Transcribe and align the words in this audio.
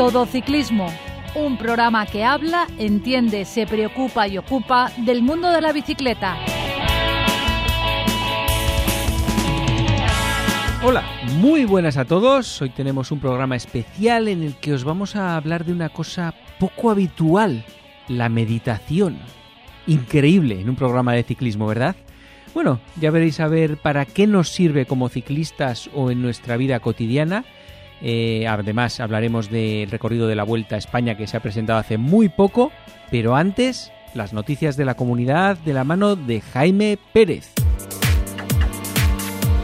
Todo 0.00 0.24
Ciclismo, 0.24 0.86
un 1.34 1.58
programa 1.58 2.06
que 2.06 2.24
habla, 2.24 2.66
entiende, 2.78 3.44
se 3.44 3.66
preocupa 3.66 4.26
y 4.26 4.38
ocupa 4.38 4.90
del 4.96 5.20
mundo 5.20 5.50
de 5.50 5.60
la 5.60 5.74
bicicleta. 5.74 6.38
Hola, 10.82 11.04
muy 11.36 11.66
buenas 11.66 11.98
a 11.98 12.06
todos. 12.06 12.62
Hoy 12.62 12.70
tenemos 12.70 13.12
un 13.12 13.20
programa 13.20 13.56
especial 13.56 14.28
en 14.28 14.42
el 14.42 14.54
que 14.54 14.72
os 14.72 14.84
vamos 14.84 15.16
a 15.16 15.36
hablar 15.36 15.66
de 15.66 15.74
una 15.74 15.90
cosa 15.90 16.32
poco 16.58 16.90
habitual, 16.90 17.62
la 18.08 18.30
meditación. 18.30 19.18
Increíble 19.86 20.62
en 20.62 20.70
un 20.70 20.76
programa 20.76 21.12
de 21.12 21.24
ciclismo, 21.24 21.66
¿verdad? 21.66 21.94
Bueno, 22.54 22.80
ya 22.98 23.10
veréis 23.10 23.38
a 23.38 23.48
ver 23.48 23.76
para 23.76 24.06
qué 24.06 24.26
nos 24.26 24.48
sirve 24.48 24.86
como 24.86 25.10
ciclistas 25.10 25.90
o 25.92 26.10
en 26.10 26.22
nuestra 26.22 26.56
vida 26.56 26.80
cotidiana 26.80 27.44
eh, 28.02 28.46
además 28.46 29.00
hablaremos 29.00 29.50
del 29.50 29.90
recorrido 29.90 30.26
de 30.26 30.36
la 30.36 30.44
Vuelta 30.44 30.76
a 30.76 30.78
España 30.78 31.16
que 31.16 31.26
se 31.26 31.36
ha 31.36 31.40
presentado 31.40 31.78
hace 31.78 31.98
muy 31.98 32.28
poco, 32.28 32.72
pero 33.10 33.36
antes 33.36 33.92
las 34.14 34.32
noticias 34.32 34.76
de 34.76 34.84
la 34.84 34.94
comunidad 34.94 35.56
de 35.58 35.72
la 35.72 35.84
mano 35.84 36.16
de 36.16 36.40
Jaime 36.40 36.98
Pérez. 37.12 37.52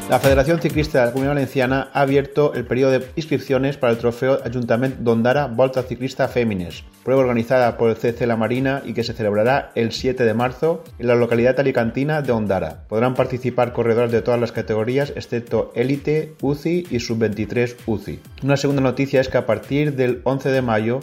La 0.08 0.20
Federación 0.20 0.60
Ciclista 0.60 1.00
de 1.00 1.06
la 1.06 1.10
Comunidad 1.10 1.34
Valenciana 1.34 1.88
ha 1.92 2.02
abierto 2.02 2.54
el 2.54 2.64
periodo 2.64 2.92
de 2.92 3.08
inscripciones 3.16 3.76
para 3.76 3.92
el 3.92 3.98
trofeo 3.98 4.38
Ayuntamiento 4.44 5.02
d'Ondara 5.02 5.48
Volta 5.48 5.82
Ciclista 5.82 6.28
Fémines, 6.28 6.84
prueba 7.02 7.22
organizada 7.22 7.76
por 7.76 7.90
el 7.90 7.96
CC 7.96 8.24
La 8.24 8.36
Marina 8.36 8.82
y 8.84 8.94
que 8.94 9.02
se 9.02 9.14
celebrará 9.14 9.72
el 9.74 9.90
7 9.90 10.24
de 10.24 10.32
marzo 10.32 10.84
en 11.00 11.08
la 11.08 11.16
localidad 11.16 11.58
alicantina 11.58 12.22
de 12.22 12.30
Ondara. 12.30 12.84
Podrán 12.86 13.14
participar 13.14 13.72
corredores 13.72 14.12
de 14.12 14.22
todas 14.22 14.38
las 14.38 14.52
categorías 14.52 15.12
excepto 15.16 15.72
élite, 15.74 16.34
UCI 16.40 16.86
y 16.88 17.00
sub-23 17.00 17.74
UCI. 17.86 18.20
Una 18.44 18.56
segunda 18.56 18.82
noticia 18.82 19.20
es 19.20 19.28
que 19.28 19.38
a 19.38 19.46
partir 19.46 19.96
del 19.96 20.20
11 20.22 20.50
de 20.50 20.62
mayo, 20.62 21.00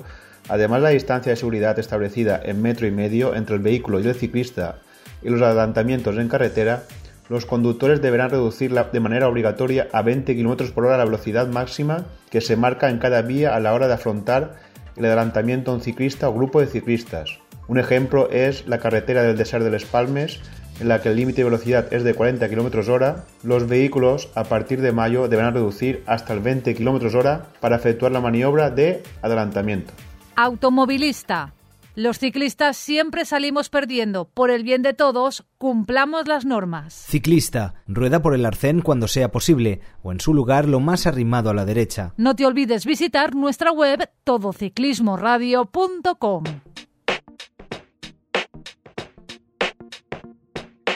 además 0.48 0.80
de 0.80 0.84
la 0.84 0.90
distancia 0.92 1.30
de 1.30 1.36
seguridad 1.36 1.78
establecida 1.78 2.40
en 2.42 2.62
metro 2.62 2.88
y 2.88 2.92
medio 2.92 3.36
entre 3.36 3.56
el 3.56 3.62
vehículo 3.62 4.00
y 4.00 4.08
el 4.08 4.16
ciclista 4.16 4.78
y 5.22 5.28
los 5.28 5.42
adelantamientos 5.42 6.18
en 6.18 6.30
carretera, 6.30 6.84
los 7.30 7.46
conductores 7.46 8.02
deberán 8.02 8.30
reducir 8.30 8.74
de 8.74 9.00
manera 9.00 9.28
obligatoria 9.28 9.88
a 9.92 10.02
20 10.02 10.36
km 10.36 10.72
por 10.72 10.86
hora 10.86 10.98
la 10.98 11.06
velocidad 11.06 11.48
máxima 11.48 12.06
que 12.30 12.42
se 12.42 12.56
marca 12.56 12.90
en 12.90 13.00
cada 13.00 13.22
vía 13.22 13.56
a 13.56 13.60
la 13.60 13.74
hora 13.74 13.88
de 13.88 13.94
afrontar 13.94 14.56
el 14.96 15.06
adelantamiento 15.06 15.72
a 15.72 15.76
un 15.76 15.82
ciclista 15.82 16.30
o 16.30 16.34
grupo 16.34 16.60
de 16.60 16.68
ciclistas. 16.68 17.40
Un 17.68 17.80
ejemplo 17.80 18.30
es 18.30 18.68
la 18.68 18.80
carretera 18.80 19.24
del 19.24 19.38
Desert 19.38 19.64
de 19.64 19.72
Les 19.72 19.86
Palmes, 19.86 20.42
en 20.80 20.88
la 20.88 21.02
que 21.02 21.10
el 21.10 21.16
límite 21.16 21.42
de 21.42 21.46
velocidad 21.46 21.94
es 21.94 22.04
de 22.04 22.14
40 22.14 22.50
km 22.50 22.90
hora, 22.90 23.26
los 23.44 23.68
vehículos 23.68 24.30
a 24.36 24.44
partir 24.44 24.82
de 24.82 24.92
mayo 24.92 25.28
deberán 25.28 25.54
reducir 25.54 26.04
hasta 26.08 26.34
el 26.34 26.40
20 26.40 26.76
km 26.76 27.16
hora 27.16 27.48
para 27.60 27.76
efectuar 27.76 28.12
la 28.12 28.22
maniobra 28.22 28.70
de 28.70 29.04
adelantamiento. 29.22 29.94
Automovilista. 30.36 31.54
Los 31.96 32.18
ciclistas 32.18 32.76
siempre 32.76 33.24
salimos 33.24 33.70
perdiendo. 33.70 34.26
Por 34.26 34.50
el 34.50 34.64
bien 34.64 34.82
de 34.82 34.96
todos, 34.96 35.46
cumplamos 35.60 36.28
las 36.28 36.44
normas. 36.44 36.92
Ciclista, 36.94 37.76
rueda 37.86 38.20
por 38.20 38.34
el 38.34 38.48
arcén 38.48 38.82
cuando 38.82 39.08
sea 39.08 39.32
posible 39.32 39.80
o 40.02 40.12
en 40.12 40.20
su 40.20 40.34
lugar 40.34 40.68
lo 40.68 40.80
más 40.80 41.06
arrimado 41.06 41.52
a 41.52 41.54
la 41.54 41.66
derecha. 41.66 42.16
No 42.18 42.36
te 42.36 42.48
olvides 42.48 42.88
visitar 42.88 43.36
nuestra 43.36 43.72
web 43.72 44.10
todociclismoradio.com. 44.24 46.44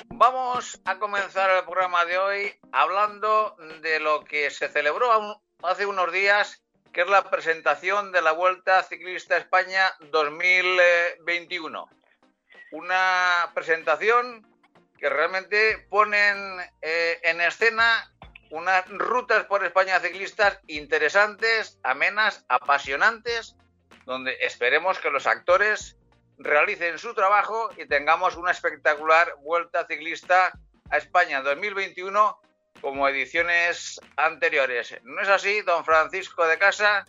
Vamos 0.09 0.81
a 0.83 0.97
comenzar 0.97 1.51
el 1.51 1.63
programa 1.65 2.05
de 2.05 2.17
hoy 2.17 2.53
hablando 2.71 3.55
de 3.83 3.99
lo 3.99 4.23
que 4.23 4.49
se 4.49 4.67
celebró 4.67 5.11
hace 5.61 5.85
unos 5.85 6.11
días 6.11 6.63
que 6.97 7.03
es 7.03 7.09
la 7.09 7.29
presentación 7.29 8.11
de 8.11 8.23
la 8.23 8.31
Vuelta 8.31 8.81
Ciclista 8.81 9.37
España 9.37 9.93
2021. 9.99 11.87
Una 12.71 13.51
presentación 13.53 14.43
que 14.97 15.07
realmente 15.07 15.85
ponen 15.91 16.59
eh, 16.81 17.19
en 17.21 17.39
escena 17.41 18.11
unas 18.49 18.89
rutas 18.89 19.45
por 19.45 19.63
España 19.63 19.99
ciclistas 19.99 20.59
interesantes, 20.65 21.77
amenas, 21.83 22.43
apasionantes, 22.49 23.55
donde 24.07 24.35
esperemos 24.41 24.97
que 24.97 25.11
los 25.11 25.27
actores 25.27 25.99
realicen 26.39 26.97
su 26.97 27.13
trabajo 27.13 27.69
y 27.77 27.85
tengamos 27.85 28.37
una 28.37 28.49
espectacular 28.49 29.35
Vuelta 29.41 29.85
Ciclista 29.85 30.51
a 30.89 30.97
España 30.97 31.43
2021 31.43 32.41
como 32.81 33.07
ediciones 33.07 33.99
anteriores. 34.15 34.95
¿No 35.03 35.21
es 35.21 35.29
así, 35.29 35.61
don 35.65 35.83
Francisco 35.85 36.45
de 36.47 36.57
Casa? 36.57 37.05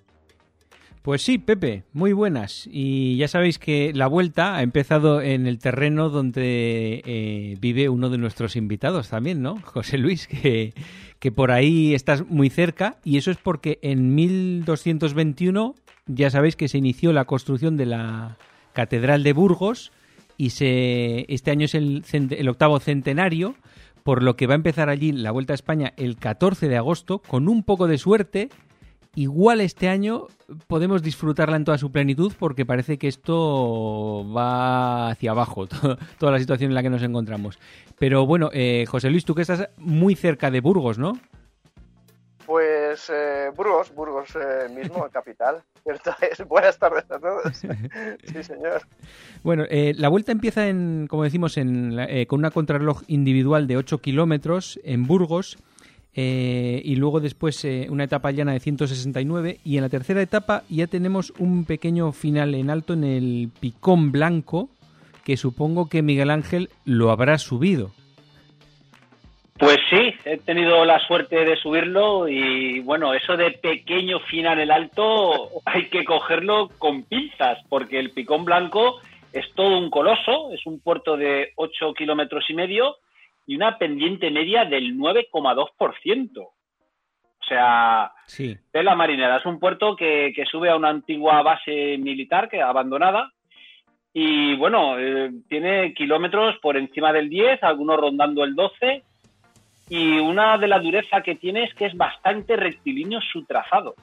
Pues 1.03 1.23
sí, 1.23 1.39
Pepe, 1.39 1.85
muy 1.93 2.13
buenas. 2.13 2.69
Y 2.71 3.17
ya 3.17 3.29
sabéis 3.29 3.59
que 3.59 3.93
la 3.95 4.09
vuelta 4.09 4.57
ha 4.57 4.63
empezado 4.63 5.23
en 5.23 5.47
el 5.47 5.59
terreno 5.59 6.11
donde 6.11 7.03
eh, 7.07 7.57
vive 7.61 7.89
uno 7.89 8.11
de 8.11 8.19
nuestros 8.19 8.57
invitados 8.57 9.09
también, 9.09 9.41
¿no? 9.41 9.61
José 9.63 9.97
Luis, 9.97 10.27
que, 10.27 10.75
que 11.19 11.33
por 11.33 11.51
ahí 11.51 11.95
estás 11.95 12.27
muy 12.27 12.51
cerca. 12.51 12.97
Y 13.05 13.17
eso 13.17 13.31
es 13.31 13.39
porque 13.39 13.79
en 13.83 14.15
1221 14.15 15.75
ya 16.07 16.31
sabéis 16.31 16.57
que 16.57 16.69
se 16.69 16.79
inició 16.79 17.13
la 17.13 17.25
construcción 17.25 17.77
de 17.77 17.87
la 17.87 18.37
Catedral 18.73 19.23
de 19.23 19.33
Burgos 19.33 19.93
y 20.37 20.51
se, 20.51 21.25
este 21.33 21.51
año 21.51 21.65
es 21.65 21.75
el, 21.75 22.05
el 22.13 22.49
octavo 22.49 22.79
centenario 22.81 23.57
por 24.09 24.23
lo 24.23 24.37
que 24.37 24.47
va 24.47 24.55
a 24.55 24.57
empezar 24.57 24.89
allí 24.89 25.13
la 25.13 25.33
Vuelta 25.33 25.53
a 25.53 25.55
España 25.55 25.93
el 25.99 26.17
14 26.17 26.67
de 26.67 26.79
agosto, 26.79 27.19
con 27.19 27.47
un 27.47 27.63
poco 27.63 27.87
de 27.87 27.99
suerte. 27.99 28.49
Igual 29.15 29.61
este 29.61 29.91
año 29.91 30.29
podemos 30.67 31.03
disfrutarla 31.03 31.57
en 31.57 31.65
toda 31.67 31.77
su 31.77 31.93
plenitud 31.93 32.33
porque 32.39 32.65
parece 32.65 32.97
que 32.97 33.07
esto 33.07 34.25
va 34.35 35.11
hacia 35.11 35.33
abajo, 35.33 35.67
toda 36.19 36.33
la 36.33 36.39
situación 36.39 36.71
en 36.71 36.75
la 36.75 36.83
que 36.83 36.89
nos 36.89 37.03
encontramos. 37.03 37.59
Pero 37.99 38.25
bueno, 38.25 38.49
eh, 38.55 38.87
José 38.89 39.11
Luis, 39.11 39.27
tú 39.27 39.35
que 39.35 39.43
estás 39.43 39.69
muy 39.77 40.15
cerca 40.15 40.51
de 40.51 40.63
Burgos, 40.63 40.99
¿no? 40.99 41.13
Pues 42.49 43.13
eh, 43.13 43.51
Burgos, 43.55 43.95
Burgos 43.95 44.31
eh, 44.35 44.71
mismo, 44.75 45.07
capital. 45.13 45.63
Es. 45.85 46.49
Buenas 46.49 46.79
tardes 46.79 47.05
a 47.11 47.19
todos. 47.19 47.59
sí, 48.25 48.43
señor. 48.43 48.81
Bueno, 49.43 49.65
eh, 49.69 49.93
la 49.95 50.09
vuelta 50.09 50.33
empieza, 50.33 50.67
en, 50.67 51.09
como 51.11 51.25
decimos, 51.25 51.59
en, 51.59 51.95
con 52.27 52.39
una 52.39 52.51
contrarreloj 52.51 53.03
individual 53.07 53.67
de 53.67 53.77
8 53.77 53.99
kilómetros 53.99 54.81
en 54.83 55.07
Burgos. 55.07 55.59
y 56.15 56.97
luego 56.97 57.21
después 57.21 57.67
una 57.91 58.05
etapa 58.05 58.31
llana 58.31 58.53
de 58.53 58.61
169 58.61 59.61
y 59.63 59.77
en 59.77 59.83
la 59.83 59.91
tercera 59.91 60.23
etapa 60.23 60.65
ya 60.71 60.87
tenemos 60.87 61.35
un 61.39 61.67
pequeño 61.67 62.13
final 62.13 62.55
en 62.55 62.71
alto 62.71 62.95
en 62.95 63.05
el 63.05 63.51
Picón 63.61 64.11
Blanco 64.11 64.71
que 65.23 65.37
supongo 65.37 65.91
que 65.91 66.03
Miguel 66.03 66.31
Ángel 66.31 66.71
lo 66.87 67.11
habrá 67.11 67.37
subido. 67.37 67.93
Pues 69.59 69.79
sí, 69.91 70.15
he 70.25 70.39
tenido 70.39 70.85
la 70.85 71.01
suerte 71.01 71.45
de 71.45 71.57
subirlo 71.57 72.29
y 72.29 72.79
bueno, 72.79 73.13
eso 73.13 73.37
de 73.37 73.51
pequeño 73.51 74.21
final 74.21 74.61
el 74.61 74.71
alto 74.71 75.51
hay 75.65 75.89
que 75.89 76.05
cogerlo 76.05 76.71
con 76.79 77.03
pinzas 77.03 77.59
porque 77.69 77.99
el 77.99 78.13
Picón 78.13 78.45
Blanco 78.45 79.01
es 79.33 79.53
todo 79.55 79.77
un 79.77 79.91
coloso, 79.91 80.53
es 80.53 80.65
un 80.65 80.81
puerto 80.81 81.17
de 81.17 81.53
8 81.57 81.93
kilómetros 81.95 82.49
y 82.49 82.55
medio 82.55 82.97
y 83.47 83.57
una 83.57 83.79
pendiente 83.79 84.31
media 84.31 84.65
del 84.65 84.97
9,2%. 84.97 86.39
O 86.39 86.53
sea, 87.49 88.13
sí. 88.27 88.57
es 88.73 88.85
la 88.85 88.95
marinera, 88.95 89.39
es 89.39 89.47
un 89.47 89.59
puerto 89.59 89.97
que, 89.97 90.33
que, 90.37 90.45
sube 90.45 90.71
a 90.71 90.77
una 90.77 90.91
antigua 90.91 91.43
base 91.43 91.97
militar 91.99 92.49
que 92.49 92.61
abandonada 92.61 93.33
y 94.13 94.55
bueno, 94.57 94.99
eh, 94.99 95.31
tiene 95.49 95.95
kilómetros 95.95 96.57
por 96.59 96.77
encima 96.77 97.13
del 97.13 97.29
10, 97.29 97.63
algunos 97.63 97.99
rondando 97.99 98.45
el 98.45 98.55
12 98.55 99.03
y 99.89 100.19
una 100.19 100.59
de 100.59 100.69
la 100.69 100.79
dureza 100.79 101.23
que 101.23 101.35
tiene 101.35 101.65
es 101.65 101.75
que 101.75 101.87
es 101.87 101.97
bastante 101.97 102.57
rectilíneo 102.57 103.21
su 103.21 103.45
trazado. 103.45 103.95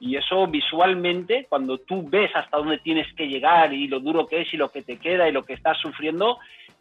Y 0.00 0.16
eso 0.16 0.46
visualmente, 0.46 1.46
cuando 1.48 1.78
tú 1.78 2.08
ves 2.08 2.30
hasta 2.34 2.58
dónde 2.58 2.78
tienes 2.78 3.12
que 3.14 3.26
llegar 3.26 3.72
y 3.72 3.88
lo 3.88 4.00
duro 4.00 4.26
que 4.26 4.42
es 4.42 4.52
y 4.52 4.56
lo 4.56 4.70
que 4.70 4.82
te 4.82 4.98
queda 4.98 5.28
y 5.28 5.32
lo 5.32 5.44
que 5.44 5.54
estás 5.54 5.78
sufriendo, 5.78 6.38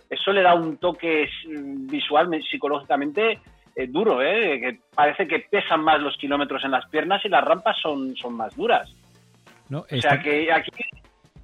eso 0.09 0.31
le 0.31 0.41
da 0.41 0.55
un 0.55 0.77
toque 0.77 1.29
visualmente, 1.45 2.47
psicológicamente 2.47 3.39
eh, 3.75 3.87
duro, 3.87 4.21
¿eh? 4.21 4.59
que 4.59 4.79
parece 4.93 5.27
que 5.27 5.39
pesan 5.39 5.83
más 5.83 6.01
los 6.01 6.17
kilómetros 6.17 6.63
en 6.63 6.71
las 6.71 6.87
piernas 6.89 7.23
y 7.25 7.29
las 7.29 7.43
rampas 7.43 7.77
son, 7.81 8.15
son 8.15 8.35
más 8.35 8.55
duras. 8.55 8.93
No, 9.69 9.79
O 9.79 10.01
sea 10.01 10.19
que 10.21 10.51
aquí 10.51 10.71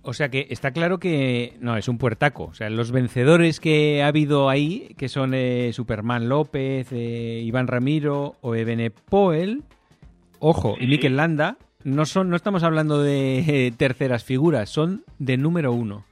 o 0.02 0.14
sea 0.14 0.30
que 0.30 0.48
está 0.50 0.72
claro 0.72 1.00
que 1.00 1.54
no, 1.60 1.76
es 1.78 1.88
un 1.88 1.98
puertaco. 1.98 2.46
O 2.46 2.54
sea, 2.54 2.70
los 2.70 2.92
vencedores 2.92 3.60
que 3.60 4.02
ha 4.02 4.08
habido 4.08 4.50
ahí, 4.50 4.96
que 4.98 5.10
son 5.10 5.34
eh, 5.34 5.72
Superman 5.74 6.30
López, 6.30 6.92
eh, 6.92 7.42
Iván 7.44 7.68
Ramiro 7.68 8.36
o 8.42 8.56
Ebene 8.56 8.92
Poel, 8.92 9.64
ojo, 10.40 10.78
y 10.80 10.88
Mikel 10.88 11.18
Landa, 11.18 11.58
no, 11.84 12.06
son, 12.06 12.30
no 12.30 12.36
estamos 12.36 12.64
hablando 12.64 13.02
de 13.02 13.40
eh, 13.40 13.72
terceras 13.78 14.24
figuras, 14.24 14.70
son 14.70 15.04
de 15.18 15.38
número 15.38 15.74
uno. 15.74 16.06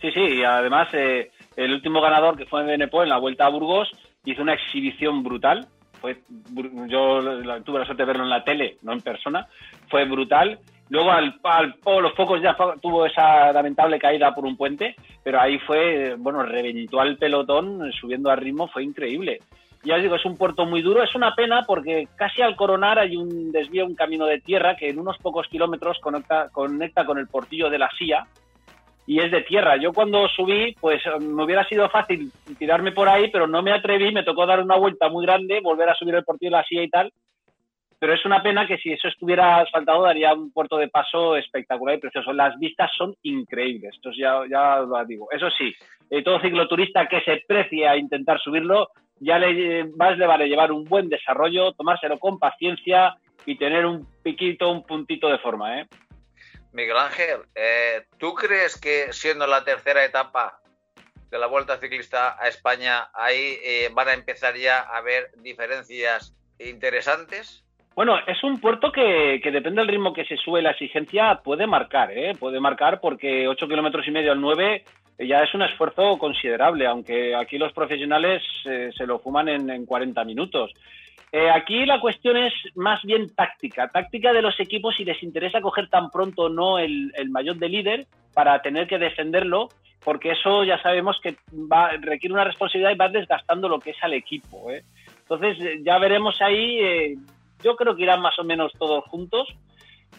Sí, 0.00 0.10
sí, 0.12 0.20
y 0.20 0.44
además 0.44 0.88
el 0.92 1.72
último 1.72 2.00
ganador 2.00 2.36
que 2.36 2.44
fue 2.44 2.62
Ebene 2.62 2.88
Poel 2.88 3.04
en 3.04 3.10
la 3.10 3.18
Vuelta 3.18 3.46
a 3.46 3.50
Burgos 3.50 3.90
hizo 4.24 4.42
una 4.42 4.54
exhibición 4.54 5.22
brutal. 5.22 5.66
Fue, 6.00 6.18
yo 6.88 7.20
tuve 7.64 7.78
la 7.78 7.86
suerte 7.86 8.02
de 8.02 8.06
verlo 8.06 8.24
en 8.24 8.30
la 8.30 8.44
tele, 8.44 8.76
no 8.82 8.92
en 8.92 9.00
persona. 9.00 9.46
Fue 9.88 10.04
brutal 10.04 10.58
Luego 10.90 11.10
al, 11.10 11.40
al 11.42 11.74
los 12.02 12.12
pocos 12.12 12.42
ya 12.42 12.56
tuvo 12.80 13.06
esa 13.06 13.52
lamentable 13.52 13.98
caída 13.98 14.34
por 14.34 14.44
un 14.44 14.56
puente, 14.56 14.94
pero 15.22 15.40
ahí 15.40 15.58
fue, 15.60 16.14
bueno, 16.18 16.42
reventó 16.42 17.00
al 17.00 17.16
pelotón 17.16 17.90
subiendo 17.92 18.30
al 18.30 18.38
ritmo, 18.38 18.68
fue 18.68 18.84
increíble. 18.84 19.40
Ya 19.82 19.96
os 19.96 20.02
digo, 20.02 20.16
es 20.16 20.24
un 20.24 20.36
puerto 20.36 20.64
muy 20.64 20.80
duro, 20.80 21.02
es 21.02 21.14
una 21.14 21.34
pena 21.34 21.62
porque 21.66 22.08
casi 22.16 22.40
al 22.40 22.56
coronar 22.56 22.98
hay 22.98 23.16
un 23.16 23.52
desvío, 23.52 23.84
un 23.84 23.94
camino 23.94 24.24
de 24.24 24.40
tierra 24.40 24.76
que 24.76 24.88
en 24.88 24.98
unos 24.98 25.18
pocos 25.18 25.46
kilómetros 25.48 25.98
conecta, 26.00 26.48
conecta 26.50 27.04
con 27.04 27.18
el 27.18 27.28
portillo 27.28 27.68
de 27.68 27.78
la 27.78 27.90
Silla 27.98 28.26
y 29.06 29.20
es 29.20 29.30
de 29.30 29.42
tierra. 29.42 29.76
Yo 29.76 29.92
cuando 29.92 30.26
subí, 30.28 30.74
pues 30.80 31.02
me 31.20 31.44
hubiera 31.44 31.68
sido 31.68 31.88
fácil 31.90 32.32
tirarme 32.58 32.92
por 32.92 33.08
ahí, 33.08 33.30
pero 33.30 33.46
no 33.46 33.62
me 33.62 33.72
atreví, 33.72 34.10
me 34.12 34.22
tocó 34.22 34.46
dar 34.46 34.60
una 34.60 34.76
vuelta 34.76 35.10
muy 35.10 35.26
grande, 35.26 35.60
volver 35.62 35.90
a 35.90 35.94
subir 35.94 36.14
el 36.14 36.24
portillo 36.24 36.50
de 36.50 36.56
la 36.56 36.64
Silla 36.64 36.82
y 36.82 36.88
tal, 36.88 37.12
pero 38.04 38.16
es 38.16 38.26
una 38.26 38.42
pena 38.42 38.66
que 38.66 38.76
si 38.76 38.92
eso 38.92 39.08
estuviera 39.08 39.60
asfaltado 39.60 40.02
daría 40.02 40.34
un 40.34 40.52
puerto 40.52 40.76
de 40.76 40.88
paso 40.88 41.36
espectacular 41.36 41.94
y 41.94 42.00
precioso. 42.00 42.34
Las 42.34 42.54
vistas 42.58 42.90
son 42.98 43.16
increíbles, 43.22 43.94
esto 43.94 44.10
ya, 44.14 44.42
ya 44.46 44.80
lo 44.80 45.02
digo. 45.06 45.28
Eso 45.32 45.48
sí, 45.48 45.74
eh, 46.10 46.22
todo 46.22 46.38
cicloturista 46.38 47.08
que 47.08 47.22
se 47.22 47.42
precie 47.48 47.88
a 47.88 47.96
intentar 47.96 48.38
subirlo, 48.40 48.90
ya 49.20 49.38
le, 49.38 49.86
más 49.96 50.18
le 50.18 50.26
vale 50.26 50.48
llevar 50.48 50.70
un 50.70 50.84
buen 50.84 51.08
desarrollo, 51.08 51.72
tomárselo 51.72 52.18
con 52.18 52.38
paciencia 52.38 53.16
y 53.46 53.56
tener 53.56 53.86
un 53.86 54.06
piquito, 54.22 54.70
un 54.70 54.84
puntito 54.84 55.30
de 55.30 55.38
forma. 55.38 55.80
¿eh? 55.80 55.86
Miguel 56.72 56.98
Ángel, 56.98 57.38
eh, 57.54 58.04
¿tú 58.18 58.34
crees 58.34 58.78
que 58.78 59.14
siendo 59.14 59.46
la 59.46 59.64
tercera 59.64 60.04
etapa 60.04 60.60
de 61.30 61.38
la 61.38 61.46
Vuelta 61.46 61.78
Ciclista 61.78 62.36
a 62.38 62.48
España, 62.48 63.08
ahí 63.14 63.56
eh, 63.64 63.88
van 63.94 64.08
a 64.08 64.12
empezar 64.12 64.56
ya 64.56 64.80
a 64.80 64.98
haber 64.98 65.30
diferencias 65.36 66.34
interesantes? 66.58 67.63
Bueno, 67.94 68.18
es 68.26 68.42
un 68.42 68.58
puerto 68.58 68.90
que, 68.90 69.40
depende 69.44 69.80
del 69.80 69.88
ritmo 69.88 70.12
que 70.12 70.24
se 70.24 70.36
sube 70.36 70.60
la 70.60 70.72
exigencia, 70.72 71.40
puede 71.44 71.66
marcar, 71.66 72.10
¿eh? 72.10 72.32
Puede 72.38 72.58
marcar 72.58 73.00
porque 73.00 73.46
8 73.46 73.68
kilómetros 73.68 74.06
y 74.08 74.10
medio 74.10 74.32
al 74.32 74.40
9 74.40 74.84
ya 75.20 75.42
es 75.44 75.54
un 75.54 75.62
esfuerzo 75.62 76.18
considerable, 76.18 76.86
aunque 76.86 77.36
aquí 77.36 77.56
los 77.56 77.72
profesionales 77.72 78.42
eh, 78.64 78.90
se 78.96 79.06
lo 79.06 79.20
fuman 79.20 79.48
en, 79.48 79.86
40 79.86 80.24
minutos. 80.24 80.72
Eh, 81.30 81.48
aquí 81.50 81.86
la 81.86 82.00
cuestión 82.00 82.36
es 82.36 82.52
más 82.74 83.00
bien 83.04 83.32
táctica, 83.32 83.88
táctica 83.88 84.32
de 84.32 84.42
los 84.42 84.58
equipos 84.58 84.96
si 84.96 85.04
les 85.04 85.22
interesa 85.22 85.60
coger 85.60 85.88
tan 85.88 86.10
pronto 86.10 86.42
o 86.42 86.48
no 86.48 86.78
el, 86.80 87.12
el 87.16 87.30
maillot 87.30 87.58
de 87.58 87.68
líder 87.68 88.06
para 88.34 88.60
tener 88.60 88.88
que 88.88 88.98
defenderlo, 88.98 89.68
porque 90.04 90.32
eso 90.32 90.64
ya 90.64 90.82
sabemos 90.82 91.20
que 91.22 91.36
va, 91.52 91.90
requiere 91.92 92.34
una 92.34 92.44
responsabilidad 92.44 92.90
y 92.90 92.96
va 92.96 93.08
desgastando 93.08 93.68
lo 93.68 93.78
que 93.78 93.90
es 93.90 94.02
al 94.02 94.14
equipo. 94.14 94.70
¿eh? 94.72 94.82
Entonces 95.22 95.58
ya 95.84 95.98
veremos 95.98 96.40
ahí 96.42 97.16
yo 97.64 97.74
creo 97.76 97.96
que 97.96 98.02
irán 98.02 98.20
más 98.20 98.38
o 98.38 98.44
menos 98.44 98.72
todos 98.78 99.04
juntos 99.06 99.48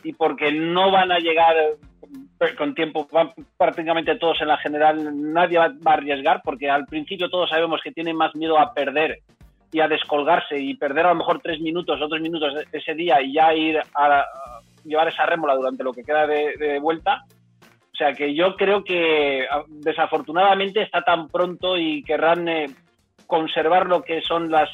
y 0.03 0.13
porque 0.13 0.51
no 0.51 0.91
van 0.91 1.11
a 1.11 1.19
llegar 1.19 1.55
eh, 1.57 2.55
con 2.57 2.75
tiempo, 2.75 3.07
van 3.11 3.31
prácticamente 3.57 4.15
todos 4.15 4.41
en 4.41 4.49
la 4.49 4.57
general, 4.57 5.33
nadie 5.33 5.57
va 5.57 5.73
a 5.85 5.93
arriesgar 5.93 6.41
porque 6.43 6.69
al 6.69 6.85
principio 6.85 7.29
todos 7.29 7.49
sabemos 7.49 7.81
que 7.83 7.91
tienen 7.91 8.15
más 8.15 8.35
miedo 8.35 8.59
a 8.59 8.73
perder 8.73 9.19
y 9.71 9.79
a 9.79 9.87
descolgarse 9.87 10.59
y 10.59 10.75
perder 10.75 11.05
a 11.05 11.09
lo 11.09 11.15
mejor 11.15 11.41
tres 11.41 11.59
minutos 11.59 11.99
o 12.01 12.07
dos 12.07 12.21
minutos 12.21 12.53
ese 12.71 12.93
día 12.93 13.21
y 13.21 13.33
ya 13.33 13.53
ir 13.53 13.77
a, 13.77 14.25
llevar 14.83 15.07
esa 15.07 15.25
rémola 15.25 15.55
durante 15.55 15.83
lo 15.83 15.91
que 15.91 16.03
queda 16.03 16.27
de, 16.27 16.79
vuelta. 16.79 17.23
O 17.93 17.97
sea 17.97 18.13
que 18.13 18.33
yo 18.35 18.55
creo 18.55 18.83
que 18.83 19.47
ah, 19.49 19.63
desafortunadamente 19.67 20.81
está 20.81 21.01
tan 21.01 21.29
pronto 21.29 21.77
y 21.77 22.03
querrán 22.03 22.47
eh, 22.47 22.67
conservar 23.25 23.87
lo 23.87 24.03
que 24.03 24.21
son 24.21 24.51
las, 24.51 24.69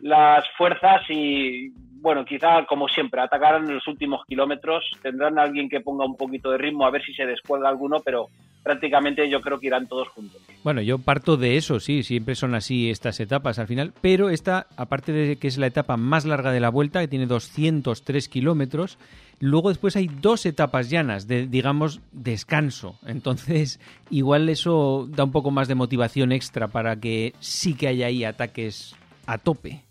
las 0.00 0.44
fuerzas 0.56 1.02
y 1.10 1.72
bueno, 2.02 2.24
quizá 2.24 2.66
como 2.66 2.88
siempre, 2.88 3.20
atacarán 3.20 3.68
en 3.68 3.76
los 3.76 3.86
últimos 3.86 4.24
kilómetros, 4.26 4.84
tendrán 5.02 5.38
alguien 5.38 5.68
que 5.68 5.80
ponga 5.80 6.04
un 6.04 6.16
poquito 6.16 6.50
de 6.50 6.58
ritmo 6.58 6.84
a 6.84 6.90
ver 6.90 7.02
si 7.04 7.14
se 7.14 7.24
descuelga 7.24 7.68
alguno, 7.68 8.00
pero 8.04 8.26
prácticamente 8.64 9.30
yo 9.30 9.40
creo 9.40 9.60
que 9.60 9.68
irán 9.68 9.86
todos 9.86 10.08
juntos. 10.08 10.42
Bueno, 10.64 10.82
yo 10.82 10.98
parto 10.98 11.36
de 11.36 11.56
eso, 11.56 11.78
sí, 11.78 12.02
siempre 12.02 12.34
son 12.34 12.56
así 12.56 12.90
estas 12.90 13.20
etapas 13.20 13.60
al 13.60 13.68
final, 13.68 13.92
pero 14.00 14.30
esta, 14.30 14.66
aparte 14.76 15.12
de 15.12 15.36
que 15.36 15.46
es 15.46 15.58
la 15.58 15.68
etapa 15.68 15.96
más 15.96 16.24
larga 16.24 16.50
de 16.50 16.58
la 16.58 16.70
vuelta, 16.70 17.00
que 17.00 17.08
tiene 17.08 17.26
203 17.26 18.28
kilómetros, 18.28 18.98
luego 19.38 19.68
después 19.68 19.94
hay 19.94 20.08
dos 20.08 20.44
etapas 20.44 20.90
llanas 20.90 21.28
de, 21.28 21.46
digamos, 21.46 22.00
descanso. 22.10 22.98
Entonces, 23.06 23.78
igual 24.10 24.48
eso 24.48 25.06
da 25.08 25.22
un 25.22 25.32
poco 25.32 25.52
más 25.52 25.68
de 25.68 25.76
motivación 25.76 26.32
extra 26.32 26.66
para 26.66 26.96
que 26.96 27.32
sí 27.38 27.74
que 27.74 27.86
haya 27.86 28.06
ahí 28.06 28.24
ataques 28.24 28.96
a 29.26 29.38
tope. 29.38 29.84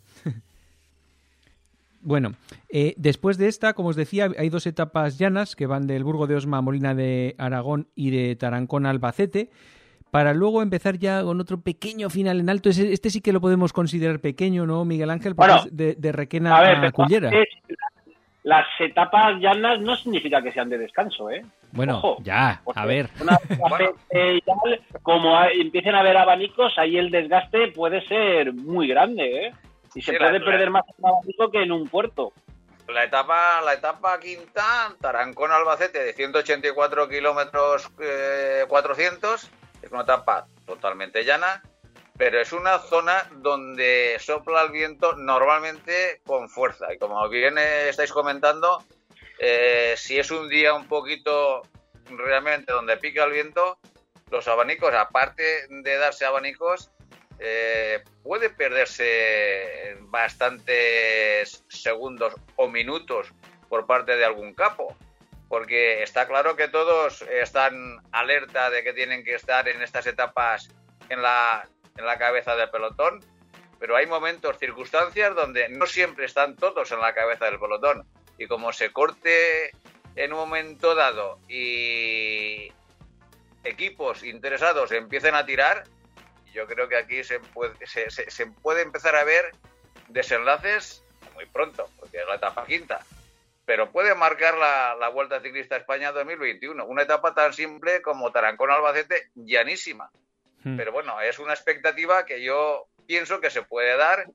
Bueno, 2.03 2.33
eh, 2.69 2.95
después 2.97 3.37
de 3.37 3.47
esta, 3.47 3.73
como 3.73 3.89
os 3.89 3.95
decía, 3.95 4.29
hay 4.37 4.49
dos 4.49 4.65
etapas 4.65 5.19
llanas 5.19 5.55
que 5.55 5.67
van 5.67 5.85
del 5.85 6.03
Burgo 6.03 6.25
de 6.25 6.35
Osma 6.35 6.57
a 6.57 6.61
Molina 6.61 6.95
de 6.95 7.35
Aragón 7.37 7.87
y 7.95 8.09
de 8.09 8.35
Tarancón 8.35 8.85
a 8.85 8.89
Albacete, 8.89 9.49
para 10.09 10.33
luego 10.33 10.61
empezar 10.61 10.97
ya 10.97 11.23
con 11.23 11.39
otro 11.39 11.61
pequeño 11.61 12.09
final 12.09 12.39
en 12.39 12.49
alto. 12.49 12.69
Este 12.69 13.09
sí 13.09 13.21
que 13.21 13.31
lo 13.31 13.39
podemos 13.39 13.71
considerar 13.71 14.19
pequeño, 14.19 14.65
¿no, 14.65 14.83
Miguel 14.83 15.11
Ángel? 15.11 15.35
Porque 15.35 15.53
es 15.53 16.01
de, 16.01 16.11
Requena 16.11 16.57
a, 16.57 16.91
Cullera. 16.91 17.31
las 18.43 18.67
etapas 18.79 19.39
llanas 19.39 19.79
no 19.79 19.95
significa 19.95 20.41
que 20.41 20.51
sean 20.51 20.69
de 20.69 20.79
descanso, 20.79 21.29
¿eh? 21.29 21.45
Bueno, 21.71 22.17
ya, 22.23 22.61
a 22.75 22.85
ver. 22.85 23.09
como 25.03 25.41
empiecen 25.45 25.95
a 25.95 25.99
haber 25.99 26.17
abanicos, 26.17 26.77
ahí 26.77 26.97
el 26.97 27.11
desgaste 27.11 27.69
puede 27.69 28.01
ser 28.07 28.53
muy 28.53 28.87
grande, 28.87 29.45
¿eh? 29.45 29.53
Y 29.93 30.01
se 30.01 30.17
puede 30.17 30.39
perder 30.39 30.69
más 30.69 30.83
en 30.99 31.51
que 31.51 31.63
en 31.63 31.71
un 31.71 31.87
puerto. 31.87 32.33
La 32.87 33.03
etapa, 33.03 33.61
la 33.61 33.73
etapa 33.73 34.19
quinta, 34.19 34.95
Tarancón 34.99 35.51
Albacete, 35.51 36.03
de 36.03 36.13
184 36.13 37.07
kilómetros 37.07 37.89
400, 38.67 39.43
eh, 39.43 39.47
es 39.81 39.91
una 39.91 40.01
etapa 40.01 40.47
totalmente 40.65 41.23
llana, 41.23 41.63
pero 42.17 42.39
es 42.39 42.51
una 42.51 42.79
zona 42.79 43.29
donde 43.37 44.17
sopla 44.19 44.63
el 44.63 44.71
viento 44.71 45.15
normalmente 45.15 46.21
con 46.25 46.49
fuerza. 46.49 46.93
Y 46.93 46.97
como 46.97 47.27
bien 47.29 47.57
estáis 47.57 48.11
comentando, 48.11 48.83
eh, 49.39 49.95
si 49.97 50.19
es 50.19 50.29
un 50.29 50.49
día 50.49 50.73
un 50.73 50.87
poquito 50.87 51.61
realmente 52.09 52.73
donde 52.73 52.97
pica 52.97 53.23
el 53.23 53.31
viento, 53.31 53.77
los 54.29 54.47
abanicos, 54.47 54.93
aparte 54.93 55.43
de 55.69 55.97
darse 55.97 56.25
abanicos, 56.25 56.91
eh, 57.43 58.03
puede 58.21 58.51
perderse 58.51 59.97
bastantes 60.01 61.65
segundos 61.69 62.35
o 62.55 62.67
minutos 62.67 63.33
por 63.67 63.87
parte 63.87 64.15
de 64.15 64.23
algún 64.23 64.53
capo, 64.53 64.95
porque 65.49 66.03
está 66.03 66.27
claro 66.27 66.55
que 66.55 66.67
todos 66.67 67.23
están 67.23 67.97
alerta 68.11 68.69
de 68.69 68.83
que 68.83 68.93
tienen 68.93 69.23
que 69.23 69.33
estar 69.33 69.67
en 69.67 69.81
estas 69.81 70.05
etapas 70.05 70.69
en 71.09 71.23
la, 71.23 71.67
en 71.97 72.05
la 72.05 72.19
cabeza 72.19 72.55
del 72.55 72.69
pelotón, 72.69 73.25
pero 73.79 73.95
hay 73.95 74.05
momentos, 74.05 74.59
circunstancias 74.59 75.33
donde 75.33 75.67
no 75.67 75.87
siempre 75.87 76.25
están 76.25 76.55
todos 76.55 76.91
en 76.91 76.99
la 76.99 77.15
cabeza 77.15 77.45
del 77.45 77.59
pelotón. 77.59 78.05
Y 78.37 78.45
como 78.45 78.71
se 78.71 78.91
corte 78.91 79.71
en 80.15 80.31
un 80.33 80.39
momento 80.39 80.93
dado 80.93 81.39
y 81.49 82.71
equipos 83.63 84.23
interesados 84.23 84.91
empiecen 84.91 85.33
a 85.33 85.45
tirar, 85.45 85.85
yo 86.53 86.67
creo 86.67 86.87
que 86.87 86.97
aquí 86.97 87.23
se 87.23 87.39
puede, 87.39 87.73
se, 87.85 88.47
puede 88.61 88.81
empezar 88.81 89.15
a 89.15 89.23
ver 89.23 89.51
desenlaces 90.09 91.03
muy 91.33 91.45
pronto, 91.45 91.89
porque 91.99 92.17
es 92.17 92.27
la 92.27 92.35
etapa 92.35 92.65
quinta. 92.65 93.05
Pero 93.65 93.91
puede 93.91 94.15
marcar 94.15 94.57
la, 94.57 95.09
Vuelta 95.09 95.39
Ciclista 95.39 95.77
España 95.77 96.11
2021. 96.11 96.85
Una 96.85 97.03
etapa 97.03 97.33
tan 97.33 97.53
simple 97.53 98.01
como 98.01 98.31
Tarancón-Albacete, 98.31 99.29
llanísima. 99.35 100.11
Hmm. 100.63 100.75
Pero 100.75 100.91
bueno, 100.91 101.21
es 101.21 101.39
una 101.39 101.53
expectativa 101.53 102.25
que 102.25 102.41
yo 102.43 102.87
pienso 103.07 103.39
que 103.39 103.49
se 103.49 103.61
puede 103.61 103.95
dar 103.97 104.25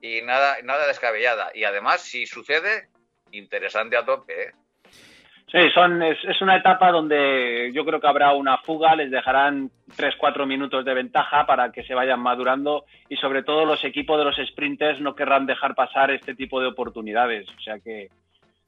y 0.00 0.22
nada, 0.22 0.58
nada 0.62 0.86
descabellada. 0.86 1.50
Y 1.54 1.64
además, 1.64 2.02
si 2.02 2.26
sucede, 2.26 2.88
interesante 3.30 3.96
a 3.96 4.04
tope. 4.04 4.48
¿eh? 4.48 4.52
Sí, 5.50 5.58
son, 5.72 6.02
es, 6.02 6.18
es, 6.24 6.40
una 6.42 6.56
etapa 6.56 6.90
donde 6.90 7.70
yo 7.72 7.84
creo 7.84 8.00
que 8.00 8.08
habrá 8.08 8.32
una 8.32 8.58
fuga, 8.58 8.96
les 8.96 9.10
dejarán 9.10 9.70
3-4 9.96 10.46
minutos 10.46 10.84
de 10.84 10.94
ventaja 10.94 11.46
para 11.46 11.70
que 11.70 11.84
se 11.84 11.94
vayan 11.94 12.18
madurando 12.18 12.86
y 13.08 13.16
sobre 13.16 13.42
todo 13.44 13.64
los 13.64 13.84
equipos 13.84 14.18
de 14.18 14.24
los 14.24 14.36
sprinters 14.36 15.00
no 15.00 15.14
querrán 15.14 15.46
dejar 15.46 15.74
pasar 15.74 16.10
este 16.10 16.34
tipo 16.34 16.60
de 16.60 16.66
oportunidades. 16.66 17.46
O 17.56 17.60
sea 17.60 17.78
que 17.78 18.08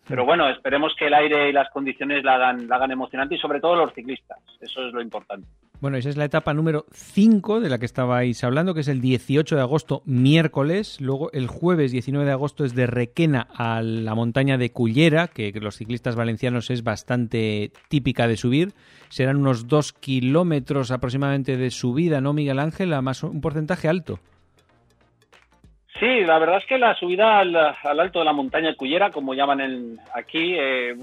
pero 0.09 0.25
bueno, 0.25 0.49
esperemos 0.49 0.95
que 0.97 1.09
el 1.09 1.15
aire 1.15 1.49
y 1.49 1.53
las 1.53 1.69
condiciones 1.71 2.23
la 2.23 2.37
hagan, 2.37 2.69
la 2.69 2.77
hagan 2.77 2.93
emocionante 2.93 3.35
y 3.35 3.39
sobre 3.39 3.61
todo 3.61 3.75
los 3.75 3.93
ciclistas. 3.93 4.39
Eso 4.61 4.87
es 4.87 4.93
lo 4.93 5.03
importante. 5.03 5.49
Bueno, 5.87 5.99
esa 5.99 6.09
es 6.09 6.17
la 6.17 6.25
etapa 6.25 6.53
número 6.53 6.85
5 6.91 7.61
de 7.61 7.71
la 7.71 7.79
que 7.79 7.87
estabais 7.87 8.43
hablando, 8.43 8.75
que 8.75 8.81
es 8.81 8.89
el 8.89 9.01
18 9.01 9.55
de 9.55 9.63
agosto, 9.63 10.03
miércoles. 10.05 11.01
Luego 11.01 11.31
el 11.31 11.47
jueves 11.47 11.93
19 11.93 12.27
de 12.27 12.33
agosto 12.33 12.65
es 12.65 12.75
de 12.75 12.89
Requena 12.89 13.47
a 13.55 13.83
la 13.83 14.17
montaña 14.17 14.59
de 14.59 14.73
Cullera, 14.73 15.29
que 15.29 15.53
los 15.61 15.77
ciclistas 15.77 16.17
valencianos 16.17 16.71
es 16.71 16.83
bastante 16.83 17.71
típica 17.89 18.27
de 18.27 18.37
subir. 18.37 18.73
Serán 19.11 19.37
unos 19.37 19.69
2 19.69 19.93
kilómetros 19.93 20.91
aproximadamente 20.91 21.57
de 21.57 21.71
subida, 21.71 22.21
¿no, 22.21 22.33
Miguel 22.33 22.59
Ángel? 22.59 22.93
A 22.93 23.01
más 23.01 23.23
un 23.23 23.41
porcentaje 23.41 23.87
alto. 23.87 24.19
Sí, 26.01 26.25
la 26.27 26.41
verdad 26.41 26.57
es 26.57 26.67
que 26.67 26.79
la 26.79 26.97
subida 26.97 27.39
al, 27.39 27.55
alto 27.55 28.19
de 28.19 28.25
la 28.25 28.33
montaña 28.33 28.75
Cullera, 28.75 29.13
como 29.13 29.35
llaman 29.35 30.01
aquí, 30.13 30.57
eh, 30.59 30.97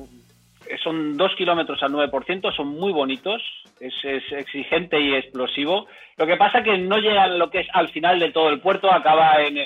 son 0.83 1.15
dos 1.15 1.31
kilómetros 1.37 1.81
al 1.83 1.93
9%, 1.93 2.53
son 2.53 2.67
muy 2.67 2.91
bonitos, 2.91 3.41
es, 3.79 3.93
exigente 4.31 4.99
y 4.99 5.15
explosivo. 5.15 5.87
Lo 6.17 6.25
que 6.25 6.37
pasa 6.37 6.63
que 6.63 6.77
no 6.77 6.97
llega 6.97 7.27
lo 7.27 7.49
que 7.49 7.61
es 7.61 7.67
al 7.73 7.89
final 7.89 8.19
de 8.19 8.31
todo 8.31 8.49
el 8.49 8.59
puerto, 8.59 8.91
acaba 8.91 9.41
en, 9.41 9.57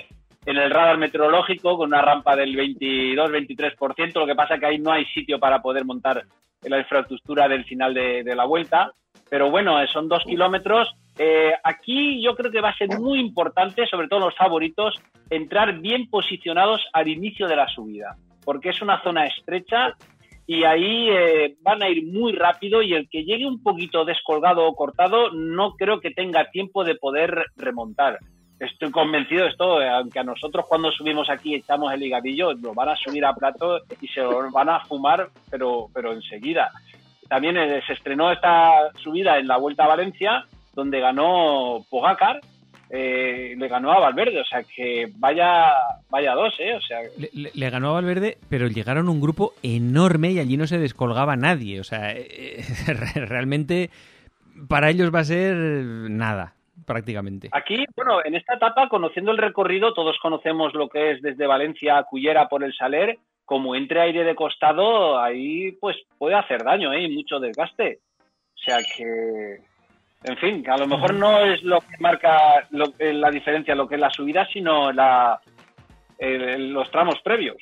el 0.45 0.71
radar 0.71 0.97
meteorológico 0.97 1.77
con 1.77 1.89
una 1.89 2.01
rampa 2.01 2.35
del 2.35 2.55
22-23%, 2.55 4.13
lo 4.13 4.25
que 4.25 4.35
pasa 4.35 4.57
que 4.57 4.65
ahí 4.65 4.79
no 4.79 4.91
hay 4.91 5.05
sitio 5.05 5.39
para 5.39 5.61
poder 5.61 5.83
montar 5.83 6.23
la 6.61 6.79
infraestructura 6.79 7.47
del 7.47 7.65
final 7.65 7.93
de, 7.93 8.35
la 8.35 8.45
vuelta. 8.45 8.91
Pero 9.29 9.51
bueno, 9.51 9.75
son 9.87 10.07
dos 10.07 10.23
kilómetros. 10.23 10.95
Eh, 11.17 11.51
aquí 11.63 12.21
yo 12.21 12.35
creo 12.35 12.51
que 12.51 12.61
va 12.61 12.69
a 12.69 12.77
ser 12.77 12.97
muy 12.97 13.19
importante, 13.19 13.85
sobre 13.87 14.07
todo 14.07 14.21
los 14.21 14.35
favoritos, 14.35 14.95
entrar 15.29 15.79
bien 15.79 16.09
posicionados 16.09 16.85
al 16.93 17.07
inicio 17.09 17.47
de 17.47 17.55
la 17.55 17.67
subida, 17.67 18.15
porque 18.45 18.69
es 18.69 18.81
una 18.81 19.01
zona 19.01 19.25
estrecha 19.25 19.95
y 20.47 20.63
ahí 20.63 21.09
eh, 21.09 21.57
van 21.61 21.83
a 21.83 21.89
ir 21.89 22.05
muy 22.05 22.31
rápido 22.31 22.81
y 22.81 22.93
el 22.93 23.09
que 23.09 23.25
llegue 23.25 23.45
un 23.45 23.61
poquito 23.61 24.05
descolgado 24.05 24.65
o 24.65 24.75
cortado 24.75 25.29
no 25.33 25.75
creo 25.75 25.99
que 25.99 26.11
tenga 26.11 26.49
tiempo 26.49 26.85
de 26.85 26.95
poder 26.95 27.47
remontar. 27.57 28.17
Estoy 28.57 28.89
convencido 28.89 29.43
de 29.43 29.49
esto, 29.49 29.81
eh, 29.81 29.89
aunque 29.89 30.19
a 30.19 30.23
nosotros 30.23 30.65
cuando 30.67 30.89
subimos 30.91 31.29
aquí 31.29 31.53
echamos 31.53 31.93
el 31.93 32.01
higadillo, 32.01 32.53
lo 32.53 32.73
van 32.73 32.89
a 32.89 32.95
subir 32.95 33.25
a 33.25 33.35
plato 33.35 33.81
y 34.01 34.07
se 34.07 34.21
lo 34.21 34.49
van 34.49 34.69
a 34.69 34.79
fumar, 34.85 35.29
pero, 35.51 35.89
pero 35.93 36.13
enseguida. 36.13 36.71
También 37.27 37.57
eh, 37.57 37.81
se 37.85 37.93
estrenó 37.93 38.31
esta 38.31 38.91
subida 39.03 39.37
en 39.37 39.47
la 39.47 39.57
Vuelta 39.57 39.83
a 39.83 39.87
Valencia, 39.87 40.45
donde 40.73 41.01
ganó 41.01 41.85
Pogacar, 41.89 42.39
eh, 42.89 43.55
le 43.57 43.67
ganó 43.67 43.91
a 43.91 43.99
Valverde, 43.99 44.39
o 44.39 44.45
sea 44.45 44.63
que 44.63 45.07
vaya, 45.17 45.73
vaya 46.09 46.33
dos, 46.33 46.53
¿eh? 46.59 46.75
O 46.75 46.81
sea, 46.81 46.99
le, 47.33 47.69
ganó 47.69 47.89
a 47.89 47.93
Valverde, 47.93 48.37
pero 48.49 48.67
llegaron 48.67 49.09
un 49.09 49.19
grupo 49.19 49.53
enorme 49.61 50.31
y 50.31 50.39
allí 50.39 50.55
no 50.55 50.67
se 50.67 50.77
descolgaba 50.77 51.35
nadie, 51.35 51.79
o 51.81 51.83
sea, 51.83 52.13
eh, 52.15 52.63
realmente 53.15 53.89
para 54.69 54.89
ellos 54.89 55.13
va 55.13 55.19
a 55.19 55.25
ser 55.25 55.55
nada, 55.55 56.53
prácticamente. 56.85 57.49
Aquí, 57.51 57.85
bueno, 57.95 58.19
en 58.23 58.35
esta 58.35 58.55
etapa, 58.55 58.87
conociendo 58.87 59.31
el 59.31 59.37
recorrido, 59.37 59.93
todos 59.93 60.17
conocemos 60.21 60.73
lo 60.73 60.87
que 60.87 61.11
es 61.11 61.21
desde 61.21 61.45
Valencia 61.45 61.97
a 61.97 62.03
Cullera 62.03 62.47
por 62.47 62.63
el 62.63 62.73
Saler, 62.73 63.17
como 63.43 63.75
entre 63.75 64.01
aire 64.01 64.23
de 64.23 64.35
costado, 64.35 65.19
ahí 65.19 65.73
pues 65.73 65.97
puede 66.17 66.35
hacer 66.35 66.63
daño, 66.63 66.93
¿eh? 66.93 67.03
Y 67.03 67.15
mucho 67.15 67.39
desgaste. 67.39 67.99
O 68.55 68.59
sea 68.59 68.77
que 68.95 69.59
en 70.23 70.37
fin, 70.37 70.69
a 70.69 70.77
lo 70.77 70.87
mejor 70.87 71.13
no 71.13 71.45
es 71.45 71.61
lo 71.63 71.79
que 71.81 71.97
marca 71.99 72.67
eh, 72.99 73.13
la 73.13 73.29
diferencia 73.29 73.75
lo 73.75 73.87
que 73.87 73.95
es 73.95 74.01
la 74.01 74.09
subida, 74.09 74.47
sino 74.51 74.91
la, 74.91 75.39
los 76.19 76.89
tramos 76.91 77.21
previos. 77.21 77.57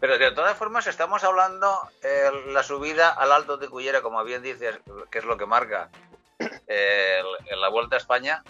Pero 0.00 0.16
de 0.16 0.30
todas 0.32 0.56
formas 0.56 0.86
estamos 0.86 1.22
hablando 1.24 1.72
eh, 2.02 2.30
la 2.52 2.62
subida 2.62 3.10
al 3.10 3.32
Alto 3.32 3.58
de 3.58 3.68
Cullera, 3.68 4.00
como 4.00 4.22
bien 4.24 4.42
dices, 4.42 4.80
que 5.10 5.18
es 5.18 5.24
lo 5.24 5.36
que 5.36 5.46
marca 5.46 5.90
en 6.38 7.60
la 7.60 7.68
Vuelta 7.68 7.96
a 7.96 7.98
España. 7.98 8.42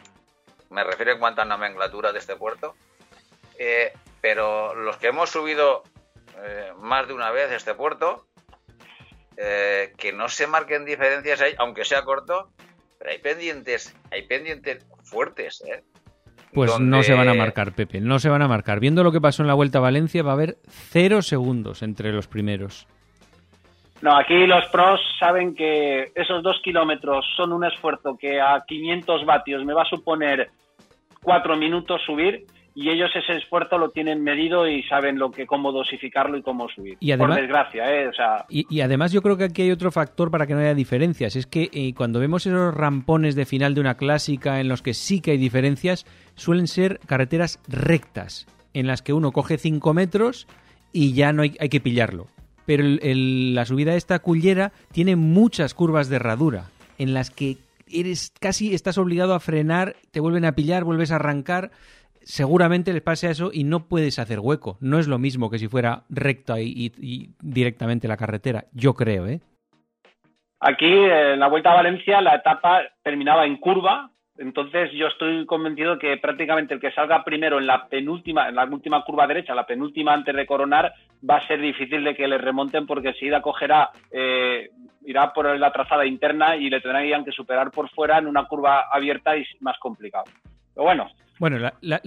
Me 0.70 0.84
refiero 0.84 1.12
en 1.12 1.18
cuanto 1.18 1.42
a 1.42 1.46
nomenclatura 1.46 2.12
de 2.12 2.18
este 2.18 2.36
puerto. 2.36 2.76
Eh, 3.58 3.92
pero 4.20 4.74
los 4.74 4.96
que 4.98 5.08
hemos 5.08 5.30
subido 5.30 5.82
más 6.76 7.08
de 7.08 7.14
una 7.14 7.32
vez 7.32 7.50
este 7.50 7.74
puerto, 7.74 8.26
que 9.36 10.12
no 10.14 10.28
se 10.28 10.46
marquen 10.46 10.84
diferencias 10.84 11.40
ahí, 11.40 11.54
aunque 11.58 11.84
sea 11.84 12.04
corto, 12.04 12.50
pero 12.98 13.10
hay 13.10 13.18
pendientes, 13.18 13.96
hay 14.10 14.26
pendientes 14.26 14.86
fuertes, 15.04 15.62
¿eh? 15.66 15.82
Pues 16.52 16.80
no 16.80 17.02
se 17.02 17.12
van 17.12 17.28
a 17.28 17.34
marcar, 17.34 17.72
Pepe, 17.72 18.00
no 18.00 18.18
se 18.18 18.28
van 18.28 18.42
a 18.42 18.48
marcar. 18.48 18.80
Viendo 18.80 19.04
lo 19.04 19.12
que 19.12 19.20
pasó 19.20 19.42
en 19.42 19.48
la 19.48 19.54
Vuelta 19.54 19.78
a 19.78 19.82
Valencia, 19.82 20.22
va 20.22 20.30
a 20.30 20.34
haber 20.34 20.56
cero 20.66 21.20
segundos 21.20 21.82
entre 21.82 22.10
los 22.10 22.26
primeros. 22.26 22.86
No, 24.00 24.16
aquí 24.16 24.46
los 24.46 24.64
pros 24.66 25.00
saben 25.18 25.54
que 25.54 26.12
esos 26.14 26.42
dos 26.42 26.60
kilómetros 26.62 27.26
son 27.36 27.52
un 27.52 27.64
esfuerzo 27.64 28.16
que 28.16 28.40
a 28.40 28.64
500 28.66 29.26
vatios 29.26 29.64
me 29.64 29.74
va 29.74 29.82
a 29.82 29.88
suponer 29.88 30.50
cuatro 31.22 31.56
minutos 31.56 32.00
subir 32.06 32.46
y 32.78 32.90
ellos 32.90 33.10
ese 33.12 33.36
esfuerzo 33.36 33.76
lo 33.76 33.90
tienen 33.90 34.22
medido 34.22 34.68
y 34.68 34.84
saben 34.84 35.18
lo 35.18 35.32
que 35.32 35.48
cómo 35.48 35.72
dosificarlo 35.72 36.38
y 36.38 36.42
cómo 36.42 36.68
subir. 36.68 36.96
Y 37.00 37.10
además, 37.10 37.30
por 37.30 37.40
desgracia, 37.40 37.92
¿eh? 37.92 38.06
O 38.06 38.12
sea... 38.12 38.46
y, 38.48 38.80
además 38.82 39.10
yo 39.10 39.20
creo 39.20 39.36
que 39.36 39.42
aquí 39.42 39.62
hay 39.62 39.72
otro 39.72 39.90
factor 39.90 40.30
para 40.30 40.46
que 40.46 40.54
no 40.54 40.60
haya 40.60 40.74
diferencias. 40.74 41.34
Es 41.34 41.48
que 41.48 41.70
eh, 41.72 41.92
cuando 41.96 42.20
vemos 42.20 42.46
esos 42.46 42.72
rampones 42.72 43.34
de 43.34 43.46
final 43.46 43.74
de 43.74 43.80
una 43.80 43.96
clásica 43.96 44.60
en 44.60 44.68
los 44.68 44.80
que 44.80 44.94
sí 44.94 45.20
que 45.20 45.32
hay 45.32 45.38
diferencias, 45.38 46.06
suelen 46.36 46.68
ser 46.68 47.00
carreteras 47.04 47.58
rectas, 47.66 48.46
en 48.74 48.86
las 48.86 49.02
que 49.02 49.12
uno 49.12 49.32
coge 49.32 49.58
5 49.58 49.92
metros 49.92 50.46
y 50.92 51.14
ya 51.14 51.32
no 51.32 51.42
hay, 51.42 51.56
hay 51.58 51.70
que 51.70 51.80
pillarlo. 51.80 52.28
Pero 52.64 52.84
la 52.86 53.64
subida 53.64 53.90
de 53.90 53.98
esta 53.98 54.20
cullera 54.20 54.70
tiene 54.92 55.16
muchas 55.16 55.74
curvas 55.74 56.08
de 56.08 56.16
herradura, 56.16 56.66
en 56.96 57.12
las 57.12 57.30
que 57.30 57.56
eres 57.90 58.32
casi 58.38 58.74
estás 58.74 58.98
obligado 58.98 59.34
a 59.34 59.40
frenar, 59.40 59.96
te 60.12 60.20
vuelven 60.20 60.44
a 60.44 60.52
pillar, 60.52 60.84
vuelves 60.84 61.10
a 61.10 61.16
arrancar 61.16 61.72
seguramente 62.28 62.92
les 62.92 63.02
pase 63.02 63.30
eso 63.30 63.50
y 63.52 63.64
no 63.64 63.88
puedes 63.88 64.18
hacer 64.18 64.38
hueco. 64.38 64.76
No 64.80 64.98
es 64.98 65.08
lo 65.08 65.18
mismo 65.18 65.50
que 65.50 65.58
si 65.58 65.66
fuera 65.66 66.02
recta 66.10 66.60
y, 66.60 66.92
directamente 67.40 68.06
la 68.06 68.18
carretera, 68.18 68.66
yo 68.72 68.92
creo, 68.94 69.26
¿eh? 69.26 69.40
Aquí, 70.60 70.92
en 70.92 71.40
la 71.40 71.48
Vuelta 71.48 71.72
a 71.72 71.76
Valencia, 71.76 72.20
la 72.20 72.34
etapa 72.34 72.82
terminaba 73.02 73.46
en 73.46 73.56
curva, 73.56 74.10
entonces 74.36 74.90
yo 74.92 75.06
estoy 75.06 75.46
convencido 75.46 75.98
que 75.98 76.16
prácticamente 76.18 76.74
el 76.74 76.80
que 76.80 76.92
salga 76.92 77.24
primero 77.24 77.58
en 77.58 77.66
la 77.66 77.86
penúltima, 77.86 78.48
en 78.48 78.56
la 78.56 78.64
última 78.64 79.02
curva 79.04 79.26
derecha, 79.26 79.54
la 79.54 79.66
penúltima 79.66 80.12
antes 80.12 80.34
de 80.34 80.46
coronar, 80.46 80.92
va 81.28 81.36
a 81.36 81.46
ser 81.46 81.60
difícil 81.60 82.04
de 82.04 82.14
que 82.14 82.28
le 82.28 82.38
remonten 82.38 82.86
porque 82.86 83.08
enseguida 83.08 83.40
cogerá, 83.40 83.90
eh, 84.10 84.68
irá 85.06 85.32
por 85.32 85.58
la 85.58 85.72
trazada 85.72 86.04
interna 86.04 86.56
y 86.56 86.68
le 86.68 86.80
tendrán 86.80 87.24
que 87.24 87.32
superar 87.32 87.70
por 87.70 87.88
fuera 87.88 88.18
en 88.18 88.26
una 88.26 88.44
curva 88.44 88.86
abierta 88.92 89.36
y 89.36 89.46
más 89.60 89.78
complicado. 89.78 90.24
Pero 90.74 90.84
bueno, 90.84 91.08
bueno, 91.38 91.58
la, 91.58 91.74
la, 91.80 92.00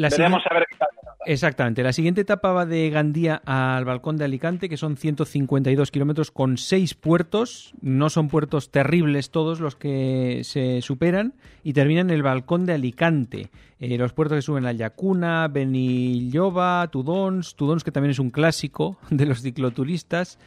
Exactamente. 1.26 1.84
La 1.84 1.94
siguiente 1.94 2.22
etapa 2.22 2.52
va 2.52 2.66
de 2.66 2.90
Gandía 2.90 3.42
al 3.46 3.86
balcón 3.86 4.18
de 4.18 4.26
Alicante, 4.26 4.70
que 4.70 4.78
son 4.78 4.98
152 4.98 5.92
kilómetros 5.92 6.32
con 6.32 6.58
seis 6.58 6.96
puertos. 6.96 7.74
No 7.82 8.10
son 8.10 8.28
puertos 8.28 8.72
terribles 8.72 9.30
todos 9.30 9.60
los 9.60 9.76
que 9.76 10.42
se 10.44 10.82
superan. 10.82 11.34
Y 11.64 11.74
terminan 11.74 12.10
en 12.10 12.16
el 12.16 12.24
balcón 12.24 12.66
de 12.66 12.74
Alicante. 12.74 13.50
Eh, 13.80 13.98
los 13.98 14.14
puertos 14.14 14.38
que 14.38 14.42
suben 14.42 14.66
a 14.66 14.72
Yacuna, 14.72 15.48
Benilloba, 15.48 16.88
Tudons. 16.92 17.56
Tudons, 17.56 17.84
que 17.84 17.92
también 17.92 18.12
es 18.12 18.20
un 18.20 18.32
clásico 18.32 18.98
de 19.12 19.26
los 19.28 19.42
cicloturistas. 19.42 20.40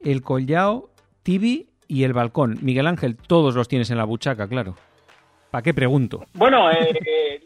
El 0.00 0.22
Collao, 0.22 0.90
Tibi 1.22 1.68
y 1.88 2.04
el 2.04 2.14
balcón. 2.14 2.58
Miguel 2.62 2.86
Ángel, 2.86 3.16
todos 3.16 3.54
los 3.54 3.68
tienes 3.68 3.90
en 3.90 3.98
la 3.98 4.04
buchaca, 4.04 4.48
claro. 4.48 4.76
¿Para 5.52 5.62
qué 5.62 5.74
pregunto? 5.74 6.24
Bueno, 6.32 6.70
eh, 6.70 7.42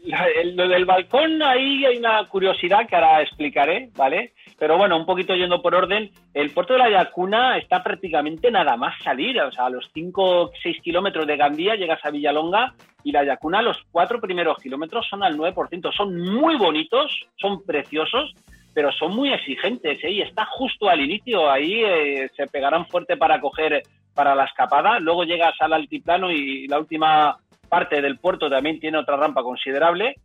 lo 0.53 0.69
del 0.69 0.85
balcón, 0.85 1.43
ahí 1.43 1.83
hay 1.83 1.97
una 1.97 2.25
curiosidad 2.29 2.87
que 2.87 2.95
ahora 2.95 3.21
explicaré, 3.21 3.89
¿vale? 3.97 4.31
Pero 4.57 4.77
bueno, 4.77 4.95
un 4.95 5.05
poquito 5.05 5.35
yendo 5.35 5.61
por 5.61 5.75
orden, 5.75 6.09
el 6.33 6.51
puerto 6.51 6.71
de 6.71 6.79
la 6.79 6.89
Yacuna 6.89 7.57
está 7.57 7.83
prácticamente 7.83 8.49
nada 8.49 8.77
más 8.77 8.93
salir, 9.03 9.41
o 9.41 9.51
sea, 9.51 9.65
a 9.65 9.69
los 9.69 9.89
5 9.93 10.23
o 10.23 10.51
6 10.63 10.77
kilómetros 10.81 11.27
de 11.27 11.35
Gandía 11.35 11.75
llegas 11.75 11.99
a 12.05 12.09
Villalonga 12.09 12.75
y 13.03 13.11
la 13.11 13.25
Yacuna 13.25 13.61
los 13.61 13.77
cuatro 13.91 14.21
primeros 14.21 14.57
kilómetros 14.59 15.05
son 15.09 15.21
al 15.21 15.37
9%, 15.37 15.91
son 15.91 16.17
muy 16.17 16.55
bonitos, 16.55 17.11
son 17.35 17.61
preciosos, 17.65 18.33
pero 18.73 18.89
son 18.93 19.13
muy 19.17 19.33
exigentes, 19.33 20.01
¿eh? 20.01 20.11
Y 20.11 20.21
está 20.21 20.45
justo 20.45 20.87
al 20.87 21.01
inicio, 21.01 21.51
ahí 21.51 21.83
eh, 21.83 22.29
se 22.37 22.47
pegarán 22.47 22.85
fuerte 22.85 23.17
para 23.17 23.41
coger 23.41 23.83
para 24.13 24.33
la 24.33 24.45
escapada, 24.45 24.97
luego 25.01 25.25
llegas 25.25 25.55
al 25.59 25.73
altiplano 25.73 26.31
y 26.31 26.67
la 26.67 26.79
última 26.79 27.37
parte 27.67 28.01
del 28.01 28.17
puerto 28.17 28.49
también 28.49 28.79
tiene 28.79 28.97
otra 28.97 29.17
rampa 29.17 29.43
considerable. 29.43 30.15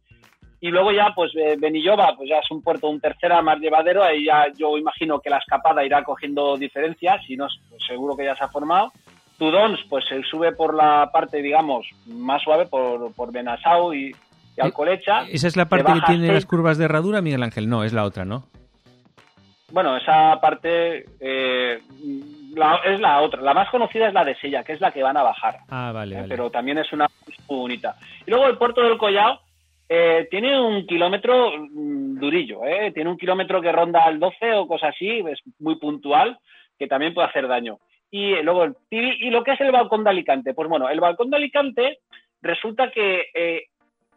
Y 0.61 0.69
luego 0.69 0.93
ya, 0.93 1.13
pues 1.15 1.33
eh, 1.35 1.57
Benilloba, 1.59 2.15
pues 2.17 2.29
ya 2.29 2.39
es 2.39 2.49
un 2.51 2.63
puerto 2.63 2.89
un 2.89 3.01
tercera 3.01 3.43
más 3.43 3.59
llevadero, 3.59 4.05
ahí 4.05 4.27
ya 4.27 4.47
yo 4.57 4.79
imagino 4.79 5.19
que 5.21 5.29
la 5.29 5.39
escapada 5.39 5.85
irá 5.85 6.05
cogiendo 6.05 6.57
diferencias, 6.57 7.21
y 7.29 7.37
no, 7.37 7.49
pues 7.69 7.83
seguro 7.85 8.17
que 8.17 8.25
ya 8.25 8.37
se 8.37 8.45
ha 8.45 8.49
formado. 8.49 8.93
Tudons, 9.39 9.81
pues 9.89 10.05
se 10.09 10.23
sube 10.23 10.53
por 10.53 10.75
la 10.75 11.11
parte, 11.13 11.43
digamos, 11.43 11.85
más 12.07 12.41
suave, 12.43 12.67
por, 12.67 13.13
por 13.13 13.33
Benasau 13.33 13.93
y, 13.93 14.11
y 14.11 14.11
eh, 14.11 14.63
Alcolecha. 14.63 15.25
¿Esa 15.29 15.49
es 15.49 15.57
la 15.57 15.69
parte 15.69 15.93
que 15.95 16.01
tiene 16.07 16.33
las 16.33 16.47
curvas 16.47 16.79
de 16.79 16.85
herradura, 16.85 17.21
Miguel 17.21 17.43
Ángel? 17.43 17.69
No, 17.69 17.83
es 17.83 17.93
la 17.93 18.05
otra, 18.05 18.25
¿no? 18.25 18.45
Bueno, 19.73 19.97
esa 19.97 20.39
parte 20.41 21.07
eh, 21.19 21.81
es 22.85 23.01
la 23.01 23.21
otra. 23.21 23.41
La 23.43 23.55
más 23.55 23.69
conocida 23.71 24.09
es 24.09 24.15
la 24.15 24.25
de 24.25 24.35
Sella, 24.37 24.63
que 24.65 24.73
es 24.73 24.81
la 24.81 24.91
que 24.91 25.03
van 25.03 25.17
a 25.17 25.23
bajar. 25.23 25.59
Ah, 25.69 25.93
vale, 25.93 26.19
eh, 26.19 26.25
Pero 26.29 26.51
también 26.51 26.79
es 26.79 26.93
una 26.93 27.09
muy 27.27 27.37
bonita. 27.47 27.97
Y 28.27 28.31
luego 28.31 28.47
el 28.47 28.59
puerto 28.59 28.83
del 28.83 28.99
Collao 28.99 29.41
eh, 29.89 30.27
tiene 30.31 30.61
un 30.61 30.87
kilómetro 30.87 31.53
mm, 31.59 32.19
durillo, 32.19 32.65
¿eh? 32.65 32.93
Tiene 32.93 33.11
un 33.11 33.19
kilómetro 33.19 33.61
que 33.61 33.73
ronda 33.73 34.05
al 34.05 34.19
12 34.19 34.55
o 34.55 34.67
cosa 34.67 34.89
así, 34.89 35.09
es 35.09 35.41
muy 35.59 35.77
puntual, 35.77 36.39
que 36.79 36.87
también 36.87 37.15
puede 37.15 37.29
hacer 37.29 37.49
daño. 37.49 37.79
Y 38.11 38.35
luego 38.43 38.65
el 38.65 38.77
y 38.91 39.31
lo 39.31 39.43
que 39.43 39.53
es 39.53 39.61
el 39.61 39.73
balcón 39.73 40.05
de 40.05 40.11
Alicante. 40.11 40.53
Pues 40.53 40.69
bueno, 40.69 40.89
el 40.89 41.01
balcón 41.01 41.31
de 41.31 41.37
Alicante 41.37 41.99
resulta 42.43 42.91
que 42.91 43.27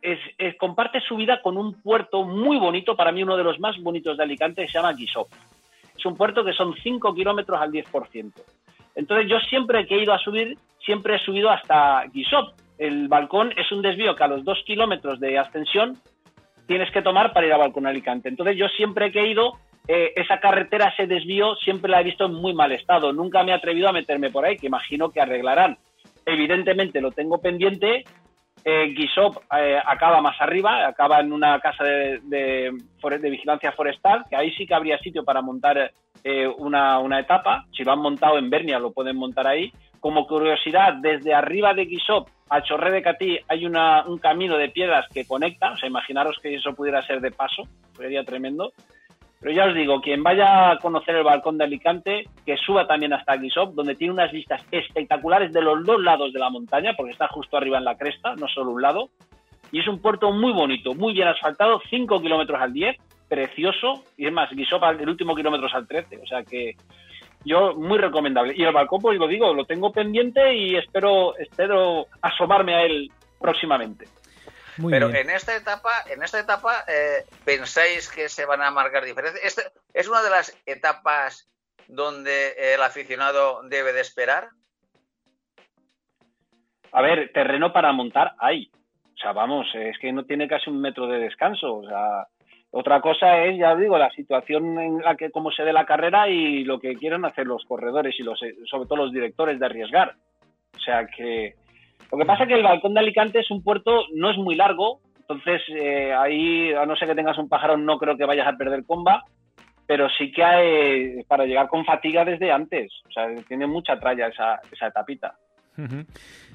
es, 0.01 0.55
comparte 0.57 0.99
su 1.01 1.15
vida 1.15 1.41
con 1.41 1.57
un 1.57 1.81
puerto 1.81 2.23
muy 2.23 2.57
bonito, 2.57 2.95
para 2.95 3.11
mí 3.11 3.23
uno 3.23 3.37
de 3.37 3.43
los 3.43 3.59
más 3.59 3.77
bonitos 3.81 4.17
de 4.17 4.23
Alicante, 4.23 4.67
se 4.67 4.73
llama 4.73 4.93
Guisop. 4.93 5.27
Es 5.97 6.05
un 6.05 6.15
puerto 6.15 6.43
que 6.43 6.53
son 6.53 6.75
5 6.75 7.13
kilómetros 7.13 7.59
al 7.59 7.71
10%. 7.71 8.33
Entonces 8.95 9.29
yo 9.29 9.39
siempre 9.41 9.85
que 9.85 9.95
he 9.95 10.03
ido 10.03 10.13
a 10.13 10.19
subir, 10.19 10.57
siempre 10.79 11.15
he 11.15 11.19
subido 11.19 11.49
hasta 11.49 12.03
Guisop. 12.13 12.53
El 12.77 13.07
balcón 13.07 13.53
es 13.57 13.71
un 13.71 13.81
desvío 13.81 14.15
que 14.15 14.23
a 14.23 14.27
los 14.27 14.43
dos 14.43 14.61
kilómetros 14.65 15.19
de 15.19 15.37
ascensión 15.37 15.97
tienes 16.67 16.91
que 16.91 17.01
tomar 17.01 17.33
para 17.33 17.47
ir 17.47 17.53
a 17.53 17.57
Balcón 17.57 17.87
Alicante. 17.87 18.29
Entonces 18.29 18.57
yo 18.57 18.67
siempre 18.69 19.11
he 19.13 19.27
ido, 19.27 19.53
eh, 19.87 20.13
esa 20.15 20.39
carretera, 20.39 20.89
ese 20.89 21.07
desvío, 21.07 21.55
siempre 21.55 21.91
la 21.91 22.01
he 22.01 22.03
visto 22.03 22.25
en 22.25 22.33
muy 22.33 22.53
mal 22.53 22.71
estado. 22.71 23.13
Nunca 23.13 23.43
me 23.43 23.51
he 23.51 23.55
atrevido 23.55 23.87
a 23.87 23.93
meterme 23.93 24.29
por 24.29 24.45
ahí, 24.45 24.57
que 24.57 24.67
imagino 24.67 25.09
que 25.09 25.21
arreglarán. 25.21 25.77
Evidentemente 26.25 27.01
lo 27.01 27.11
tengo 27.11 27.39
pendiente. 27.39 28.03
Eh, 28.67 28.95
Guisop 28.97 29.43
eh, 29.55 29.79
acaba 29.85 30.21
más 30.21 30.41
arriba, 30.41 30.87
acaba 30.87 31.19
en 31.19 31.31
una 31.31 31.59
casa 31.59 31.83
de, 31.83 32.19
de, 32.23 32.71
de, 32.71 33.29
vigilancia 33.29 33.71
forestal, 33.71 34.25
que 34.27 34.35
ahí 34.35 34.51
sí 34.55 34.65
que 34.65 34.73
habría 34.73 34.97
sitio 34.97 35.23
para 35.23 35.43
montar 35.43 35.91
eh, 36.23 36.47
una, 36.47 36.97
una, 36.97 37.19
etapa. 37.19 37.67
Si 37.77 37.83
lo 37.83 37.91
han 37.91 37.99
montado 37.99 38.39
en 38.39 38.49
Bernia, 38.49 38.79
lo 38.79 38.91
pueden 38.91 39.17
montar 39.17 39.45
ahí. 39.45 39.71
Como 39.99 40.25
curiosidad, 40.25 40.95
desde 40.95 41.35
arriba 41.35 41.75
de 41.75 41.85
Guisop 41.85 42.27
a 42.49 42.63
Chorré 42.63 42.89
de 42.89 43.03
Catí 43.03 43.37
hay 43.47 43.67
una, 43.67 44.03
un 44.07 44.17
camino 44.17 44.57
de 44.57 44.69
piedras 44.69 45.05
que 45.13 45.27
conecta. 45.27 45.73
O 45.73 45.77
sea, 45.77 45.87
imaginaros 45.87 46.39
que 46.41 46.55
eso 46.55 46.73
pudiera 46.73 47.03
ser 47.03 47.21
de 47.21 47.29
paso, 47.29 47.67
sería 47.95 48.23
tremendo. 48.23 48.73
Pero 49.45 49.57
ya 49.57 49.65
os 49.67 49.75
digo, 49.75 50.01
quien 50.01 50.23
vaya 50.23 50.71
a 50.71 50.79
conocer 50.79 51.17
el 51.17 51.23
balcón 51.23 51.59
de 51.59 51.65
Alicante, 51.65 52.23
que 52.47 52.57
suba 52.57 52.87
también 52.87 53.13
hasta 53.13 53.37
Guisop, 53.37 53.75
donde 53.75 53.93
tiene 53.93 54.11
unas 54.11 54.31
vistas 54.31 54.65
espectaculares 54.71 55.53
de 55.53 55.61
los 55.61 55.85
dos 55.85 56.01
lados 56.01 56.33
de 56.33 56.39
la 56.39 56.49
montaña, 56.49 56.95
porque 56.97 57.11
está 57.11 57.27
justo 57.27 57.55
arriba 57.55 57.77
en 57.77 57.85
la 57.85 57.95
cresta, 57.95 58.33
no 58.37 58.47
solo 58.47 58.71
un 58.71 58.81
lado. 58.81 59.11
Y 59.71 59.81
es 59.81 59.87
un 59.87 60.01
puerto 60.01 60.31
muy 60.31 60.51
bonito, 60.51 60.95
muy 60.95 61.13
bien 61.13 61.27
asfaltado, 61.27 61.79
5 61.91 62.23
kilómetros 62.23 62.59
al 62.59 62.73
10, 62.73 62.97
precioso. 63.29 64.03
Y 64.17 64.25
es 64.25 64.33
más, 64.33 64.49
Guisop 64.49 64.83
el 64.99 65.09
último 65.09 65.35
kilómetro 65.35 65.67
al 65.71 65.87
13, 65.87 66.21
o 66.23 66.25
sea 66.25 66.41
que 66.41 66.75
yo 67.45 67.75
muy 67.75 67.99
recomendable. 67.99 68.55
Y 68.57 68.63
el 68.63 68.73
balcón, 68.73 68.99
pues 68.99 69.19
lo 69.19 69.27
digo, 69.27 69.53
lo 69.53 69.65
tengo 69.65 69.91
pendiente 69.91 70.55
y 70.55 70.75
espero, 70.75 71.37
espero 71.37 72.07
asomarme 72.19 72.73
a 72.73 72.81
él 72.81 73.11
próximamente. 73.39 74.05
Muy 74.77 74.91
Pero 74.91 75.07
bien. 75.07 75.29
en 75.29 75.35
esta 75.35 75.55
etapa, 75.55 75.89
en 76.09 76.21
esta 76.21 76.39
etapa, 76.39 76.83
eh, 76.87 77.25
¿pensáis 77.45 78.09
que 78.09 78.27
se 78.29 78.45
van 78.45 78.61
a 78.61 78.71
marcar 78.71 79.05
diferencias? 79.05 79.43
Este 79.43 79.61
¿Es 79.93 80.07
una 80.09 80.21
de 80.21 80.29
las 80.29 80.57
etapas 80.65 81.49
donde 81.87 82.73
el 82.73 82.81
aficionado 82.81 83.61
debe 83.63 83.93
de 83.93 84.01
esperar? 84.01 84.49
A 86.91 87.01
ver, 87.01 87.31
terreno 87.33 87.71
para 87.71 87.91
montar 87.93 88.33
hay. 88.39 88.71
O 89.13 89.17
sea, 89.17 89.31
vamos, 89.31 89.67
es 89.73 89.97
que 89.99 90.11
no 90.11 90.25
tiene 90.25 90.47
casi 90.47 90.69
un 90.69 90.81
metro 90.81 91.07
de 91.07 91.19
descanso. 91.19 91.77
O 91.77 91.87
sea, 91.87 92.27
otra 92.71 92.99
cosa 92.99 93.43
es, 93.45 93.57
ya 93.57 93.75
digo, 93.75 93.97
la 93.97 94.11
situación 94.11 94.77
en 94.79 95.01
la 95.01 95.15
que 95.15 95.31
cómo 95.31 95.51
se 95.51 95.63
dé 95.63 95.71
la 95.71 95.85
carrera 95.85 96.27
y 96.27 96.65
lo 96.65 96.79
que 96.79 96.95
quieren 96.95 97.23
hacer 97.23 97.47
los 97.47 97.63
corredores 97.65 98.15
y 98.19 98.23
los, 98.23 98.39
sobre 98.69 98.87
todo 98.87 98.97
los 98.97 99.13
directores 99.13 99.59
de 99.59 99.65
arriesgar. 99.65 100.15
O 100.75 100.79
sea 100.79 101.07
que 101.07 101.55
lo 102.11 102.17
que 102.17 102.25
pasa 102.25 102.43
es 102.43 102.49
que 102.49 102.55
el 102.55 102.63
balcón 102.63 102.93
de 102.93 102.99
Alicante 102.99 103.39
es 103.39 103.51
un 103.51 103.63
puerto, 103.63 104.03
no 104.13 104.29
es 104.29 104.37
muy 104.37 104.55
largo, 104.55 104.99
entonces 105.19 105.61
eh, 105.69 106.13
ahí, 106.13 106.71
a 106.73 106.85
no 106.85 106.95
ser 106.95 107.07
que 107.07 107.15
tengas 107.15 107.37
un 107.37 107.49
pájaro, 107.49 107.77
no 107.77 107.97
creo 107.97 108.15
que 108.15 108.25
vayas 108.25 108.47
a 108.47 108.57
perder 108.57 108.85
comba, 108.85 109.23
pero 109.87 110.07
sí 110.17 110.31
que 110.31 110.43
hay 110.43 111.23
para 111.23 111.45
llegar 111.45 111.67
con 111.67 111.85
fatiga 111.85 112.23
desde 112.25 112.51
antes. 112.51 112.91
O 113.07 113.11
sea, 113.11 113.27
tiene 113.47 113.67
mucha 113.67 113.99
tralla 113.99 114.27
esa, 114.27 114.59
esa 114.71 114.87
etapita. 114.87 115.35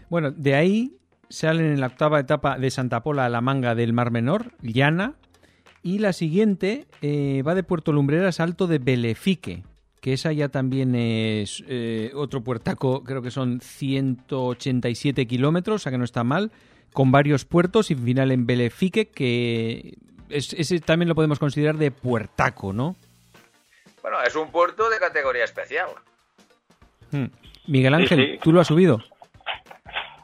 Bueno, 0.08 0.30
de 0.30 0.54
ahí 0.54 0.92
salen 1.28 1.66
en 1.66 1.80
la 1.80 1.88
octava 1.88 2.20
etapa 2.20 2.58
de 2.58 2.70
Santa 2.70 3.02
Pola 3.02 3.26
a 3.26 3.28
la 3.28 3.40
manga 3.40 3.74
del 3.74 3.92
Mar 3.92 4.10
Menor, 4.10 4.52
llana, 4.62 5.14
y 5.82 5.98
la 5.98 6.12
siguiente 6.12 6.86
eh, 7.02 7.42
va 7.42 7.54
de 7.54 7.62
Puerto 7.62 7.92
Lumbreras 7.92 8.40
Alto 8.40 8.66
de 8.66 8.78
Belefique, 8.78 9.62
que 10.00 10.12
esa 10.14 10.32
ya 10.32 10.48
también 10.48 10.94
es 10.94 11.62
eh, 11.68 12.10
otro 12.14 12.42
puertaco, 12.42 13.04
creo 13.04 13.22
que 13.22 13.30
son 13.30 13.60
187 13.60 15.26
kilómetros, 15.26 15.76
o 15.76 15.78
sea 15.78 15.92
que 15.92 15.98
no 15.98 16.04
está 16.04 16.24
mal, 16.24 16.50
con 16.92 17.12
varios 17.12 17.44
puertos 17.44 17.90
y 17.90 17.94
final 17.94 18.32
en 18.32 18.46
Belefique, 18.46 19.08
que 19.08 19.94
es, 20.30 20.54
ese 20.54 20.80
también 20.80 21.08
lo 21.08 21.14
podemos 21.14 21.38
considerar 21.38 21.76
de 21.76 21.90
puertaco, 21.90 22.72
¿no? 22.72 22.96
Bueno, 24.02 24.18
es 24.26 24.34
un 24.34 24.50
puerto 24.50 24.88
de 24.88 24.98
categoría 24.98 25.44
especial. 25.44 25.90
Hmm. 27.10 27.26
Miguel 27.66 27.94
Ángel, 27.94 28.18
sí, 28.18 28.32
sí. 28.32 28.38
¿tú 28.42 28.52
lo 28.52 28.60
has 28.60 28.66
subido? 28.66 29.02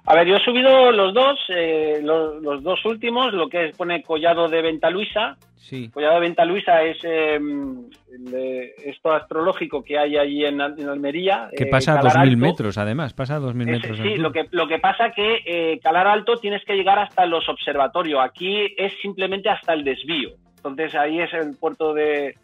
A 0.08 0.14
ver, 0.14 0.28
yo 0.28 0.36
he 0.36 0.44
subido 0.44 0.92
los 0.92 1.12
dos, 1.12 1.36
eh, 1.48 1.98
los, 2.00 2.40
los, 2.40 2.62
dos 2.62 2.84
últimos, 2.84 3.32
lo 3.32 3.48
que 3.48 3.72
pone 3.76 4.04
Collado 4.04 4.48
de 4.48 4.62
Venta 4.62 4.88
Luisa. 4.88 5.36
Sí. 5.56 5.90
Collado 5.90 6.14
de 6.14 6.20
Venta 6.20 6.44
Luisa 6.44 6.80
es 6.84 6.98
eh, 7.02 7.34
el, 7.34 8.72
esto 8.84 9.12
astrológico 9.12 9.82
que 9.82 9.98
hay 9.98 10.16
allí 10.16 10.44
en, 10.44 10.60
en 10.60 10.88
Almería. 10.88 11.48
Que 11.56 11.66
pasa 11.66 11.98
a 11.98 12.02
2.000 12.02 12.36
metros, 12.36 12.78
además, 12.78 13.14
pasa 13.14 13.36
a 13.36 13.40
2.000 13.40 13.54
metros. 13.64 13.98
Sí, 13.98 14.16
lo 14.16 14.30
que, 14.30 14.46
lo 14.52 14.68
que 14.68 14.78
pasa 14.78 15.10
que 15.10 15.42
eh, 15.44 15.80
Calar 15.82 16.06
Alto 16.06 16.36
tienes 16.36 16.64
que 16.64 16.76
llegar 16.76 17.00
hasta 17.00 17.26
los 17.26 17.48
observatorios. 17.48 18.20
Aquí 18.24 18.74
es 18.76 18.92
simplemente 19.02 19.48
hasta 19.48 19.72
el 19.72 19.82
desvío. 19.82 20.30
Entonces 20.58 20.94
ahí 20.94 21.20
es 21.20 21.34
el 21.34 21.56
puerto 21.58 21.92
de, 21.94 22.36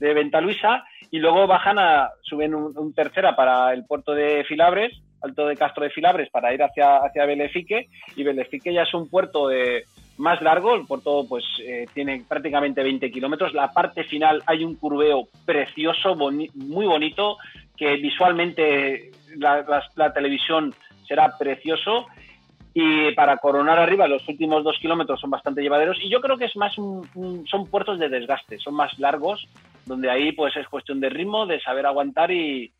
de 0.00 0.14
Venta 0.14 0.40
Luisa 0.40 0.84
y 1.12 1.20
luego 1.20 1.46
bajan 1.46 1.78
a, 1.78 2.10
suben 2.22 2.56
un, 2.56 2.76
un 2.76 2.92
tercera 2.92 3.36
para 3.36 3.72
el 3.72 3.84
puerto 3.84 4.14
de 4.14 4.42
Filabres 4.48 5.00
Alto 5.24 5.46
de 5.46 5.56
Castro 5.56 5.84
de 5.84 5.90
Filabres 5.90 6.30
para 6.30 6.52
ir 6.52 6.62
hacia, 6.62 6.98
hacia 6.98 7.26
Belefique 7.26 7.88
y 8.14 8.22
Belefique 8.22 8.72
ya 8.72 8.82
es 8.82 8.94
un 8.94 9.08
puerto 9.08 9.48
de, 9.48 9.84
más 10.18 10.40
largo, 10.42 10.74
el 10.74 10.86
puerto 10.86 11.26
pues 11.28 11.44
eh, 11.60 11.86
tiene 11.92 12.24
prácticamente 12.28 12.82
20 12.82 13.10
kilómetros, 13.10 13.52
la 13.52 13.72
parte 13.72 14.04
final 14.04 14.42
hay 14.46 14.64
un 14.64 14.76
curveo 14.76 15.28
precioso, 15.44 16.14
boni 16.14 16.48
muy 16.54 16.86
bonito, 16.86 17.38
que 17.76 17.96
visualmente 17.96 19.10
la, 19.36 20.12
televisión 20.12 20.74
será 21.06 21.36
precioso. 21.36 22.06
Y 22.76 23.12
para 23.12 23.36
coronar 23.36 23.78
arriba 23.78 24.08
los 24.08 24.28
últimos 24.28 24.64
dos 24.64 24.76
kilómetros 24.80 25.20
son 25.20 25.30
bastante 25.30 25.62
llevaderos 25.62 25.96
y 26.02 26.10
yo 26.10 26.20
creo 26.20 26.36
que 26.36 26.46
es 26.46 26.56
más 26.56 26.76
un, 26.76 27.46
son 27.46 27.68
puertos 27.68 28.00
de 28.00 28.08
desgaste, 28.08 28.58
son 28.58 28.74
más 28.74 28.98
largos, 28.98 29.46
donde 29.86 30.10
ahí 30.10 30.32
pues 30.32 30.56
es 30.56 30.66
cuestión 30.66 30.98
de 30.98 31.08
ritmo, 31.08 31.46
de 31.46 31.60
saber 31.60 31.86
aguantar 31.86 32.32
y, 32.32 32.72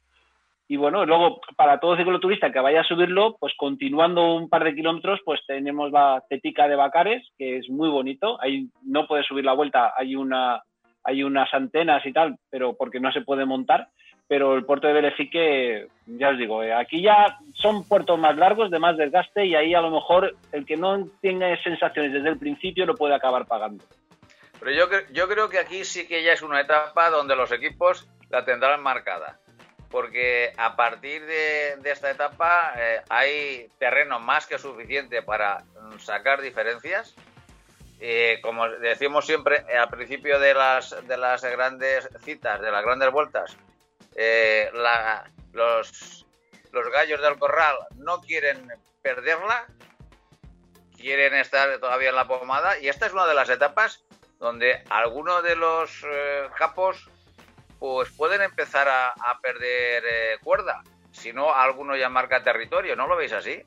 y 0.67 0.77
bueno, 0.77 1.05
luego 1.05 1.41
para 1.57 1.79
todo 1.79 1.97
cicloturista 1.97 2.51
que 2.51 2.61
vaya 2.61 2.81
a 2.81 2.85
subirlo, 2.85 3.37
pues 3.39 3.53
continuando 3.57 4.35
un 4.35 4.49
par 4.49 4.65
de 4.65 4.75
kilómetros, 4.75 5.21
pues 5.25 5.41
tenemos 5.47 5.93
la 5.93 6.23
Tetica 6.29 6.69
de 6.69 6.77
Bacares, 6.77 7.23
que 7.37 7.59
es 7.59 7.69
muy 7.69 7.91
bonito. 7.91 8.41
Ahí 8.41 8.69
no 8.83 9.07
puedes 9.07 9.27
subir 9.27 9.45
la 9.45 9.53
vuelta, 9.53 9.93
hay 9.97 10.17
una 10.17 10.63
hay 11.07 11.23
unas 11.23 11.53
antenas 11.53 12.05
y 12.07 12.15
tal, 12.15 12.37
pero 12.49 12.75
porque 12.79 12.99
no 12.99 13.13
se 13.13 13.21
puede 13.21 13.45
montar. 13.45 13.89
Pero 14.27 14.55
el 14.55 14.65
puerto 14.65 14.87
de 14.87 14.95
Belefique, 14.95 15.87
ya 16.07 16.31
os 16.31 16.39
digo, 16.39 16.63
aquí 16.79 17.03
ya 17.03 17.37
son 17.53 17.87
puertos 17.87 18.19
más 18.19 18.35
largos, 18.39 18.71
de 18.71 18.79
más 18.79 18.97
desgaste, 18.97 19.45
y 19.45 19.55
ahí 19.55 19.75
a 19.75 19.83
lo 19.83 19.91
mejor 19.91 20.35
el 20.53 20.65
que 20.65 20.79
no 20.79 21.07
tenga 21.21 21.55
sensaciones 21.63 22.15
desde 22.15 22.31
el 22.31 22.39
principio 22.39 22.87
lo 22.87 22.95
puede 22.95 23.15
acabar 23.15 23.45
pagando. 23.45 23.85
Pero 24.59 24.71
yo, 24.73 24.87
yo 25.13 25.29
creo 25.29 25.51
que 25.51 25.59
aquí 25.59 25.85
sí 25.85 26.09
que 26.09 26.25
ya 26.25 26.33
es 26.33 26.41
una 26.41 26.63
etapa 26.63 27.11
donde 27.11 27.37
los 27.37 27.53
equipos 27.53 28.09
la 28.31 28.47
tendrán 28.47 28.83
marcada 28.83 29.44
porque 29.95 30.53
a 30.57 30.75
partir 30.75 31.25
de, 31.25 31.77
de 31.79 31.93
esta 31.93 32.11
etapa 32.11 32.73
eh, 32.77 33.01
hay 33.09 33.69
terreno 33.79 34.19
más 34.19 34.45
que 34.45 34.59
suficiente 34.59 35.23
para 35.23 35.63
sacar 36.01 36.41
diferencias. 36.41 37.15
Eh, 38.01 38.41
como 38.43 38.69
decimos 38.69 39.25
siempre 39.25 39.65
eh, 39.69 39.79
al 39.79 39.89
principio 39.89 40.41
de 40.41 40.53
las, 40.53 40.97
de 41.07 41.17
las 41.17 41.45
grandes 41.45 42.09
citas, 42.25 42.61
de 42.61 42.73
las 42.73 42.85
grandes 42.85 43.13
vueltas, 43.13 43.57
eh, 44.17 44.69
la, 44.75 45.31
los, 45.53 46.27
los 46.73 46.91
gallos 46.91 47.23
del 47.23 47.39
corral 47.39 47.77
no 47.95 48.21
quieren 48.21 48.67
perderla, 49.01 49.65
quieren 50.97 51.35
estar 51.35 51.79
todavía 51.79 52.09
en 52.09 52.17
la 52.17 52.27
pomada 52.27 52.81
y 52.81 52.89
esta 52.89 53.07
es 53.07 53.13
una 53.13 53.27
de 53.27 53.35
las 53.35 53.49
etapas 53.49 54.05
donde 54.41 54.83
alguno 54.91 55.41
de 55.41 55.55
los 55.55 56.05
capos 56.59 57.09
pues 57.79 58.11
pueden 58.11 58.43
empezar 58.43 58.89
a, 58.89 59.15
perder 59.41 60.03
eh, 60.05 60.39
cuerda. 60.43 60.83
Si 61.11 61.33
no, 61.33 61.55
alguno 61.55 61.97
ya 61.97 62.09
marca 62.09 62.43
territorio, 62.43 62.97
¿no 62.97 63.07
lo 63.07 63.17
veis 63.17 63.33
así? 63.33 63.63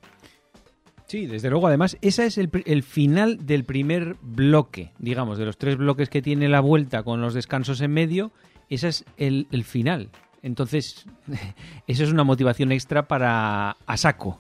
Sí, 1.08 1.26
desde 1.26 1.50
luego. 1.50 1.67
Además, 1.67 1.98
ese 2.02 2.26
es 2.26 2.38
el, 2.38 2.84
final 2.84 3.46
del 3.46 3.63
primer 3.63 4.15
bloque, 4.22 4.91
digamos, 5.00 5.38
de 5.38 5.46
los 5.46 5.58
tres 5.58 5.78
bloques 5.78 6.10
que 6.10 6.22
tiene 6.22 6.50
la 6.50 6.60
vuelta 6.60 7.04
con 7.04 7.22
los 7.22 7.34
descansos 7.34 7.80
en 7.82 7.93
medio. 7.93 8.32
Ese 8.70 8.89
es 8.89 9.06
el, 9.15 9.48
el 9.52 9.63
final. 9.63 10.10
Entonces, 10.41 11.06
eso 11.88 12.04
es 12.04 12.12
una 12.12 12.26
motivación 12.26 12.72
extra 12.74 13.08
para 13.08 13.78
a 13.86 13.98
saco. 13.98 14.39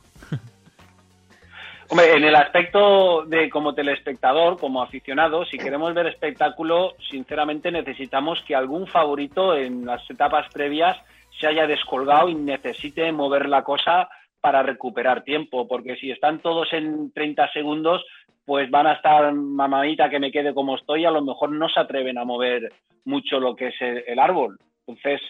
Hombre, 1.89 2.13
en 2.17 2.23
el 2.25 2.35
aspecto 2.35 3.23
de 3.25 3.49
como 3.49 3.73
telespectador, 3.73 4.59
como 4.59 4.81
aficionado, 4.81 5.45
si 5.45 5.57
queremos 5.57 5.93
ver 5.93 6.07
espectáculo, 6.07 6.95
sinceramente 7.09 7.71
necesitamos 7.71 8.41
que 8.43 8.55
algún 8.55 8.87
favorito 8.87 9.55
en 9.55 9.85
las 9.85 10.07
etapas 10.09 10.47
previas 10.53 10.97
se 11.39 11.47
haya 11.47 11.65
descolgado 11.65 12.27
y 12.27 12.35
necesite 12.35 13.09
mover 13.13 13.47
la 13.47 13.63
cosa 13.63 14.09
para 14.41 14.63
recuperar 14.63 15.23
tiempo, 15.23 15.65
porque 15.67 15.95
si 15.95 16.11
están 16.11 16.39
todos 16.39 16.73
en 16.73 17.11
30 17.13 17.51
segundos, 17.53 18.03
pues 18.45 18.69
van 18.69 18.87
a 18.87 18.93
estar 18.93 19.31
mamadita 19.33 20.09
que 20.09 20.19
me 20.19 20.31
quede 20.31 20.53
como 20.53 20.75
estoy, 20.75 21.05
a 21.05 21.11
lo 21.11 21.21
mejor 21.21 21.51
no 21.51 21.69
se 21.69 21.79
atreven 21.79 22.17
a 22.17 22.25
mover 22.25 22.71
mucho 23.05 23.39
lo 23.39 23.55
que 23.55 23.67
es 23.67 23.75
el, 23.81 24.03
el 24.07 24.19
árbol. 24.19 24.59
Entonces, 24.85 25.21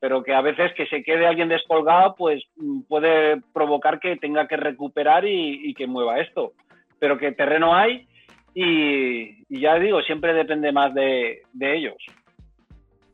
pero 0.00 0.22
que 0.22 0.34
a 0.34 0.40
veces 0.40 0.72
que 0.76 0.86
se 0.86 1.02
quede 1.02 1.26
alguien 1.26 1.48
descolgado, 1.48 2.14
pues 2.16 2.42
mm, 2.56 2.82
puede 2.82 3.40
provocar 3.52 3.98
que 3.98 4.16
tenga 4.16 4.46
que 4.46 4.56
recuperar 4.56 5.24
y, 5.26 5.74
que 5.74 5.86
mueva 5.86 6.20
esto. 6.20 6.52
Pero 6.98 7.18
que 7.18 7.32
terreno 7.32 7.74
hay 7.74 8.06
y, 8.54 9.60
ya 9.60 9.78
digo, 9.78 10.00
siempre 10.02 10.34
depende 10.34 10.72
más 10.72 10.94
de, 10.94 11.42
ellos. 11.60 11.96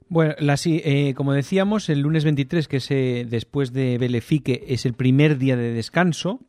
Bueno, 0.09 0.35
la, 0.39 0.55
eh, 0.67 1.15
como 1.15 1.33
decíamos, 1.33 1.89
el 1.89 2.01
lunes 2.01 2.25
23, 2.25 2.69
que 2.69 2.77
es 2.77 2.91
eh, 2.91 3.27
después 3.29 3.73
de 3.73 3.99
Belefique, 3.99 4.63
es 4.69 4.87
el 4.87 4.95
primer 4.95 5.39
día 5.39 5.57
de 5.57 5.73
descanso. 5.73 6.41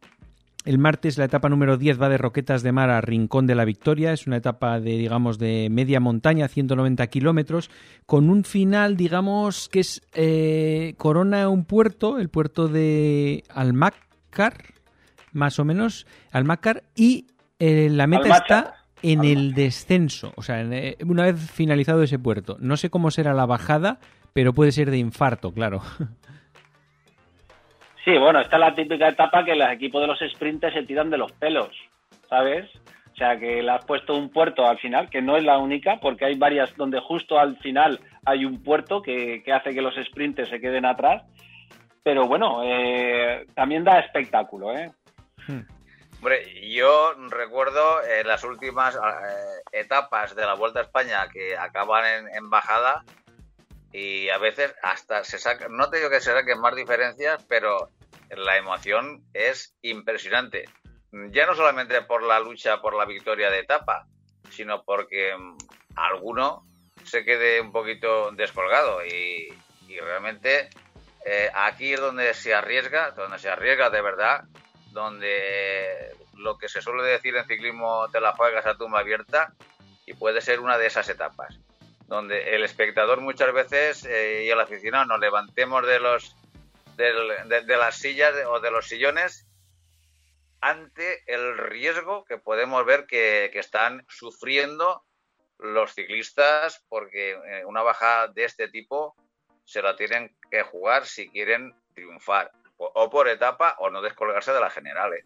El 0.65 0.79
martes 0.79 1.19
la 1.19 1.25
etapa 1.25 1.47
número 1.47 1.77
10 1.77 2.01
va 2.01 2.09
de 2.09 2.17
Roquetas 2.17 2.63
de 2.63 2.71
Mar 2.71 2.89
a 2.89 2.99
Rincón 2.99 3.45
de 3.45 3.53
la 3.53 3.65
Victoria. 3.65 4.11
Es 4.11 4.25
una 4.25 4.37
etapa 4.37 4.79
de, 4.79 4.97
digamos, 4.97 5.37
de 5.37 5.67
media 5.69 5.99
montaña, 5.99 6.47
190 6.47 7.05
kilómetros, 7.07 7.69
con 8.07 8.31
un 8.31 8.43
final, 8.43 8.97
digamos, 8.97 9.69
que 9.69 9.81
es 9.81 10.01
eh, 10.13 10.95
corona 10.97 11.49
un 11.49 11.65
puerto, 11.65 12.17
el 12.17 12.29
puerto 12.29 12.67
de 12.67 13.43
Almácar, 13.49 14.73
más 15.33 15.59
o 15.59 15.65
menos, 15.65 16.07
Almácar, 16.31 16.83
y 16.95 17.27
eh, 17.59 17.89
la 17.91 18.07
meta 18.07 18.35
está 18.35 18.73
en 19.03 19.23
el 19.23 19.53
descenso, 19.53 20.33
o 20.35 20.41
sea, 20.41 20.61
eh, 20.63 20.97
una 21.05 21.25
vez 21.25 21.39
finalizado 21.51 22.01
ese 22.01 22.17
puerto. 22.17 22.57
No 22.59 22.75
sé 22.75 22.89
cómo 22.89 23.11
será 23.11 23.35
la 23.35 23.45
bajada, 23.45 23.99
pero 24.33 24.51
puede 24.53 24.71
ser 24.71 24.89
de 24.89 24.97
infarto, 24.97 25.53
claro. 25.53 25.83
Sí, 28.05 28.15
bueno, 28.19 28.39
esta 28.39 28.57
es 28.57 28.59
la 28.59 28.75
típica 28.75 29.07
etapa 29.07 29.43
que 29.43 29.55
los 29.55 29.67
equipos 29.71 29.99
de 29.99 30.07
los 30.07 30.19
sprinters 30.19 30.75
se 30.75 30.83
tiran 30.83 31.09
de 31.09 31.17
los 31.17 31.31
pelos, 31.31 31.71
¿sabes? 32.29 32.69
O 33.11 33.17
sea, 33.17 33.39
que 33.39 33.63
le 33.63 33.71
has 33.71 33.83
puesto 33.83 34.15
un 34.15 34.29
puerto 34.29 34.67
al 34.67 34.77
final, 34.77 35.09
que 35.09 35.23
no 35.23 35.37
es 35.37 35.43
la 35.43 35.57
única, 35.57 35.97
porque 35.99 36.25
hay 36.25 36.35
varias 36.35 36.75
donde 36.77 36.99
justo 36.99 37.39
al 37.39 37.57
final 37.57 37.99
hay 38.23 38.45
un 38.45 38.61
puerto 38.61 39.01
que, 39.01 39.43
hace 39.51 39.73
que 39.73 39.81
los 39.81 39.95
sprinters 39.95 40.49
se 40.49 40.59
queden 40.59 40.85
atrás. 40.85 41.23
Pero 42.03 42.27
bueno, 42.27 42.61
eh, 42.63 43.47
también 43.55 43.83
da 43.83 43.99
espectáculo, 43.99 44.77
¿eh? 44.77 44.91
Hmm. 45.47 45.61
Hombre, 46.17 46.43
yo 46.69 47.13
recuerdo 47.29 48.03
en 48.03 48.27
las 48.27 48.43
últimas 48.43 48.95
eh, 48.95 48.99
etapas 49.79 50.35
de 50.35 50.45
la 50.45 50.53
Vuelta 50.53 50.79
a 50.79 50.83
España 50.83 51.27
que 51.33 51.57
acaban 51.57 52.05
en, 52.05 52.35
en 52.35 52.49
bajada, 52.51 53.03
y 53.97 54.29
a 54.29 54.37
veces 54.39 54.75
hasta 54.83 55.23
se 55.23 55.39
saca, 55.39 55.69
no 55.69 55.89
te 55.89 55.97
digo 55.97 56.09
que 56.09 56.19
se 56.19 56.33
saquen 56.33 56.59
más 56.59 56.75
diferencias, 56.75 57.41
pero 57.47 57.91
la 58.29 58.57
emoción 58.57 59.23
es 59.33 59.73
impresionante. 59.83 60.65
Ya 61.31 61.45
no 61.45 61.55
solamente 61.55 62.01
por 62.01 62.21
la 62.21 62.41
lucha 62.41 62.81
por 62.81 62.93
la 62.93 63.05
victoria 63.05 63.49
de 63.49 63.59
etapa, 63.59 64.05
sino 64.49 64.83
porque 64.83 65.33
mm, 65.37 65.57
alguno 65.95 66.67
se 67.05 67.23
quede 67.23 67.61
un 67.61 67.71
poquito 67.71 68.31
descolgado 68.31 69.05
y, 69.05 69.47
realmente 69.87 70.69
eh, 71.25 71.49
aquí 71.53 71.93
es 71.93 72.01
donde 72.01 72.33
se 72.33 72.53
arriesga, 72.53 73.11
donde 73.11 73.39
se 73.39 73.49
arriesga 73.49 73.89
de 73.89 74.01
verdad, 74.01 74.43
donde 74.91 76.11
lo 76.33 76.57
que 76.57 76.67
se 76.67 76.81
suele 76.81 77.03
decir 77.03 77.33
en 77.37 77.47
ciclismo 77.47 78.09
te 78.11 78.19
la 78.19 78.33
juegas 78.33 78.65
a 78.65 78.75
tumba 78.75 78.99
abierta 78.99 79.53
y 80.05 80.15
puede 80.15 80.41
ser 80.41 80.59
una 80.59 80.77
de 80.77 80.87
esas 80.87 81.07
etapas 81.07 81.61
donde 82.07 82.55
el 82.55 82.63
espectador 82.63 83.21
muchas 83.21 83.53
veces 83.53 84.05
eh, 84.05 84.43
y 84.45 84.49
el 84.49 84.59
aficionado 84.59 85.05
nos 85.05 85.19
levantemos 85.19 85.85
de 85.85 85.99
los 85.99 86.35
de, 86.95 87.77
las 87.77 87.97
sillas 87.97 88.33
o 88.47 88.59
de 88.59 88.71
los 88.71 88.87
sillones 88.87 89.47
ante 90.61 91.23
el 91.27 91.57
riesgo 91.57 92.23
que 92.25 92.37
podemos 92.37 92.85
ver 92.85 93.05
que, 93.05 93.51
están 93.53 94.05
sufriendo 94.07 95.03
los 95.57 95.93
ciclistas 95.93 96.83
porque 96.89 97.31
eh, 97.31 97.65
una 97.65 97.81
bajada 97.81 98.27
de 98.29 98.45
este 98.45 98.69
tipo 98.69 99.15
se 99.63 99.81
la 99.81 99.95
tienen 99.95 100.35
que 100.49 100.63
jugar 100.63 101.05
si 101.05 101.29
quieren 101.29 101.75
triunfar 101.93 102.51
o, 102.77 103.09
por 103.09 103.27
etapa 103.27 103.75
o 103.79 103.89
no 103.89 104.01
descolgarse 104.01 104.51
de 104.51 104.59
las 104.59 104.73
generales. 104.73 105.25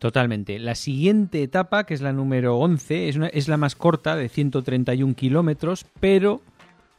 Totalmente. 0.00 0.58
La 0.58 0.76
siguiente 0.76 1.42
etapa, 1.42 1.84
que 1.84 1.92
es 1.92 2.00
la 2.00 2.14
número 2.14 2.56
11, 2.56 3.10
es, 3.10 3.18
es 3.34 3.48
la 3.48 3.58
más 3.58 3.76
corta, 3.76 4.16
de 4.16 4.30
131 4.30 5.14
kilómetros, 5.14 5.84
pero 6.00 6.40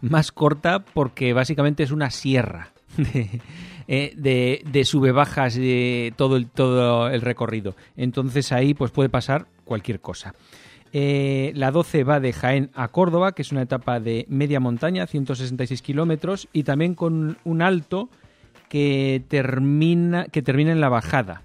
más 0.02 0.32
corta 0.32 0.86
porque 0.86 1.34
básicamente 1.34 1.82
es 1.82 1.90
una 1.90 2.12
sierra 2.12 2.74
de, 2.98 3.42
eh, 3.88 4.62
de, 4.64 4.86
sube-bajas 4.86 5.56
de 5.56 6.14
todo 6.16 6.38
el, 6.38 6.46
todo 6.46 7.10
el 7.10 7.22
recorrido. 7.22 7.76
Entonces 7.98 8.52
ahí 8.52 8.76
pues 8.76 8.92
puede 8.92 9.10
pasar 9.10 9.48
cualquier 9.66 10.00
cosa. 10.00 10.36
Eh, 10.94 11.54
la 11.56 11.72
12 11.72 12.04
va 12.04 12.20
de 12.20 12.34
Jaén 12.34 12.70
a 12.76 12.90
Córdoba, 12.90 13.32
que 13.32 13.42
es 13.42 13.52
una 13.52 13.64
etapa 13.64 14.00
de 14.00 14.28
media 14.30 14.60
montaña, 14.60 15.08
166 15.08 15.82
kilómetros, 15.82 16.50
y 16.54 16.64
también 16.64 16.94
con 16.94 17.40
un 17.46 17.62
alto 17.64 18.10
que 18.70 19.24
termina, 19.28 20.26
que 20.26 20.44
termina 20.44 20.72
en 20.72 20.82
la 20.82 20.90
bajada 20.90 21.42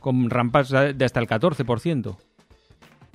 con 0.00 0.30
rampas 0.30 0.70
de 0.70 1.04
hasta 1.04 1.20
el 1.20 1.28
14%. 1.28 2.16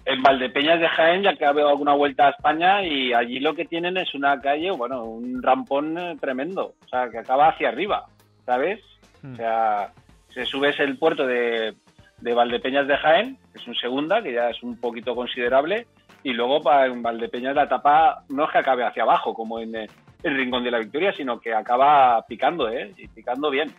En 0.06 0.22
Valdepeñas 0.22 0.80
de 0.80 0.88
Jaén 0.88 1.24
ya 1.24 1.36
que 1.36 1.46
ha 1.46 1.50
habido 1.50 1.68
alguna 1.68 1.94
vuelta 1.94 2.28
a 2.28 2.30
España 2.30 2.84
y 2.84 3.12
allí 3.12 3.40
lo 3.40 3.56
que 3.56 3.66
tienen 3.66 3.98
es 3.98 4.14
una 4.14 4.40
calle, 4.40 4.70
bueno, 4.72 5.04
un 5.04 5.42
rampón 5.42 5.98
eh, 5.98 6.16
tremendo, 6.22 6.76
o 6.86 6.88
sea, 6.88 7.10
que 7.10 7.18
acaba 7.18 7.50
hacia 7.50 7.70
arriba, 7.70 8.06
¿sabes? 8.46 8.82
O 9.24 9.28
hmm. 9.28 9.36
sea, 9.36 9.92
se 10.32 10.46
subes 10.46 10.80
el 10.80 11.00
puerto 11.00 11.26
de, 11.26 11.74
de 12.22 12.34
Valdepeñas 12.34 12.88
de 12.88 12.98
Jaén, 12.98 13.38
que 13.52 13.60
es 13.60 13.68
un 13.68 13.76
segunda, 13.76 14.22
que 14.22 14.34
ya 14.34 14.52
es 14.52 14.62
un 14.62 14.80
poquito 14.80 15.16
considerable, 15.16 15.88
y 16.22 16.34
luego 16.34 16.62
para 16.62 16.86
en 16.86 17.02
Valdepeñas 17.02 17.56
la 17.56 17.64
etapa 17.64 18.24
no 18.30 18.46
es 18.46 18.52
que 18.52 18.60
acabe 18.60 18.84
hacia 18.84 19.04
abajo, 19.04 19.34
como 19.34 19.60
en 19.60 19.76
eh, 19.76 19.88
el 20.24 20.36
Rincón 20.36 20.64
de 20.64 20.72
la 20.72 20.80
Victoria, 20.80 21.14
sino 21.14 21.40
que 21.40 21.54
acaba 21.54 22.24
picando, 22.28 22.70
¿eh? 22.70 22.92
Y 22.98 23.08
picando 23.08 23.50
bien. 23.50 23.72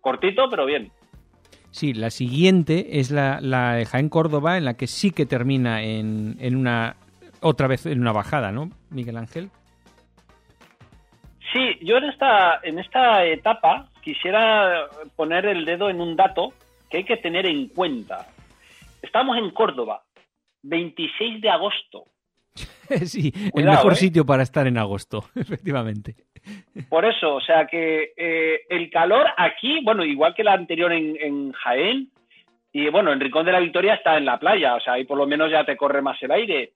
Cortito, 0.00 0.48
pero 0.48 0.64
bien. 0.64 0.92
Sí, 1.72 1.94
la 1.94 2.10
siguiente 2.10 3.00
es 3.00 3.10
la, 3.10 3.40
la 3.40 3.74
de 3.74 3.86
Jaén 3.86 4.10
Córdoba, 4.10 4.58
en 4.58 4.66
la 4.66 4.74
que 4.74 4.86
sí 4.86 5.10
que 5.10 5.26
termina 5.26 5.82
en, 5.82 6.36
en 6.38 6.54
una 6.54 6.96
otra 7.40 7.66
vez 7.66 7.86
en 7.86 8.00
una 8.00 8.12
bajada, 8.12 8.52
¿no, 8.52 8.70
Miguel 8.90 9.16
Ángel? 9.16 9.50
Sí, 11.52 11.78
yo 11.82 11.96
en 11.96 12.04
esta, 12.04 12.60
en 12.62 12.78
esta 12.78 13.24
etapa 13.24 13.88
quisiera 14.02 14.86
poner 15.16 15.46
el 15.46 15.64
dedo 15.64 15.90
en 15.90 16.00
un 16.00 16.14
dato 16.14 16.52
que 16.90 16.98
hay 16.98 17.04
que 17.04 17.16
tener 17.16 17.46
en 17.46 17.68
cuenta. 17.68 18.28
Estamos 19.00 19.36
en 19.38 19.50
Córdoba, 19.50 20.02
26 20.62 21.40
de 21.40 21.50
agosto. 21.50 22.04
sí, 23.06 23.32
el 23.54 23.64
mejor 23.64 23.92
¿eh? 23.92 23.96
sitio 23.96 24.26
para 24.26 24.42
estar 24.42 24.66
en 24.66 24.78
agosto, 24.78 25.24
efectivamente. 25.34 26.16
Por 26.88 27.04
eso, 27.04 27.36
o 27.36 27.40
sea 27.40 27.66
que 27.66 28.12
eh, 28.16 28.60
el 28.68 28.90
calor 28.90 29.26
aquí, 29.36 29.80
bueno, 29.84 30.04
igual 30.04 30.34
que 30.34 30.44
la 30.44 30.54
anterior 30.54 30.92
en, 30.92 31.52
Jaén, 31.52 32.10
y 32.72 32.88
bueno, 32.88 33.12
en 33.12 33.20
Rincón 33.20 33.46
de 33.46 33.52
la 33.52 33.60
Victoria 33.60 33.94
está 33.94 34.16
en 34.16 34.24
la 34.24 34.38
playa, 34.38 34.74
o 34.74 34.80
sea, 34.80 34.94
ahí 34.94 35.04
por 35.04 35.18
lo 35.18 35.26
menos 35.26 35.50
ya 35.50 35.64
te 35.64 35.76
corre 35.76 36.02
más 36.02 36.20
el 36.22 36.32
aire. 36.32 36.72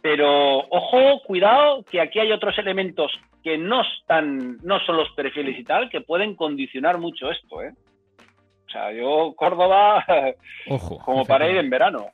Pero 0.00 0.58
ojo, 0.58 1.22
cuidado, 1.24 1.82
que 1.90 2.00
aquí 2.00 2.20
hay 2.20 2.30
otros 2.30 2.56
elementos 2.58 3.10
que 3.42 3.58
no 3.58 3.82
están, 3.82 4.58
no 4.62 4.78
son 4.80 4.96
los 4.96 5.10
perfiles 5.10 5.58
y 5.58 5.64
tal, 5.64 5.90
que 5.90 6.00
pueden 6.00 6.36
condicionar 6.36 6.98
mucho 6.98 7.30
esto, 7.30 7.62
¿eh? 7.62 7.72
O 8.68 8.70
sea, 8.70 8.92
yo 8.92 9.34
Córdoba, 9.34 10.04
ojo, 10.68 10.98
como 10.98 11.24
para 11.24 11.50
ir 11.50 11.56
en 11.56 11.70
verano. 11.70 12.06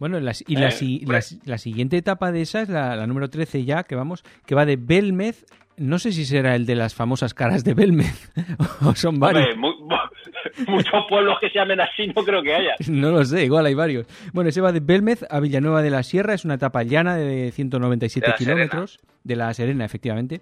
Bueno, 0.00 0.18
y 0.18 0.22
la, 0.56 0.70
pues 1.04 1.38
la, 1.44 1.58
siguiente 1.58 1.98
etapa 1.98 2.32
de 2.32 2.40
esa 2.40 2.62
es 2.62 2.70
la, 2.70 3.06
número 3.06 3.28
13 3.28 3.66
ya, 3.66 3.84
que 3.84 3.94
vamos, 3.94 4.24
que 4.46 4.54
va 4.54 4.64
de 4.64 4.76
Belmez 4.76 5.44
no 5.76 5.98
sé 5.98 6.12
si 6.12 6.26
será 6.26 6.56
el 6.56 6.66
de 6.66 6.74
las 6.74 6.94
famosas 6.94 7.32
caras 7.32 7.64
de 7.64 7.72
Belmez 7.72 8.30
o 8.84 8.94
son 8.94 9.18
varios. 9.18 9.56
muchos 10.68 11.04
pueblos 11.08 11.38
que 11.40 11.48
se 11.48 11.58
llamen 11.58 11.80
así 11.80 12.06
no 12.08 12.22
creo 12.22 12.42
que 12.42 12.54
haya. 12.54 12.74
No 12.88 13.10
lo 13.10 13.24
sé, 13.24 13.44
igual 13.44 13.66
hay 13.66 13.74
varios. 13.74 14.06
Bueno, 14.32 14.50
se 14.50 14.60
va 14.60 14.72
de 14.72 14.80
Belmez 14.80 15.24
a 15.30 15.38
Villanueva 15.40 15.82
de 15.82 15.90
la 15.90 16.02
Sierra, 16.02 16.34
es 16.34 16.44
una 16.44 16.54
etapa 16.54 16.82
llana 16.82 17.16
de 17.16 17.50
197 17.52 18.34
kilómetros, 18.36 19.00
de 19.24 19.36
la 19.36 19.52
Serena, 19.54 19.84
efectivamente. 19.84 20.40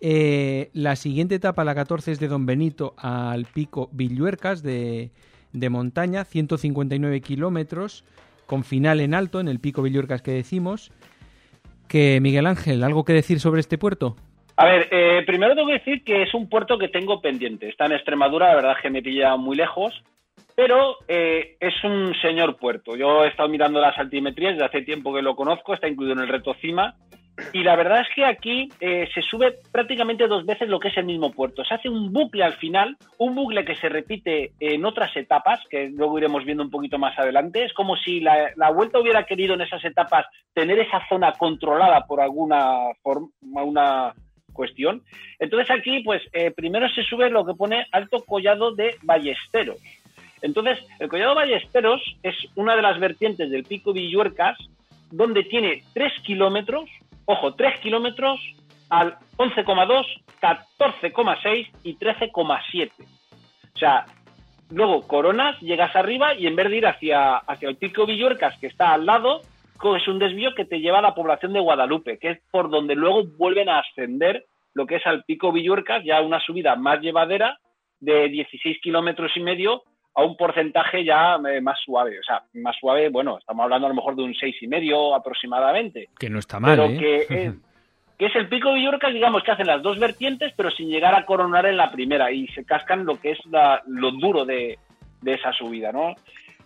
Eh, 0.00 0.70
la 0.74 0.96
siguiente 0.96 1.36
etapa, 1.36 1.64
la 1.64 1.74
14, 1.74 2.12
es 2.12 2.20
de 2.20 2.28
Don 2.28 2.46
Benito 2.46 2.94
al 2.98 3.46
pico 3.46 3.90
Villuercas 3.92 4.62
de, 4.62 5.10
de 5.52 5.70
montaña, 5.70 6.24
159 6.24 7.20
kilómetros, 7.20 8.04
con 8.48 8.64
final 8.64 9.00
en 9.00 9.14
alto 9.14 9.40
en 9.40 9.46
el 9.46 9.60
pico 9.60 9.82
Villuercas 9.82 10.22
que 10.22 10.32
decimos. 10.32 10.90
Que 11.86 12.18
Miguel 12.20 12.46
Ángel, 12.46 12.82
¿algo 12.82 13.04
que 13.04 13.12
decir 13.12 13.40
sobre 13.40 13.60
este 13.60 13.78
puerto? 13.78 14.16
A 14.56 14.64
ver, 14.64 14.88
eh, 14.90 15.22
primero 15.26 15.54
tengo 15.54 15.68
que 15.68 15.74
decir 15.74 16.02
que 16.02 16.22
es 16.22 16.34
un 16.34 16.48
puerto 16.48 16.78
que 16.78 16.88
tengo 16.88 17.20
pendiente. 17.20 17.68
Está 17.68 17.86
en 17.86 17.92
Extremadura, 17.92 18.48
la 18.48 18.56
verdad 18.56 18.76
que 18.82 18.90
me 18.90 19.02
pilla 19.02 19.36
muy 19.36 19.56
lejos, 19.56 20.02
pero 20.56 20.96
eh, 21.06 21.56
es 21.60 21.74
un 21.84 22.14
señor 22.20 22.56
puerto. 22.56 22.96
Yo 22.96 23.24
he 23.24 23.28
estado 23.28 23.48
mirando 23.48 23.80
las 23.80 23.96
altimetrías 23.98 24.54
desde 24.54 24.64
hace 24.64 24.82
tiempo 24.82 25.14
que 25.14 25.22
lo 25.22 25.36
conozco, 25.36 25.74
está 25.74 25.86
incluido 25.86 26.14
en 26.14 26.20
el 26.20 26.28
reto 26.28 26.54
CIMA, 26.60 26.96
y 27.52 27.62
la 27.62 27.76
verdad 27.76 28.00
es 28.00 28.08
que 28.14 28.24
aquí 28.24 28.68
eh, 28.80 29.08
se 29.14 29.22
sube 29.22 29.58
prácticamente 29.70 30.26
dos 30.26 30.44
veces 30.44 30.68
lo 30.68 30.80
que 30.80 30.88
es 30.88 30.96
el 30.96 31.04
mismo 31.04 31.32
puerto. 31.32 31.64
Se 31.64 31.74
hace 31.74 31.88
un 31.88 32.12
bucle 32.12 32.42
al 32.42 32.54
final, 32.54 32.96
un 33.18 33.34
bucle 33.34 33.64
que 33.64 33.76
se 33.76 33.88
repite 33.88 34.52
en 34.60 34.84
otras 34.84 35.16
etapas, 35.16 35.60
que 35.70 35.88
luego 35.88 36.18
iremos 36.18 36.44
viendo 36.44 36.62
un 36.62 36.70
poquito 36.70 36.98
más 36.98 37.18
adelante. 37.18 37.64
Es 37.64 37.72
como 37.72 37.96
si 37.96 38.20
la, 38.20 38.52
vuelta 38.74 38.98
hubiera 38.98 39.24
querido 39.24 39.54
en 39.54 39.62
esas 39.62 39.84
etapas 39.84 40.26
tener 40.52 40.78
esa 40.78 41.06
zona 41.08 41.32
controlada 41.32 42.06
por 42.06 42.20
alguna 42.20 42.92
forma, 43.02 43.28
una 43.42 44.14
cuestión. 44.52 45.02
Entonces 45.38 45.70
aquí, 45.70 46.00
pues 46.00 46.22
eh, 46.32 46.50
primero 46.50 46.88
se 46.88 47.02
sube 47.04 47.30
lo 47.30 47.46
que 47.46 47.54
pone 47.54 47.86
Alto 47.92 48.24
Collado 48.24 48.74
de 48.74 48.96
Ballesteros. 49.02 49.78
Entonces, 50.42 50.78
el 51.00 51.08
Collado 51.08 51.34
Ballesteros 51.34 52.00
es 52.22 52.34
una 52.54 52.76
de 52.76 52.82
las 52.82 52.98
vertientes 53.00 53.50
del 53.50 53.64
Pico 53.64 53.92
Villuercas, 53.92 54.56
donde 55.10 55.42
tiene 55.44 55.82
3 55.94 56.12
kilómetros, 56.22 56.88
ojo, 57.28 57.54
3 57.54 57.80
kilómetros 57.80 58.40
al 58.88 59.18
11,2, 59.36 60.06
14,6 60.40 61.70
y 61.84 61.96
13,7. 61.96 62.90
O 62.98 63.78
sea, 63.78 64.06
luego 64.70 65.06
coronas, 65.06 65.60
llegas 65.60 65.94
arriba 65.94 66.34
y 66.34 66.46
en 66.46 66.56
vez 66.56 66.70
de 66.70 66.76
ir 66.78 66.86
hacia, 66.86 67.36
hacia 67.36 67.68
el 67.68 67.76
Pico 67.76 68.06
Villuercas, 68.06 68.58
que 68.58 68.66
está 68.66 68.94
al 68.94 69.04
lado, 69.04 69.42
es 69.96 70.08
un 70.08 70.18
desvío 70.18 70.54
que 70.54 70.64
te 70.64 70.80
lleva 70.80 71.00
a 71.00 71.02
la 71.02 71.14
población 71.14 71.52
de 71.52 71.60
Guadalupe, 71.60 72.18
que 72.18 72.30
es 72.30 72.38
por 72.50 72.70
donde 72.70 72.94
luego 72.94 73.24
vuelven 73.36 73.68
a 73.68 73.80
ascender 73.80 74.46
lo 74.72 74.86
que 74.86 74.96
es 74.96 75.06
al 75.06 75.22
Pico 75.24 75.52
Villuercas, 75.52 76.02
ya 76.04 76.22
una 76.22 76.40
subida 76.40 76.76
más 76.76 77.00
llevadera 77.00 77.58
de 78.00 78.28
16 78.30 78.78
kilómetros 78.80 79.36
y 79.36 79.40
medio 79.40 79.82
a 80.18 80.24
un 80.24 80.36
porcentaje 80.36 81.04
ya 81.04 81.36
eh, 81.48 81.60
más 81.60 81.78
suave. 81.84 82.18
O 82.18 82.22
sea, 82.24 82.42
más 82.54 82.74
suave, 82.80 83.08
bueno, 83.08 83.38
estamos 83.38 83.62
hablando 83.62 83.86
a 83.86 83.90
lo 83.90 83.94
mejor 83.94 84.16
de 84.16 84.24
un 84.24 84.34
seis 84.34 84.56
y 84.60 84.66
medio 84.66 85.14
aproximadamente. 85.14 86.08
Que 86.18 86.28
no 86.28 86.40
está 86.40 86.58
mal, 86.58 86.76
pero 86.76 86.88
¿eh? 86.88 86.98
que, 86.98 87.16
es, 87.16 87.54
que 88.18 88.26
es 88.26 88.34
el 88.34 88.48
pico 88.48 88.72
Villorcas, 88.72 89.14
digamos, 89.14 89.44
que 89.44 89.52
hacen 89.52 89.68
las 89.68 89.80
dos 89.80 90.00
vertientes, 90.00 90.52
pero 90.56 90.72
sin 90.72 90.88
llegar 90.88 91.14
a 91.14 91.24
coronar 91.24 91.66
en 91.66 91.76
la 91.76 91.92
primera 91.92 92.32
y 92.32 92.48
se 92.48 92.64
cascan 92.64 93.06
lo 93.06 93.20
que 93.20 93.30
es 93.30 93.38
la, 93.46 93.80
lo 93.86 94.10
duro 94.10 94.44
de, 94.44 94.80
de, 95.20 95.34
esa 95.34 95.52
subida, 95.52 95.92
¿no? 95.92 96.16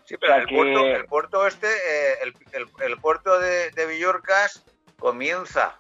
Sí, 0.05 0.17
pero 0.19 0.33
o 0.33 0.37
sea 0.37 0.43
el, 0.45 0.49
que... 0.49 0.57
puerto, 0.57 0.87
el, 0.87 1.05
puerto, 1.05 1.47
este, 1.47 1.67
eh, 1.67 2.15
el, 2.23 2.35
el, 2.55 2.91
el, 2.91 2.97
puerto 3.01 3.39
de, 3.39 3.71
de 3.73 3.87
Villorcas 3.87 4.65
comienza 4.99 5.77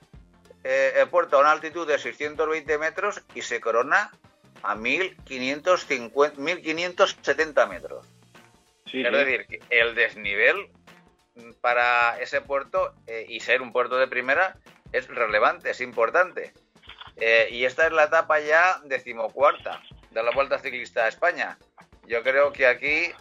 eh, 0.62 0.92
el 1.00 1.08
puerto 1.08 1.38
a 1.38 1.40
una 1.40 1.52
altitud 1.52 1.88
de 1.88 1.98
620 1.98 2.76
metros 2.76 3.22
y 3.34 3.40
se 3.40 3.62
corona 3.62 4.10
a 4.62 4.74
1550, 4.74 6.40
1570 6.40 7.66
metros. 7.66 8.06
Sí, 8.86 9.02
es 9.02 9.12
decir, 9.12 9.46
que 9.46 9.60
el 9.70 9.94
desnivel 9.94 10.68
para 11.60 12.20
ese 12.20 12.40
puerto 12.40 12.94
eh, 13.06 13.24
y 13.28 13.40
ser 13.40 13.62
un 13.62 13.72
puerto 13.72 13.96
de 13.96 14.06
primera 14.06 14.56
es 14.92 15.08
relevante, 15.08 15.70
es 15.70 15.80
importante. 15.80 16.52
Eh, 17.16 17.48
y 17.50 17.64
esta 17.64 17.86
es 17.86 17.92
la 17.92 18.04
etapa 18.04 18.40
ya 18.40 18.80
decimocuarta 18.84 19.82
de 20.10 20.22
la 20.22 20.30
Vuelta 20.30 20.58
Ciclista 20.58 21.04
a 21.04 21.08
España. 21.08 21.58
Yo 22.06 22.22
creo 22.22 22.52
que 22.52 22.66
aquí, 22.66 23.12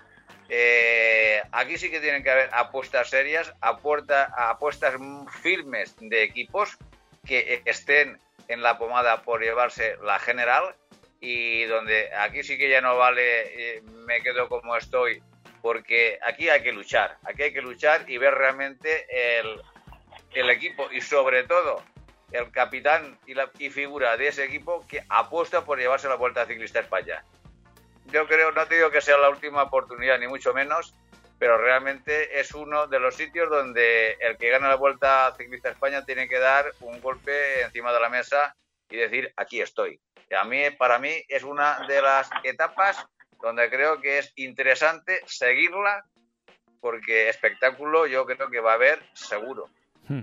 eh, 0.49 1.41
aquí 1.51 1.77
sí 1.77 1.89
que 1.89 1.99
tienen 1.99 2.23
que 2.23 2.31
haber 2.31 2.49
apuestas 2.53 3.09
serias, 3.09 3.53
apuesta, 3.61 4.25
apuestas 4.35 4.95
firmes 5.41 5.95
de 5.99 6.23
equipos 6.23 6.77
que 7.25 7.61
estén 7.65 8.19
en 8.47 8.61
la 8.61 8.77
pomada 8.77 9.21
por 9.21 9.41
llevarse 9.41 9.95
la 10.03 10.19
general 10.19 10.75
y 11.21 11.65
donde 11.65 12.13
aquí 12.15 12.43
sí 12.43 12.57
que 12.57 12.67
ya 12.67 12.81
no 12.81 12.97
vale, 12.97 13.77
eh, 13.77 13.81
me 13.83 14.21
quedo 14.21 14.49
como 14.49 14.75
estoy, 14.75 15.21
porque 15.61 16.19
aquí 16.23 16.49
hay 16.49 16.63
que 16.63 16.73
luchar, 16.73 17.17
aquí 17.23 17.43
hay 17.43 17.53
que 17.53 17.61
luchar 17.61 18.09
y 18.09 18.17
ver 18.17 18.33
realmente 18.33 19.05
el, 19.39 19.61
el 20.33 20.49
equipo 20.49 20.91
y 20.91 20.99
sobre 20.99 21.43
todo 21.43 21.83
el 22.31 22.51
capitán 22.51 23.19
y, 23.27 23.35
la, 23.35 23.51
y 23.59 23.69
figura 23.69 24.17
de 24.17 24.29
ese 24.29 24.43
equipo 24.45 24.85
que 24.87 25.03
apuesta 25.09 25.63
por 25.63 25.77
llevarse 25.77 26.09
la 26.09 26.15
Vuelta 26.15 26.47
Ciclista 26.47 26.79
España. 26.79 27.23
Yo 28.05 28.27
creo, 28.27 28.51
no 28.51 28.65
te 28.65 28.75
digo 28.75 28.89
que 28.89 29.01
sea 29.01 29.17
la 29.17 29.29
última 29.29 29.63
oportunidad, 29.63 30.17
ni 30.17 30.27
mucho 30.27 30.53
menos, 30.53 30.95
pero 31.37 31.57
realmente 31.57 32.39
es 32.39 32.53
uno 32.53 32.87
de 32.87 32.99
los 32.99 33.15
sitios 33.15 33.49
donde 33.49 34.13
el 34.19 34.37
que 34.37 34.49
gana 34.49 34.69
la 34.69 34.75
Vuelta 34.75 35.33
Ciclista 35.37 35.69
España 35.69 36.03
tiene 36.03 36.27
que 36.27 36.39
dar 36.39 36.73
un 36.79 36.99
golpe 36.99 37.61
encima 37.61 37.93
de 37.93 37.99
la 37.99 38.09
mesa 38.09 38.55
y 38.89 38.97
decir, 38.97 39.31
aquí 39.37 39.61
estoy. 39.61 39.99
A 40.35 40.43
mí, 40.43 40.59
para 40.77 40.99
mí, 40.99 41.09
es 41.27 41.43
una 41.43 41.85
de 41.87 42.01
las 42.01 42.29
etapas 42.43 43.05
donde 43.41 43.69
creo 43.69 43.99
que 43.99 44.19
es 44.19 44.33
interesante 44.35 45.19
seguirla, 45.25 46.05
porque 46.79 47.29
espectáculo 47.29 48.07
yo 48.07 48.25
creo 48.25 48.49
que 48.49 48.59
va 48.59 48.71
a 48.71 48.75
haber 48.75 48.99
seguro. 49.13 49.67
Hmm. 50.07 50.21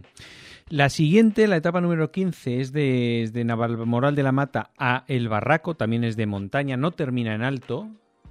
La 0.71 0.91
siguiente, 0.91 1.47
la 1.47 1.57
etapa 1.57 1.81
número 1.81 2.11
15, 2.11 2.61
es 2.61 2.73
de, 2.73 3.31
de 3.33 3.45
Navalmoral 3.45 4.15
de 4.15 4.23
la 4.23 4.33
Mata 4.33 4.71
a 4.77 5.05
El 5.09 5.29
Barraco, 5.29 5.75
también 5.75 6.05
es 6.05 6.17
de 6.17 6.27
montaña, 6.27 6.77
no 6.77 6.91
termina 6.91 7.35
en 7.35 7.43
alto, 7.43 7.89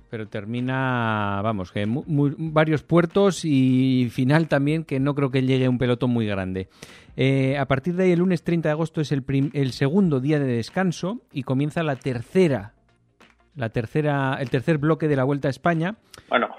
pero 0.10 0.28
termina, 0.28 1.42
vamos, 1.44 1.72
que 1.72 1.86
varios 1.88 2.84
puertos 2.84 3.44
y 3.44 4.10
final 4.12 4.48
también 4.48 4.84
que 4.84 5.00
no 5.00 5.16
creo 5.16 5.32
que 5.32 5.42
llegue 5.42 5.68
un 5.68 5.78
pelotón 5.78 6.12
muy 6.12 6.28
grande. 6.28 6.70
Eh, 7.20 7.58
a 7.58 7.66
partir 7.66 7.96
de 7.96 8.04
ahí, 8.04 8.12
el 8.12 8.20
lunes 8.20 8.44
30 8.44 8.70
de 8.70 8.74
agosto 8.74 9.02
es 9.02 9.12
el, 9.12 9.24
el, 9.54 9.72
segundo 9.72 10.20
día 10.20 10.40
de 10.40 10.46
descanso 10.46 11.22
y 11.34 11.44
comienza 11.44 11.82
la 11.82 11.96
tercera, 11.96 12.74
la 13.56 13.70
tercera, 13.70 14.38
el 14.40 14.52
tercer 14.52 14.78
bloque 14.78 15.08
de 15.08 15.16
la 15.16 15.24
Vuelta 15.24 15.48
a 15.48 15.52
España. 15.52 15.96
Bueno, 16.30 16.56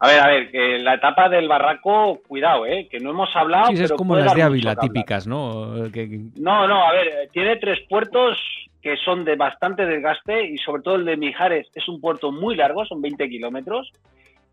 a 0.00 0.08
ver, 0.08 0.20
a 0.20 0.26
ver, 0.26 0.50
que 0.50 0.78
la 0.78 0.94
etapa 0.94 1.28
del 1.28 1.46
barraco, 1.46 2.20
cuidado, 2.26 2.66
¿eh? 2.66 2.88
que 2.90 2.98
no 2.98 3.10
hemos 3.10 3.28
hablado. 3.36 3.66
Sí, 3.66 3.74
es 3.74 3.82
pero 3.82 3.96
como 3.96 4.16
las 4.16 4.34
de 4.34 4.42
Ávila, 4.42 4.74
típicas, 4.74 5.26
¿no? 5.26 5.90
Que... 5.92 6.08
No, 6.36 6.66
no, 6.66 6.82
a 6.82 6.92
ver, 6.92 7.28
tiene 7.30 7.56
tres 7.56 7.78
puertos 7.88 8.38
que 8.82 8.96
son 8.96 9.24
de 9.26 9.36
bastante 9.36 9.84
desgaste 9.84 10.46
y 10.46 10.56
sobre 10.56 10.82
todo 10.82 10.94
el 10.96 11.04
de 11.04 11.18
Mijares 11.18 11.68
es 11.74 11.86
un 11.86 12.00
puerto 12.00 12.32
muy 12.32 12.56
largo, 12.56 12.86
son 12.86 13.02
20 13.02 13.28
kilómetros. 13.28 13.92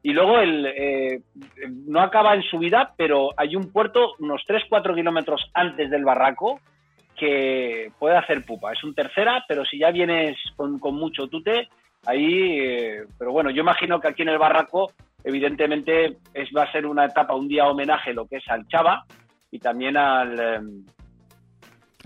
Y 0.03 0.13
luego 0.13 0.39
el, 0.39 0.65
eh, 0.65 1.21
no 1.85 2.01
acaba 2.01 2.35
en 2.35 2.43
subida, 2.43 2.93
pero 2.95 3.31
hay 3.35 3.55
un 3.55 3.71
puerto 3.71 4.13
unos 4.19 4.43
3-4 4.47 4.95
kilómetros 4.95 5.49
antes 5.53 5.89
del 5.89 6.05
barraco 6.05 6.59
que 7.15 7.91
puede 7.99 8.15
hacer 8.15 8.45
pupa. 8.45 8.71
Es 8.71 8.83
un 8.83 8.93
tercera, 8.93 9.43
pero 9.47 9.65
si 9.65 9.79
ya 9.79 9.91
vienes 9.91 10.37
con, 10.55 10.79
con 10.79 10.95
mucho 10.95 11.27
tute, 11.27 11.67
ahí. 12.05 12.59
Eh, 12.59 13.05
pero 13.17 13.31
bueno, 13.31 13.49
yo 13.49 13.61
imagino 13.61 13.99
que 13.99 14.07
aquí 14.07 14.21
en 14.21 14.29
el 14.29 14.37
barraco 14.37 14.91
evidentemente 15.23 16.17
es, 16.33 16.49
va 16.55 16.63
a 16.63 16.71
ser 16.71 16.85
una 16.85 17.05
etapa, 17.05 17.35
un 17.35 17.47
día 17.47 17.67
homenaje 17.67 18.13
lo 18.13 18.27
que 18.27 18.37
es 18.37 18.47
al 18.47 18.67
Chava 18.67 19.05
y 19.51 19.59
también 19.59 19.97
al... 19.97 20.61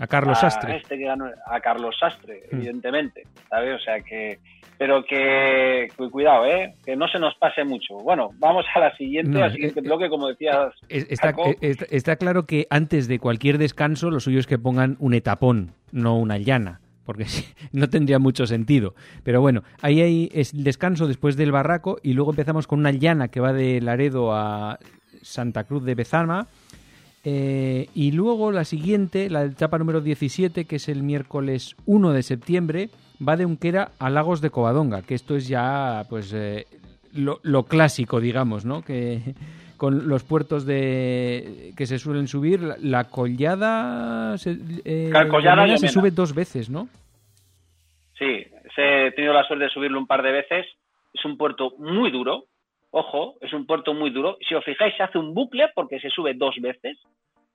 Eh, 0.02 0.04
a 0.04 0.06
Carlos 0.08 0.38
a 0.38 0.50
Sastre. 0.50 0.76
Este 0.76 0.98
que 0.98 1.04
ganó, 1.04 1.26
a 1.46 1.60
Carlos 1.60 1.96
Sastre, 1.98 2.42
mm. 2.50 2.56
evidentemente, 2.56 3.22
¿sabes? 3.48 3.80
O 3.80 3.84
sea 3.84 4.00
que... 4.00 4.38
Pero 4.78 5.04
que, 5.04 5.88
cuidado, 6.10 6.44
¿eh? 6.46 6.74
Que 6.84 6.96
no 6.96 7.06
se 7.06 7.20
nos 7.20 7.36
pase 7.36 7.62
mucho. 7.62 7.98
Bueno, 7.98 8.30
vamos 8.38 8.64
a 8.74 8.80
la 8.80 8.96
siguiente, 8.96 9.30
no, 9.30 9.44
al 9.44 9.52
siguiente 9.52 9.78
eh, 9.78 9.82
bloque, 9.82 10.08
como 10.08 10.26
decías. 10.26 10.74
Está, 10.88 11.34
está, 11.60 11.84
está 11.88 12.16
claro 12.16 12.46
que 12.46 12.66
antes 12.68 13.06
de 13.06 13.20
cualquier 13.20 13.58
descanso, 13.58 14.10
lo 14.10 14.18
suyo 14.18 14.40
es 14.40 14.48
que 14.48 14.58
pongan 14.58 14.96
un 14.98 15.14
etapón, 15.14 15.74
no 15.92 16.16
una 16.16 16.38
llana 16.38 16.80
porque 17.04 17.26
no 17.72 17.88
tendría 17.88 18.18
mucho 18.18 18.46
sentido. 18.46 18.94
Pero 19.22 19.40
bueno, 19.40 19.62
ahí 19.82 20.00
hay 20.00 20.30
el 20.32 20.64
descanso 20.64 21.06
después 21.06 21.36
del 21.36 21.52
barraco 21.52 21.98
y 22.02 22.14
luego 22.14 22.30
empezamos 22.30 22.66
con 22.66 22.80
una 22.80 22.90
llana 22.90 23.28
que 23.28 23.40
va 23.40 23.52
de 23.52 23.80
Laredo 23.80 24.34
a 24.34 24.78
Santa 25.22 25.64
Cruz 25.64 25.84
de 25.84 25.94
Bezama. 25.94 26.48
Eh, 27.24 27.86
y 27.94 28.12
luego 28.12 28.50
la 28.50 28.64
siguiente, 28.64 29.30
la 29.30 29.44
etapa 29.44 29.78
número 29.78 30.00
17, 30.00 30.64
que 30.64 30.76
es 30.76 30.88
el 30.88 31.02
miércoles 31.02 31.76
1 31.86 32.12
de 32.12 32.22
septiembre, 32.22 32.88
va 33.26 33.36
de 33.36 33.46
Unquera 33.46 33.92
a 33.98 34.10
Lagos 34.10 34.40
de 34.40 34.50
Covadonga, 34.50 35.02
que 35.02 35.14
esto 35.14 35.36
es 35.36 35.46
ya 35.46 36.04
pues 36.10 36.32
eh, 36.34 36.66
lo, 37.14 37.38
lo, 37.42 37.64
clásico, 37.64 38.20
digamos, 38.20 38.64
¿no? 38.64 38.82
Que 38.82 39.20
con 39.76 40.08
los 40.08 40.24
puertos 40.24 40.66
de 40.66 41.72
que 41.76 41.86
se 41.86 41.98
suelen 41.98 42.26
subir, 42.26 42.60
la, 42.60 42.76
la 42.80 43.04
collada, 43.04 44.36
se, 44.38 44.56
eh, 44.84 45.12
collada 45.30 45.76
se 45.76 45.88
sube 45.88 46.10
dos 46.10 46.34
veces, 46.34 46.70
¿no? 46.70 46.88
Sí, 48.18 48.46
he 48.76 49.12
tenido 49.12 49.32
la 49.32 49.44
suerte 49.44 49.64
de 49.64 49.70
subirlo 49.70 49.98
un 49.98 50.06
par 50.06 50.22
de 50.22 50.32
veces. 50.32 50.66
Es 51.12 51.24
un 51.24 51.36
puerto 51.36 51.74
muy 51.78 52.10
duro, 52.10 52.46
ojo, 52.92 53.34
es 53.40 53.52
un 53.52 53.66
puerto 53.66 53.92
muy 53.94 54.10
duro. 54.10 54.38
Si 54.48 54.54
os 54.54 54.64
fijáis, 54.64 54.94
se 54.96 55.02
hace 55.02 55.18
un 55.18 55.34
bucle 55.34 55.68
porque 55.74 55.98
se 55.98 56.10
sube 56.10 56.34
dos 56.34 56.54
veces, 56.60 56.96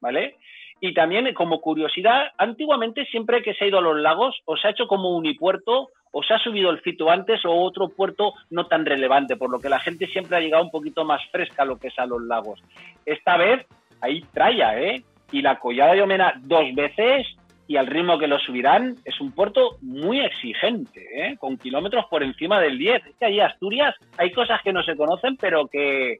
¿vale? 0.01 0.35
Y 0.81 0.93
también, 0.93 1.33
como 1.33 1.61
curiosidad, 1.61 2.31
antiguamente 2.37 3.05
siempre 3.05 3.41
que 3.41 3.53
se 3.53 3.63
ha 3.63 3.67
ido 3.67 3.79
a 3.79 3.81
los 3.81 3.97
lagos, 3.97 4.35
os 4.45 4.63
ha 4.65 4.69
hecho 4.69 4.87
como 4.87 5.15
unipuerto, 5.15 5.89
os 6.11 6.29
ha 6.29 6.37
subido 6.39 6.69
el 6.69 6.81
fito 6.81 7.09
antes 7.09 7.43
o 7.45 7.51
otro 7.51 7.89
puerto 7.89 8.33
no 8.49 8.67
tan 8.67 8.85
relevante, 8.85 9.37
por 9.37 9.49
lo 9.49 9.59
que 9.59 9.69
la 9.69 9.79
gente 9.79 10.07
siempre 10.07 10.37
ha 10.37 10.41
llegado 10.41 10.63
un 10.63 10.71
poquito 10.71 11.05
más 11.05 11.21
fresca 11.31 11.63
a 11.63 11.65
lo 11.65 11.79
que 11.79 11.87
es 11.87 11.97
a 11.97 12.05
los 12.05 12.21
lagos. 12.21 12.61
Esta 13.05 13.37
vez, 13.37 13.65
ahí 14.01 14.21
traya, 14.33 14.79
¿eh? 14.79 15.03
Y 15.31 15.41
la 15.41 15.59
collada 15.59 15.93
de 15.93 16.01
Omena 16.01 16.33
dos 16.43 16.73
veces 16.73 17.27
y 17.67 17.75
al 17.75 17.87
ritmo 17.87 18.17
que 18.17 18.27
lo 18.27 18.39
subirán, 18.39 18.95
es 19.03 19.19
un 19.19 19.31
puerto 19.33 19.77
muy 19.81 20.21
exigente, 20.21 21.05
¿eh? 21.13 21.37
con 21.37 21.57
kilómetros 21.57 22.05
por 22.09 22.23
encima 22.23 22.59
del 22.59 22.77
10. 22.77 23.05
Es 23.05 23.15
que 23.17 23.25
ahí 23.25 23.39
Asturias 23.39 23.93
hay 24.17 24.31
cosas 24.31 24.61
que 24.63 24.71
no 24.71 24.81
se 24.83 24.95
conocen, 24.95 25.35
pero 25.35 25.67
que, 25.67 26.19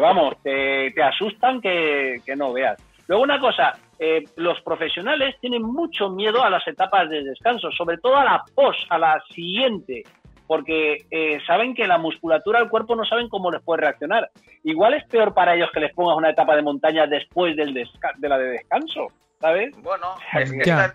vamos, 0.00 0.34
te, 0.42 0.90
asustan 1.02 1.60
que, 1.60 2.20
que 2.24 2.34
no 2.34 2.52
veas. 2.52 2.82
Luego 3.08 3.22
una 3.22 3.38
cosa, 3.38 3.74
eh, 3.98 4.24
los 4.36 4.60
profesionales 4.62 5.36
tienen 5.40 5.62
mucho 5.62 6.10
miedo 6.10 6.42
a 6.42 6.50
las 6.50 6.66
etapas 6.66 7.08
de 7.08 7.22
descanso, 7.22 7.70
sobre 7.70 7.98
todo 7.98 8.16
a 8.16 8.24
la 8.24 8.42
post, 8.54 8.80
a 8.90 8.98
la 8.98 9.22
siguiente, 9.32 10.02
porque 10.46 11.04
eh, 11.10 11.38
saben 11.46 11.74
que 11.74 11.86
la 11.86 11.98
musculatura 11.98 12.60
del 12.60 12.68
cuerpo 12.68 12.96
no 12.96 13.04
saben 13.04 13.28
cómo 13.28 13.50
les 13.50 13.62
puede 13.62 13.82
reaccionar. 13.82 14.30
Igual 14.64 14.94
es 14.94 15.04
peor 15.04 15.34
para 15.34 15.54
ellos 15.54 15.70
que 15.72 15.80
les 15.80 15.94
pongas 15.94 16.16
una 16.16 16.30
etapa 16.30 16.56
de 16.56 16.62
montaña 16.62 17.06
después 17.06 17.54
del 17.54 17.74
de 17.74 18.28
la 18.28 18.38
de 18.38 18.48
descanso. 18.48 19.08
¿Sabes? 19.40 19.74
Bueno, 19.78 20.16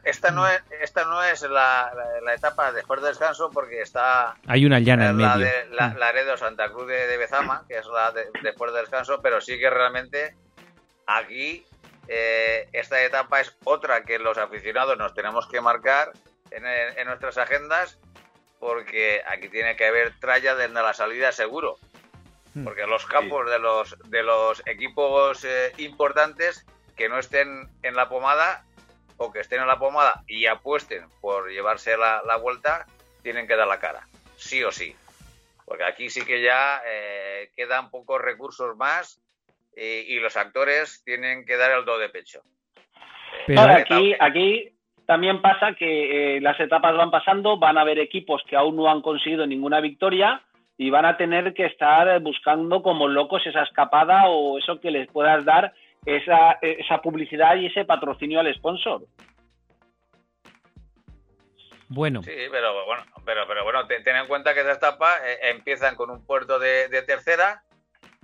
esta, 0.03 0.31
no 0.31 0.47
es, 0.47 0.61
esta 0.81 1.05
no 1.05 1.23
es 1.23 1.41
la, 1.43 1.91
etapa 2.35 2.71
después 2.71 3.01
del 3.01 3.11
descanso 3.11 3.49
porque 3.51 3.81
está... 3.81 4.35
Hay 4.47 4.65
una 4.65 4.79
llana 4.79 5.09
en 5.09 5.21
la 5.21 5.35
medio. 5.35 5.45
De, 5.45 5.75
la, 5.75 5.89
mm. 5.89 5.97
Laredo 5.97 6.37
Santa 6.37 6.69
Cruz 6.69 6.87
de, 6.87 7.17
Bezama, 7.17 7.65
que 7.67 7.77
es 7.77 7.85
la 7.87 8.11
de, 8.11 8.27
después 8.43 8.73
del 8.73 8.83
descanso, 8.83 9.21
pero 9.21 9.41
sí 9.41 9.59
que 9.59 9.69
realmente 9.69 10.35
aquí 11.05 11.65
eh, 12.07 12.67
esta 12.73 13.01
etapa 13.03 13.41
es 13.41 13.55
otra 13.63 14.03
que 14.03 14.19
los 14.19 14.37
aficionados 14.37 14.97
nos 14.97 15.13
tenemos 15.13 15.47
que 15.47 15.61
marcar 15.61 16.11
en, 16.51 16.65
en 16.65 17.07
nuestras 17.07 17.37
agendas 17.37 17.97
porque 18.61 19.23
aquí 19.27 19.49
tiene 19.49 19.75
que 19.75 19.87
haber 19.87 20.13
tralla 20.19 20.55
desde 20.55 20.73
la 20.73 20.93
salida 20.93 21.31
seguro. 21.31 21.77
Hmm. 22.53 22.63
Porque 22.63 22.85
los 22.85 23.05
campos 23.05 23.49
de 23.49 23.59
los 23.59 23.97
de 24.05 24.23
los 24.23 24.61
equipos 24.67 25.43
eh, 25.43 25.73
importantes 25.77 26.65
que 27.01 27.09
no 27.09 27.17
estén 27.17 27.67
en 27.81 27.95
la 27.95 28.07
pomada 28.07 28.63
o 29.17 29.31
que 29.31 29.39
estén 29.39 29.59
en 29.59 29.65
la 29.65 29.79
pomada 29.79 30.21
y 30.27 30.45
apuesten 30.45 31.05
por 31.19 31.49
llevarse 31.49 31.97
la, 31.97 32.37
vuelta, 32.37 32.85
tienen 33.23 33.47
que 33.47 33.55
dar 33.55 33.67
la 33.67 33.79
cara, 33.79 34.05
sí 34.35 34.63
o 34.63 34.71
sí. 34.71 34.95
Porque 35.65 35.83
aquí 35.83 36.11
sí 36.11 36.23
que 36.23 36.43
ya 36.43 36.79
eh, 36.85 37.49
quedan 37.55 37.89
pocos 37.89 38.21
recursos 38.21 38.77
más 38.77 39.19
y, 39.75 40.19
los 40.19 40.37
actores 40.37 41.01
tienen 41.03 41.43
que 41.43 41.57
dar 41.57 41.71
el 41.71 41.85
do 41.85 41.97
de 41.97 42.09
pecho. 42.09 42.43
Pero 43.47 43.61
aquí, 43.61 44.13
aquí 44.19 44.69
también 45.07 45.41
pasa 45.41 45.73
que 45.73 46.37
eh, 46.37 46.41
las 46.41 46.59
etapas 46.59 46.95
van 46.95 47.09
pasando, 47.09 47.57
van 47.57 47.79
a 47.79 47.81
haber 47.81 47.97
equipos 47.97 48.43
que 48.47 48.55
aún 48.55 48.75
no 48.75 48.91
han 48.91 49.01
conseguido 49.01 49.47
ninguna 49.47 49.79
victoria 49.79 50.43
y 50.77 50.91
van 50.91 51.05
a 51.05 51.17
tener 51.17 51.55
que 51.55 51.65
estar 51.65 52.19
buscando 52.19 52.83
como 52.83 53.07
locos 53.07 53.41
esa 53.47 53.63
escapada 53.63 54.27
o 54.27 54.59
eso 54.59 54.79
que 54.79 54.91
les 54.91 55.07
puedas 55.07 55.43
dar 55.45 55.73
esa, 56.05 56.53
esa 56.61 57.01
publicidad 57.01 57.55
y 57.55 57.67
ese 57.67 57.85
patrocinio 57.85 58.39
al 58.39 58.53
sponsor. 58.55 59.03
Bueno. 61.93 62.23
Sí, 62.23 62.31
pero 62.49 62.85
bueno, 62.85 63.03
pero, 63.25 63.45
pero 63.47 63.63
bueno, 63.65 63.85
ten, 63.85 64.15
en 64.15 64.27
cuenta 64.27 64.53
que 64.53 64.61
esa 64.61 64.73
etapa 64.73 65.17
eh, 65.25 65.49
empiezan 65.49 65.95
con 65.95 66.09
un 66.09 66.25
puerto 66.25 66.57
de, 66.57 66.87
tercera, 67.05 67.63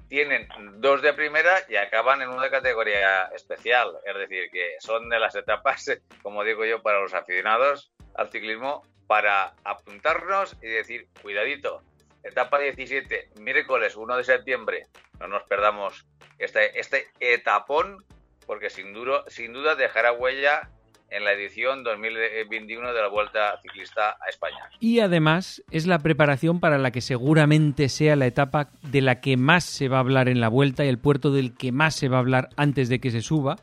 tienen 0.07 0.47
dos 0.75 1.01
de 1.01 1.13
primera 1.13 1.53
y 1.67 1.75
acaban 1.75 2.21
en 2.21 2.29
una 2.29 2.49
categoría 2.49 3.25
especial. 3.35 3.89
Es 4.05 4.15
decir, 4.15 4.49
que 4.53 4.77
son 4.79 5.09
de 5.09 5.19
las 5.19 5.35
etapas, 5.35 5.99
como 6.23 6.45
digo 6.45 6.63
yo, 6.63 6.81
para 6.81 7.01
los 7.01 7.13
aficionados 7.13 7.91
al 8.15 8.31
ciclismo, 8.31 8.83
para 9.05 9.53
apuntarnos 9.65 10.55
y 10.61 10.67
decir, 10.67 11.09
cuidadito, 11.21 11.81
etapa 12.27 12.59
17, 12.59 13.29
miércoles 13.39 13.95
1 13.95 14.17
de 14.17 14.23
septiembre. 14.23 14.87
No 15.19 15.27
nos 15.27 15.43
perdamos 15.43 16.05
este, 16.37 16.79
este 16.79 17.07
etapón, 17.19 18.03
porque 18.45 18.69
sin, 18.69 18.93
sin 19.27 19.53
duda 19.53 19.75
dejará 19.75 20.13
huella 20.13 20.69
en 21.09 21.23
la 21.23 21.31
edición 21.31 21.83
2021 21.83 22.93
de 22.93 23.01
la 23.01 23.07
Vuelta 23.07 23.59
Ciclista 23.61 24.17
a 24.25 24.29
España. 24.29 24.57
Y 24.79 24.99
además 24.99 25.63
es 25.71 25.87
la 25.87 25.99
preparación 25.99 26.59
para 26.59 26.77
la 26.77 26.91
que 26.91 27.01
seguramente 27.01 27.89
sea 27.89 28.15
la 28.15 28.25
etapa 28.25 28.69
de 28.81 29.01
la 29.01 29.21
que 29.21 29.37
más 29.37 29.63
se 29.63 29.87
va 29.87 29.97
a 29.97 30.01
hablar 30.01 30.27
en 30.27 30.41
la 30.41 30.49
Vuelta 30.49 30.85
y 30.85 30.89
el 30.89 30.99
puerto 30.99 31.31
del 31.31 31.55
que 31.55 31.71
más 31.71 31.95
se 31.95 32.09
va 32.09 32.17
a 32.17 32.19
hablar 32.19 32.49
antes 32.57 32.89
de 32.89 32.99
que 32.99 33.11
se 33.11 33.21
suba, 33.21 33.57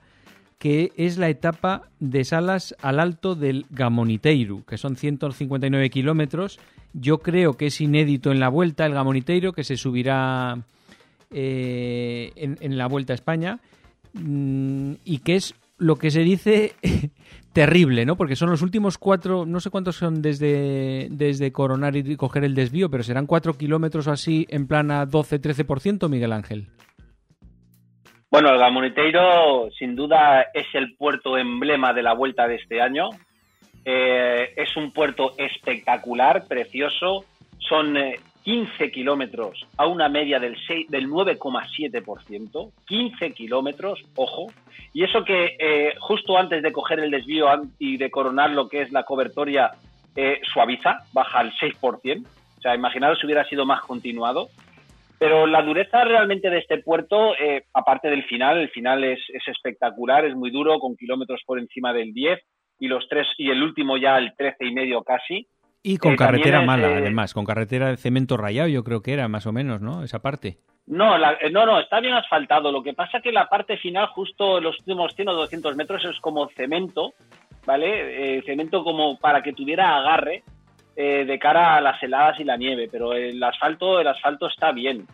que 0.59 0.93
es 0.97 1.19
la 1.19 1.29
etapa 1.29 1.83
de 2.01 2.25
Salas 2.25 2.75
al 2.81 2.99
alto 2.99 3.35
del 3.35 3.67
Gamoniteiro, 3.69 4.65
que 4.67 4.79
son 4.79 4.97
159 4.97 5.91
kilómetros. 5.91 6.59
Yo 6.95 7.19
creo 7.19 7.57
que 7.57 7.67
es 7.67 7.81
inédito 7.81 8.31
en 8.31 8.41
la 8.41 8.49
vuelta 8.49 8.87
el 8.87 8.95
Gamoniteiro, 8.95 9.53
que 9.53 9.65
se 9.65 9.77
subirá 9.77 10.57
eh, 11.31 12.33
en, 12.37 12.79
la 12.79 12.87
vuelta 12.87 13.13
a 13.13 13.15
España, 13.15 13.59
mm, 14.13 14.93
y 15.05 15.19
que 15.19 15.35
es 15.35 15.55
lo 15.77 15.97
que 15.97 16.11
se 16.11 16.21
dice 16.21 16.75
terrible, 17.53 18.07
¿no? 18.07 18.17
Porque 18.17 18.37
son 18.37 18.51
los 18.51 18.63
últimos 18.63 18.97
cuatro, 18.97 19.45
no 19.45 19.59
sé 19.59 19.71
cuántos 19.71 19.97
son 19.97 20.23
desde, 20.23 21.09
desde 21.11 21.53
coronar 21.53 21.97
y 21.97 22.17
coger 22.17 22.45
el 22.45 22.55
desvío, 22.55 22.89
pero 22.89 23.03
serán 23.03 23.27
cuatro 23.27 23.55
kilómetros 23.55 24.07
así 24.07 24.47
en 24.49 24.69
plan 24.69 24.93
a 24.93 25.05
12-13%, 25.05 26.09
Miguel 26.09 26.33
Ángel. 26.33 26.69
Bueno, 28.31 28.51
el 28.51 28.59
Gamoniteiro 28.59 29.71
sin 29.79 29.95
duda 29.95 30.47
es 30.55 30.67
el 30.75 30.97
puerto 30.97 31.39
emblema 31.39 31.93
de 31.93 32.03
la 32.03 32.15
vuelta 32.15 32.49
de 32.49 32.57
este 32.57 32.81
año. 32.81 33.11
Eh, 33.85 34.53
es 34.57 34.77
un 34.77 34.93
puerto 34.93 35.35
espectacular, 35.37 36.47
precioso. 36.47 37.25
Son 37.59 37.97
15 38.43 38.85
eh, 38.85 38.91
kilómetros 38.91 39.67
a 39.77 39.87
una 39.87 40.09
media 40.09 40.39
del, 40.39 40.57
del 40.89 41.09
9,7%. 41.09 42.73
15 42.87 43.33
kilómetros, 43.33 44.03
ojo. 44.17 44.47
Y 44.93 45.05
eso 45.05 45.25
que 45.25 45.57
eh, 45.59 45.95
justo 46.01 46.39
antes 46.39 46.63
de 46.63 46.73
coger 46.73 47.01
el 47.01 47.11
desvío 47.11 47.49
y 47.79 47.97
de 47.97 48.11
coronar 48.11 48.51
lo 48.51 48.69
que 48.69 48.83
es 48.83 48.93
la 48.93 49.05
cobertoria, 49.05 49.73
suaviza, 50.53 50.99
baja 51.13 51.41
al 51.41 51.53
6%. 51.53 52.25
O 52.59 52.61
sea, 52.61 52.75
imaginaros 52.75 53.19
si 53.19 53.27
hubiera 53.27 53.45
sido 53.45 53.67
más 53.67 53.81
continuado. 53.83 54.49
Pero 55.19 55.47
la 55.47 55.63
dureza 55.63 56.05
realmente 56.05 56.51
de 56.51 56.59
este 56.59 56.79
puerto, 56.79 57.35
eh, 57.37 57.65
aparte 57.73 58.11
del 58.11 58.25
final, 58.25 58.59
el 58.59 58.69
final 58.69 59.05
es, 59.05 59.21
espectacular, 59.47 60.25
es 60.25 60.35
muy 60.35 60.51
duro, 60.51 60.79
con 60.79 60.97
kilómetros 60.97 61.41
por 61.47 61.59
encima 61.59 61.93
del 61.93 62.13
10 62.13 62.41
y 62.85 62.89
los 62.89 63.09
tres 63.09 63.27
y 63.39 63.51
el 63.51 63.63
último 63.63 63.97
ya 63.97 64.19
el 64.19 64.35
13 64.37 64.67
y 64.67 64.73
medio 64.73 65.03
casi. 65.03 65.47
Y 65.83 65.99
con 65.99 66.13
eh, 66.13 66.17
carretera 66.17 66.63
mala, 66.63 66.91
eh, 66.91 66.97
además, 66.97 67.35
con 67.35 67.45
carretera 67.45 67.89
de 67.89 67.97
cemento 67.97 68.37
rayado, 68.37 68.69
yo 68.69 68.85
creo 68.85 69.03
que 69.03 69.13
era 69.13 69.29
más 69.29 69.47
o 69.47 69.53
menos, 69.53 69.81
¿no? 69.81 70.03
Esa 70.03 70.23
parte. 70.23 70.59
No, 70.87 71.19
no, 71.19 71.67
no, 71.67 71.81
está 71.81 72.01
bien 72.01 72.15
asfaltado. 72.15 72.71
Lo 72.71 72.83
que 72.83 72.93
pasa 72.93 73.21
que 73.21 73.33
la 73.33 73.49
parte 73.49 73.79
final, 73.79 74.07
justo 74.09 74.61
los 74.61 74.79
últimos 74.81 75.15
100 75.15 75.29
o 75.29 75.35
200 75.35 75.77
metros, 75.77 76.05
es 76.05 76.21
como 76.21 76.49
cemento, 76.51 77.15
¿vale? 77.65 78.43
cemento 78.45 78.85
como 78.85 79.19
para 79.19 79.43
que 79.43 79.55
tuviera 79.55 79.97
agarre 79.97 80.43
eh, 80.97 81.25
de 81.25 81.39
cara 81.41 81.75
a 81.75 81.81
las 81.81 82.01
heladas 82.01 82.39
y 82.39 82.45
la 82.45 82.57
nieve, 82.57 82.89
pero 82.91 83.15
el 83.15 83.43
asfalto, 83.43 83.99
el 83.99 84.07
asfalto 84.07 84.47
está 84.47 84.71
bien. 84.71 85.09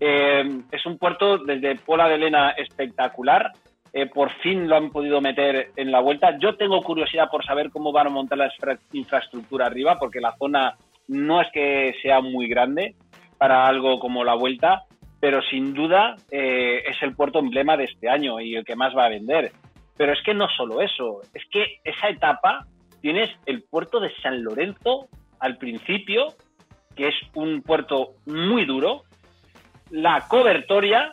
Eh, 0.00 0.62
es 0.72 0.86
un 0.86 0.96
puerto 0.96 1.36
desde 1.36 1.76
Pola 1.76 2.08
de 2.08 2.14
Elena 2.14 2.50
espectacular. 2.50 3.52
Eh, 3.92 4.06
por 4.06 4.30
fin 4.40 4.68
lo 4.68 4.76
han 4.76 4.90
podido 4.90 5.20
meter 5.20 5.70
en 5.76 5.90
la 5.90 6.00
vuelta. 6.00 6.38
Yo 6.38 6.56
tengo 6.56 6.82
curiosidad 6.82 7.30
por 7.30 7.44
saber 7.44 7.70
cómo 7.70 7.92
van 7.92 8.08
a 8.08 8.10
montar 8.10 8.38
la 8.38 8.52
infraestructura 8.92 9.66
arriba, 9.66 9.98
porque 9.98 10.20
la 10.20 10.36
zona 10.36 10.76
no 11.06 11.40
es 11.40 11.48
que 11.52 11.94
sea 12.02 12.20
muy 12.20 12.48
grande 12.48 12.94
para 13.38 13.66
algo 13.66 13.98
como 13.98 14.24
la 14.24 14.34
vuelta, 14.34 14.84
pero 15.20 15.40
sin 15.42 15.72
duda 15.72 16.16
es 16.30 17.02
el 17.02 17.14
puerto 17.14 17.38
emblema 17.38 17.76
de 17.76 17.84
este 17.84 18.08
año 18.08 18.40
y 18.40 18.54
el 18.54 18.64
que 18.64 18.76
más 18.76 18.96
va 18.96 19.06
a 19.06 19.08
vender. 19.08 19.52
Pero 19.96 20.12
es 20.12 20.22
que 20.22 20.34
no 20.34 20.48
solo 20.48 20.80
eso, 20.80 21.22
es 21.34 21.42
que 21.50 21.80
esa 21.82 22.08
etapa 22.08 22.66
tienes 23.00 23.30
el 23.46 23.62
puerto 23.62 24.00
de 24.00 24.12
San 24.22 24.42
Lorenzo 24.42 25.08
al 25.40 25.56
principio, 25.56 26.34
que 26.94 27.08
es 27.08 27.14
un 27.34 27.62
puerto 27.62 28.14
muy 28.26 28.64
duro, 28.64 29.04
la 29.90 30.26
cobertoria, 30.28 31.12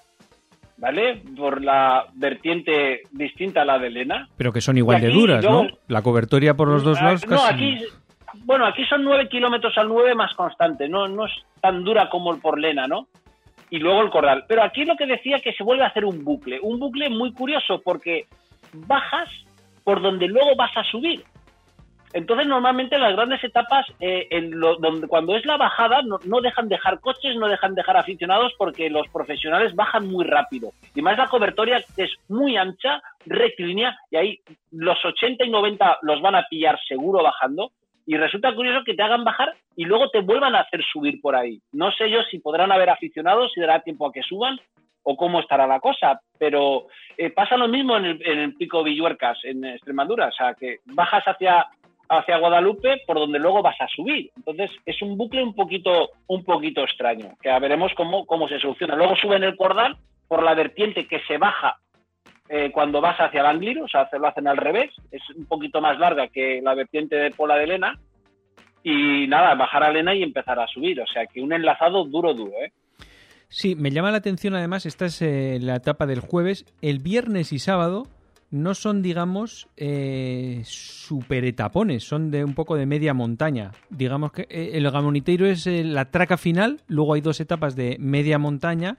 ¿vale? 0.77 1.21
Por 1.35 1.63
la 1.63 2.05
vertiente 2.13 3.01
distinta 3.11 3.61
a 3.61 3.65
la 3.65 3.79
de 3.79 3.87
Elena. 3.87 4.27
Pero 4.37 4.51
que 4.51 4.61
son 4.61 4.77
igual 4.77 5.01
de 5.01 5.09
duras, 5.09 5.43
¿no? 5.43 5.67
La 5.87 6.01
cobertoria 6.01 6.55
por 6.55 6.67
los 6.67 6.83
dos 6.83 6.97
ah, 6.99 7.05
lados 7.05 7.27
No, 7.27 7.43
aquí, 7.45 7.79
bueno, 8.43 8.65
aquí 8.65 8.85
son 8.85 9.03
nueve 9.03 9.27
kilómetros 9.29 9.77
al 9.77 9.87
nueve 9.87 10.15
más 10.15 10.33
constante, 10.35 10.87
no, 10.89 11.07
no 11.07 11.25
es 11.25 11.33
tan 11.61 11.83
dura 11.83 12.09
como 12.09 12.33
el 12.33 12.41
por 12.41 12.59
Lena, 12.59 12.87
¿no? 12.87 13.07
Y 13.69 13.79
luego 13.79 14.01
el 14.01 14.11
Cordal. 14.11 14.45
Pero 14.47 14.63
aquí 14.63 14.85
lo 14.85 14.95
que 14.95 15.07
decía 15.07 15.39
que 15.39 15.53
se 15.53 15.63
vuelve 15.63 15.83
a 15.83 15.87
hacer 15.87 16.05
un 16.05 16.23
bucle, 16.23 16.59
un 16.61 16.79
bucle 16.79 17.09
muy 17.09 17.33
curioso 17.33 17.81
porque 17.83 18.27
bajas 18.73 19.29
por 19.83 20.01
donde 20.01 20.27
luego 20.27 20.55
vas 20.55 20.75
a 20.77 20.83
subir. 20.83 21.23
Entonces, 22.13 22.47
normalmente 22.47 22.97
las 22.97 23.15
grandes 23.15 23.43
etapas, 23.43 23.85
eh, 23.99 24.29
donde, 24.79 25.07
cuando 25.07 25.35
es 25.35 25.45
la 25.45 25.57
bajada, 25.57 26.01
no, 26.01 26.41
dejan 26.41 26.69
dejar 26.69 26.99
coches, 26.99 27.35
no 27.35 27.47
dejan 27.47 27.75
dejar 27.75 27.97
aficionados 27.97 28.53
porque 28.57 28.89
los 28.89 29.07
profesionales 29.09 29.75
bajan 29.75 30.07
muy 30.07 30.25
rápido. 30.25 30.71
Y 30.93 31.01
más 31.01 31.17
la 31.17 31.27
cobertoria 31.27 31.83
es 31.97 32.11
muy 32.29 32.55
ancha, 32.55 33.01
rectilínea, 33.25 33.97
y 34.11 34.15
ahí 34.15 34.39
los 34.71 35.03
80 35.03 35.45
y 35.45 35.49
90 35.49 35.99
los 36.03 36.21
van 36.21 36.35
a 36.35 36.45
pillar 36.49 36.79
seguro 36.87 37.21
bajando. 37.21 37.71
Y 38.07 38.17
resulta 38.17 38.53
curioso 38.53 38.83
que 38.85 38.93
te 38.93 39.01
hagan 39.01 39.23
bajar 39.23 39.53
y 39.75 39.83
luego 39.85 40.09
te 40.09 40.21
vuelvan 40.21 40.55
a 40.55 40.59
hacer 40.59 40.83
subir 40.93 41.19
por 41.21 41.35
ahí. 41.35 41.59
No 41.71 41.91
sé 41.91 42.09
yo 42.09 42.21
si 42.29 42.37
podrán 42.37 42.71
haber 42.71 42.91
aficionados, 42.91 43.51
si 43.53 43.61
dará 43.61 43.81
tiempo 43.81 44.07
a 44.07 44.11
que 44.11 44.21
suban 44.21 44.59
o 45.07 45.15
cómo 45.15 45.39
estará 45.39 45.67
la 45.67 45.79
cosa, 45.79 46.19
pero 46.39 46.87
eh, 47.15 47.29
pasa 47.29 47.55
lo 47.57 47.67
mismo 47.67 47.95
en 47.95 48.05
el, 48.05 48.27
en 48.27 48.39
el 48.39 48.55
pico 48.55 48.83
Villuercas, 48.83 49.37
en 49.43 49.63
Extremadura, 49.63 50.27
o 50.27 50.31
sea, 50.31 50.55
que 50.55 50.79
bajas 50.85 51.23
hacia 51.27 51.67
hacia 52.09 52.37
Guadalupe 52.37 53.01
por 53.05 53.17
donde 53.17 53.39
luego 53.39 53.61
vas 53.61 53.79
a 53.79 53.87
subir. 53.87 54.31
Entonces 54.35 54.71
es 54.85 55.01
un 55.01 55.17
bucle 55.17 55.43
un 55.43 55.55
poquito, 55.55 56.09
un 56.27 56.43
poquito 56.43 56.81
extraño, 56.83 57.35
que 57.41 57.49
veremos 57.59 57.91
cómo, 57.95 58.25
cómo 58.25 58.47
se 58.47 58.59
soluciona. 58.59 58.95
Luego 58.95 59.15
suben 59.15 59.43
el 59.43 59.55
cordal 59.55 59.97
por 60.27 60.43
la 60.43 60.53
vertiente 60.53 61.07
que 61.07 61.21
se 61.27 61.37
baja 61.37 61.77
eh, 62.47 62.71
cuando 62.71 63.01
vas 63.01 63.17
hacia 63.17 63.41
el 63.41 63.47
Angliru, 63.47 63.85
o 63.85 63.87
sea, 63.87 64.07
lo 64.19 64.27
hacen 64.27 64.47
al 64.47 64.57
revés, 64.57 64.91
es 65.11 65.21
un 65.35 65.45
poquito 65.45 65.81
más 65.81 65.97
larga 65.97 66.27
que 66.27 66.61
la 66.61 66.75
vertiente 66.75 67.15
de 67.15 67.31
Pola 67.31 67.55
de 67.55 67.67
Lena, 67.67 67.99
y 68.83 69.25
nada, 69.27 69.55
bajar 69.55 69.83
a 69.83 69.91
Lena 69.91 70.13
y 70.13 70.21
empezar 70.21 70.59
a 70.59 70.67
subir, 70.67 71.01
o 71.01 71.07
sea 71.07 71.25
que 71.25 71.41
un 71.41 71.53
enlazado 71.53 72.05
duro, 72.05 72.35
duro, 72.35 72.51
¿eh? 72.63 72.71
Sí, 73.47 73.75
me 73.75 73.89
llama 73.89 74.11
la 74.11 74.17
atención 74.17 74.53
además, 74.53 74.85
esta 74.85 75.05
es 75.05 75.21
eh, 75.21 75.57
la 75.59 75.77
etapa 75.77 76.05
del 76.05 76.19
jueves, 76.19 76.65
el 76.81 76.99
viernes 76.99 77.51
y 77.51 77.57
sábado 77.57 78.03
no 78.55 78.73
son, 78.73 79.01
digamos, 79.01 79.67
eh, 79.77 80.61
super 80.65 81.43
etapones, 81.45 82.03
son 82.07 82.31
de 82.31 82.43
un 82.43 82.53
poco 82.53 82.75
de 82.75 82.85
media 82.85 83.13
montaña. 83.13 83.71
Digamos 83.89 84.31
que 84.31 84.43
eh, 84.49 84.71
el 84.73 84.89
Gamoniteiro 84.89 85.45
es 85.45 85.67
eh, 85.67 85.83
la 85.83 86.05
traca 86.09 86.37
final, 86.37 86.81
luego 86.87 87.13
hay 87.13 87.21
dos 87.21 87.39
etapas 87.39 87.75
de 87.75 87.97
media 87.99 88.39
montaña, 88.39 88.97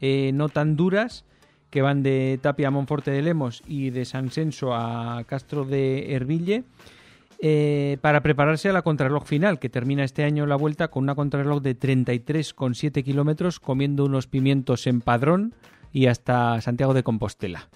eh, 0.00 0.32
no 0.34 0.48
tan 0.48 0.76
duras, 0.76 1.24
que 1.70 1.82
van 1.82 2.02
de 2.02 2.38
Tapia 2.42 2.68
a 2.68 2.70
Monforte 2.70 3.10
de 3.10 3.22
Lemos 3.22 3.62
y 3.66 3.90
de 3.90 4.04
San 4.04 4.30
Censo 4.30 4.74
a 4.74 5.22
Castro 5.26 5.64
de 5.64 6.14
Herville. 6.14 6.64
eh, 7.40 7.98
para 8.00 8.20
prepararse 8.22 8.68
a 8.68 8.72
la 8.72 8.82
contrarreloj 8.82 9.24
final, 9.24 9.60
que 9.60 9.68
termina 9.68 10.02
este 10.02 10.24
año 10.24 10.44
la 10.44 10.56
vuelta 10.56 10.88
con 10.88 11.04
una 11.04 11.14
contrarreloj 11.14 11.62
de 11.62 11.78
33,7 11.78 13.04
kilómetros, 13.04 13.60
comiendo 13.60 14.04
unos 14.04 14.26
pimientos 14.26 14.88
en 14.88 15.00
Padrón 15.00 15.54
y 15.92 16.06
hasta 16.06 16.60
Santiago 16.60 16.94
de 16.94 17.04
Compostela. 17.04 17.68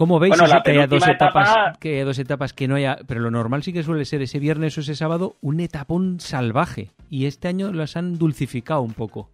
¿Cómo 0.00 0.18
veis 0.18 0.30
Bueno, 0.30 0.44
eso 0.46 0.54
la 0.54 0.62
que 0.62 0.70
haya 0.70 0.86
dos 0.86 1.06
etapas, 1.06 1.50
etapa- 1.50 1.78
que 1.78 1.96
haya 1.96 2.04
dos 2.06 2.18
etapas 2.18 2.54
que 2.54 2.66
no 2.66 2.76
haya, 2.76 2.96
pero 3.06 3.20
lo 3.20 3.30
normal 3.30 3.62
sí 3.62 3.70
que 3.74 3.82
suele 3.82 4.06
ser 4.06 4.22
ese 4.22 4.38
viernes 4.38 4.78
o 4.78 4.80
ese 4.80 4.94
sábado 4.94 5.36
un 5.42 5.60
etapón 5.60 6.20
salvaje 6.20 6.88
y 7.10 7.26
este 7.26 7.48
año 7.48 7.70
las 7.70 7.98
han 7.98 8.16
dulcificado 8.16 8.80
un 8.80 8.94
poco. 8.94 9.28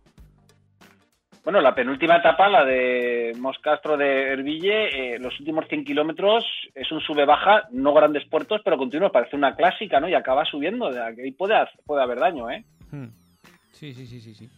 Bueno, 1.45 1.61
la 1.61 1.73
penúltima 1.73 2.17
etapa, 2.17 2.49
la 2.49 2.65
de 2.65 3.33
Moscastro 3.39 3.97
de 3.97 4.33
Herville, 4.33 5.15
eh, 5.15 5.19
los 5.21 5.39
últimos 5.39 5.67
100 5.69 5.85
kilómetros 5.85 6.45
es 6.75 6.91
un 6.91 7.01
sube-baja, 7.01 7.69
no 7.71 7.95
grandes 7.95 8.25
puertos, 8.29 8.61
pero 8.65 8.77
continuo, 8.77 9.13
parece 9.13 9.37
una 9.37 9.55
clásica, 9.55 10.01
¿no? 10.01 10.09
Y 10.09 10.15
acaba 10.15 10.45
subiendo, 10.47 10.91
de 10.91 11.01
ahí 11.01 11.31
puede, 11.31 11.55
puede 11.85 12.03
haber 12.03 12.19
daño, 12.19 12.51
¿eh? 12.51 12.65
Hmm. 12.91 13.07
Sí, 13.71 13.95
sí, 13.95 14.05
sí, 14.05 14.21
sí, 14.21 14.35
sí. 14.35 14.51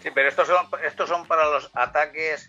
Sí, 0.00 0.08
pero 0.12 0.28
estos 0.28 0.48
son, 0.48 0.66
estos 0.84 1.08
son 1.08 1.24
para 1.28 1.44
los 1.50 1.70
ataques 1.72 2.48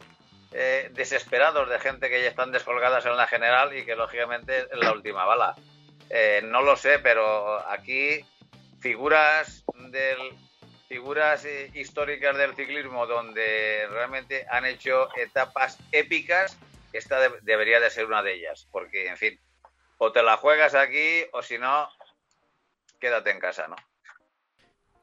eh, 0.51 0.89
desesperados 0.93 1.69
de 1.69 1.79
gente 1.79 2.09
que 2.09 2.21
ya 2.21 2.29
están 2.29 2.51
descolgadas 2.51 3.05
en 3.05 3.17
la 3.17 3.27
general 3.27 3.75
y 3.77 3.85
que 3.85 3.95
lógicamente 3.95 4.59
es 4.71 4.77
la 4.79 4.91
última 4.91 5.25
bala. 5.25 5.55
Eh, 6.09 6.41
no 6.45 6.61
lo 6.61 6.75
sé, 6.75 6.99
pero 6.99 7.59
aquí 7.69 8.25
figuras 8.79 9.63
del 9.91 10.17
figuras 10.87 11.43
eh, 11.43 11.69
históricas 11.73 12.37
del 12.37 12.55
ciclismo 12.55 13.05
donde 13.07 13.85
realmente 13.89 14.45
han 14.49 14.63
hecho 14.65 15.09
etapas 15.17 15.77
épicas, 15.91 16.57
esta 16.93 17.19
de- 17.19 17.39
debería 17.41 17.81
de 17.81 17.89
ser 17.89 18.05
una 18.05 18.23
de 18.23 18.35
ellas, 18.35 18.69
porque 18.71 19.07
en 19.09 19.17
fin, 19.17 19.37
o 19.97 20.13
te 20.13 20.23
la 20.23 20.37
juegas 20.37 20.75
aquí 20.75 21.25
o 21.33 21.41
si 21.43 21.57
no, 21.57 21.89
quédate 23.01 23.31
en 23.31 23.39
casa, 23.41 23.67
¿no? 23.67 23.75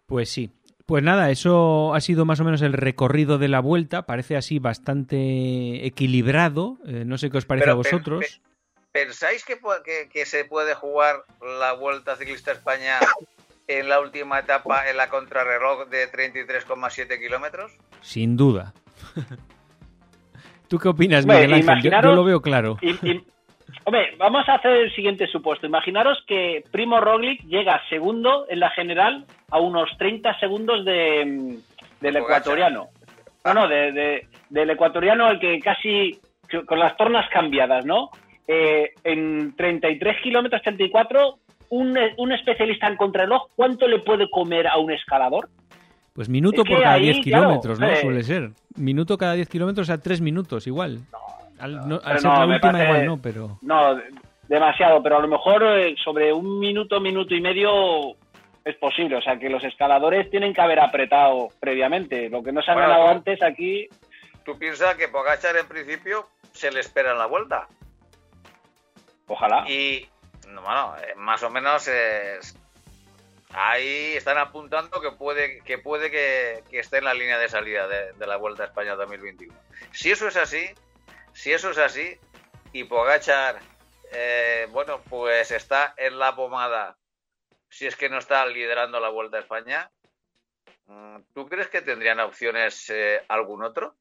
Pues 0.06 0.30
sí. 0.30 0.50
Pues 0.86 1.02
nada, 1.02 1.30
eso 1.30 1.94
ha 1.94 2.00
sido 2.00 2.24
más 2.26 2.40
o 2.40 2.44
menos 2.44 2.60
el 2.60 2.74
recorrido 2.74 3.38
de 3.38 3.48
la 3.48 3.60
vuelta. 3.60 4.02
Parece 4.04 4.36
así 4.36 4.58
bastante 4.58 5.86
equilibrado. 5.86 6.76
Eh, 6.86 7.04
no 7.06 7.16
sé 7.16 7.30
qué 7.30 7.38
os 7.38 7.46
parece 7.46 7.62
Pero 7.64 7.72
a 7.72 7.76
vosotros. 7.76 8.20
pe- 8.92 9.04
¿Pensáis 9.04 9.44
que, 9.44 9.60
pu- 9.60 9.82
que- 9.82 10.08
que 10.12 10.26
se 10.26 10.44
puede 10.44 10.74
jugar 10.74 11.24
la 11.60 11.72
Vuelta 11.72 12.16
Ciclista 12.16 12.52
España 12.52 12.98
en 13.66 13.88
la 13.88 13.98
última 13.98 14.38
etapa 14.38 14.88
en 14.88 14.96
la 14.98 15.08
contrarreloj 15.08 15.88
de 15.88 16.06
33,7 16.12 17.18
kilómetros? 17.18 17.72
Sin 18.02 18.36
duda. 18.36 18.74
¿Tú 20.68 20.78
qué 20.78 20.88
opinas, 20.88 21.24
Miguel 21.26 21.54
Ángel? 21.54 21.82
Yo- 21.82 22.12
lo 22.14 22.24
veo 22.24 22.40
claro. 22.42 22.78
Y- 22.82 22.90
y- 23.08 23.24
hombre, 23.84 24.14
vamos 24.18 24.48
a 24.48 24.54
hacer 24.54 24.72
el 24.76 24.94
siguiente 24.94 25.26
supuesto. 25.26 25.66
Imaginaros 25.66 26.22
que 26.26 26.64
Primo 26.70 27.00
Roglic 27.00 27.42
llega 27.44 27.80
segundo 27.88 28.46
en 28.48 28.60
la 28.60 28.70
general 28.70 29.24
a 29.50 29.58
unos 29.60 29.90
30 29.98 30.38
segundos 30.40 30.84
de, 30.84 31.24
mm, 31.24 31.56
del 32.00 32.16
ecuatoriano. 32.16 32.88
No, 33.44 33.54
no, 33.54 33.68
de- 33.68 33.92
de- 33.92 34.26
del 34.50 34.70
ecuatoriano 34.70 35.30
el 35.30 35.38
que 35.38 35.58
casi 35.60 36.18
con 36.66 36.78
las 36.78 36.96
tornas 36.96 37.28
cambiadas, 37.30 37.84
¿no? 37.84 38.10
Eh, 38.46 38.90
en 39.02 39.54
33 39.56 40.20
kilómetros 40.22 40.62
34, 40.62 41.38
un, 41.70 41.98
un 42.18 42.32
especialista 42.32 42.86
en 42.86 42.96
contrarreloj, 42.96 43.48
¿cuánto 43.56 43.88
le 43.88 43.98
puede 44.00 44.28
comer 44.30 44.68
a 44.68 44.76
un 44.78 44.92
escalador? 44.92 45.48
Pues 46.12 46.28
minuto 46.28 46.62
Es 46.62 46.68
que 46.68 46.74
por 46.74 46.82
cada 46.82 46.94
ahí, 46.94 47.02
10 47.04 47.24
claro, 47.24 47.44
kilómetros, 47.46 47.80
¿no? 47.80 47.88
eh, 47.88 47.96
Suele 47.96 48.22
ser. 48.22 48.50
Minuto 48.76 49.18
cada 49.18 49.32
10 49.34 49.48
kilómetros 49.48 49.90
a 49.90 50.00
3 50.00 50.20
minutos, 50.20 50.66
igual. 50.68 51.00
Al 51.58 51.88
no- 51.88 51.96
al 51.96 52.00
pero 52.02 52.18
ser 52.18 52.30
no, 52.30 52.38
la 52.40 52.46
me 52.46 52.54
última, 52.54 52.72
parece- 52.72 52.84
igual 52.90 53.06
no, 53.06 53.22
pero. 53.22 53.58
No, 53.62 53.94
de- 53.96 54.04
demasiado, 54.48 55.02
pero 55.02 55.16
a 55.16 55.20
lo 55.20 55.28
mejor 55.28 55.62
eh, 55.64 55.94
sobre 56.04 56.32
un 56.32 56.58
minuto, 56.60 57.00
minuto 57.00 57.34
y 57.34 57.40
medio 57.40 58.16
es 58.64 58.76
posible. 58.76 59.16
O 59.16 59.22
sea, 59.22 59.38
que 59.38 59.48
los 59.48 59.62
escaladores 59.64 60.30
tienen 60.30 60.52
que 60.54 60.60
haber 60.60 60.80
apretado 60.80 61.48
previamente. 61.60 62.28
Lo 62.28 62.42
que 62.42 62.52
no 62.52 62.60
se 62.62 62.70
han 62.70 62.76
Bueno, 62.76 62.88
ganado 62.90 63.06
tú- 63.06 63.16
antes 63.18 63.42
aquí, 63.42 63.88
¿Tú 64.44 64.58
piensas 64.58 64.94
que 64.96 65.08
Pogachar 65.08 65.56
en 65.56 65.66
principio 65.66 66.26
se 66.52 66.70
le 66.70 66.80
espera 66.80 67.12
en 67.12 67.18
la 67.18 67.24
Vuelta? 67.26 67.66
ojalá. 69.26 69.64
Y, 69.70 70.06
no, 70.48 70.60
bueno, 70.62 70.94
eh, 70.98 71.14
más 71.16 71.42
o 71.42 71.50
menos 71.50 71.88
es- 71.88 72.54
ahí 73.54 74.12
están 74.16 74.36
apuntando 74.38 75.00
que 75.00 75.12
puede 75.12 75.60
que, 75.62 75.78
puede 75.78 76.10
que, 76.10 76.62
que 76.70 76.80
esté 76.80 76.98
en 76.98 77.04
la 77.04 77.14
línea 77.14 77.38
de 77.38 77.48
salida 77.48 77.86
de, 77.88 78.12
de 78.12 78.26
la 78.26 78.36
Vuelta 78.36 78.64
a 78.64 78.66
España 78.66 78.94
2021. 78.96 79.54
Si 79.92 80.10
eso 80.10 80.28
es 80.28 80.36
así, 80.36 80.66
si 81.34 81.52
eso 81.52 81.70
es 81.70 81.78
así, 81.78 82.16
y 82.72 82.84
Pogachar, 82.84 83.56
eh, 84.12 84.66
bueno, 84.70 85.00
pues 85.10 85.50
está 85.50 85.94
en 85.96 86.18
la 86.18 86.34
pomada, 86.34 86.96
si 87.68 87.86
es 87.86 87.96
que 87.96 88.08
no 88.08 88.18
está 88.18 88.46
liderando 88.46 88.98
la 89.00 89.08
Vuelta 89.10 89.36
a 89.36 89.40
España, 89.40 89.90
mm, 90.86 91.16
¿tú 91.34 91.46
crees 91.48 91.68
que 91.68 91.82
tendrían 91.82 92.20
opciones 92.20 92.88
eh, 92.90 93.20
algún 93.28 93.62
otro? 93.64 93.94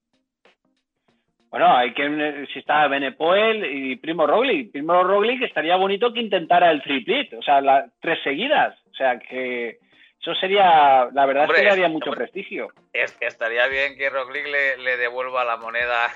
Bueno, 1.50 1.76
hay 1.78 1.94
que 1.94 2.48
si 2.52 2.60
está 2.60 2.88
Benepoel 2.88 3.64
y 3.66 3.96
Primo 3.98 4.26
Roglic. 4.26 4.72
Primo 4.72 5.04
Roglic 5.04 5.44
estaría 5.44 5.76
bonito 5.76 6.12
que 6.12 6.20
intentara 6.20 6.72
el 6.72 6.82
triplet, 6.82 7.32
o 7.34 7.44
sea, 7.44 7.62
las 7.62 7.92
tres 8.02 8.18
seguidas. 8.24 8.76
O 8.92 8.96
sea, 8.96 9.20
que 9.20 9.78
eso 10.20 10.34
sería, 10.34 11.10
la 11.14 11.26
verdad 11.28 11.44
Hombre, 11.44 11.58
es 11.58 11.62
que 11.62 11.66
le 11.66 11.72
haría 11.72 11.90
mucho 11.90 12.10
hombre. 12.10 12.26
prestigio. 12.26 12.70
Es- 12.92 13.16
estaría 13.22 13.68
bien 13.68 13.96
que 13.98 14.10
Roglic 14.10 14.48
le, 14.48 14.78
le 14.80 14.98
devuelva 14.98 15.46
la 15.46 15.58
moneda 15.58 16.08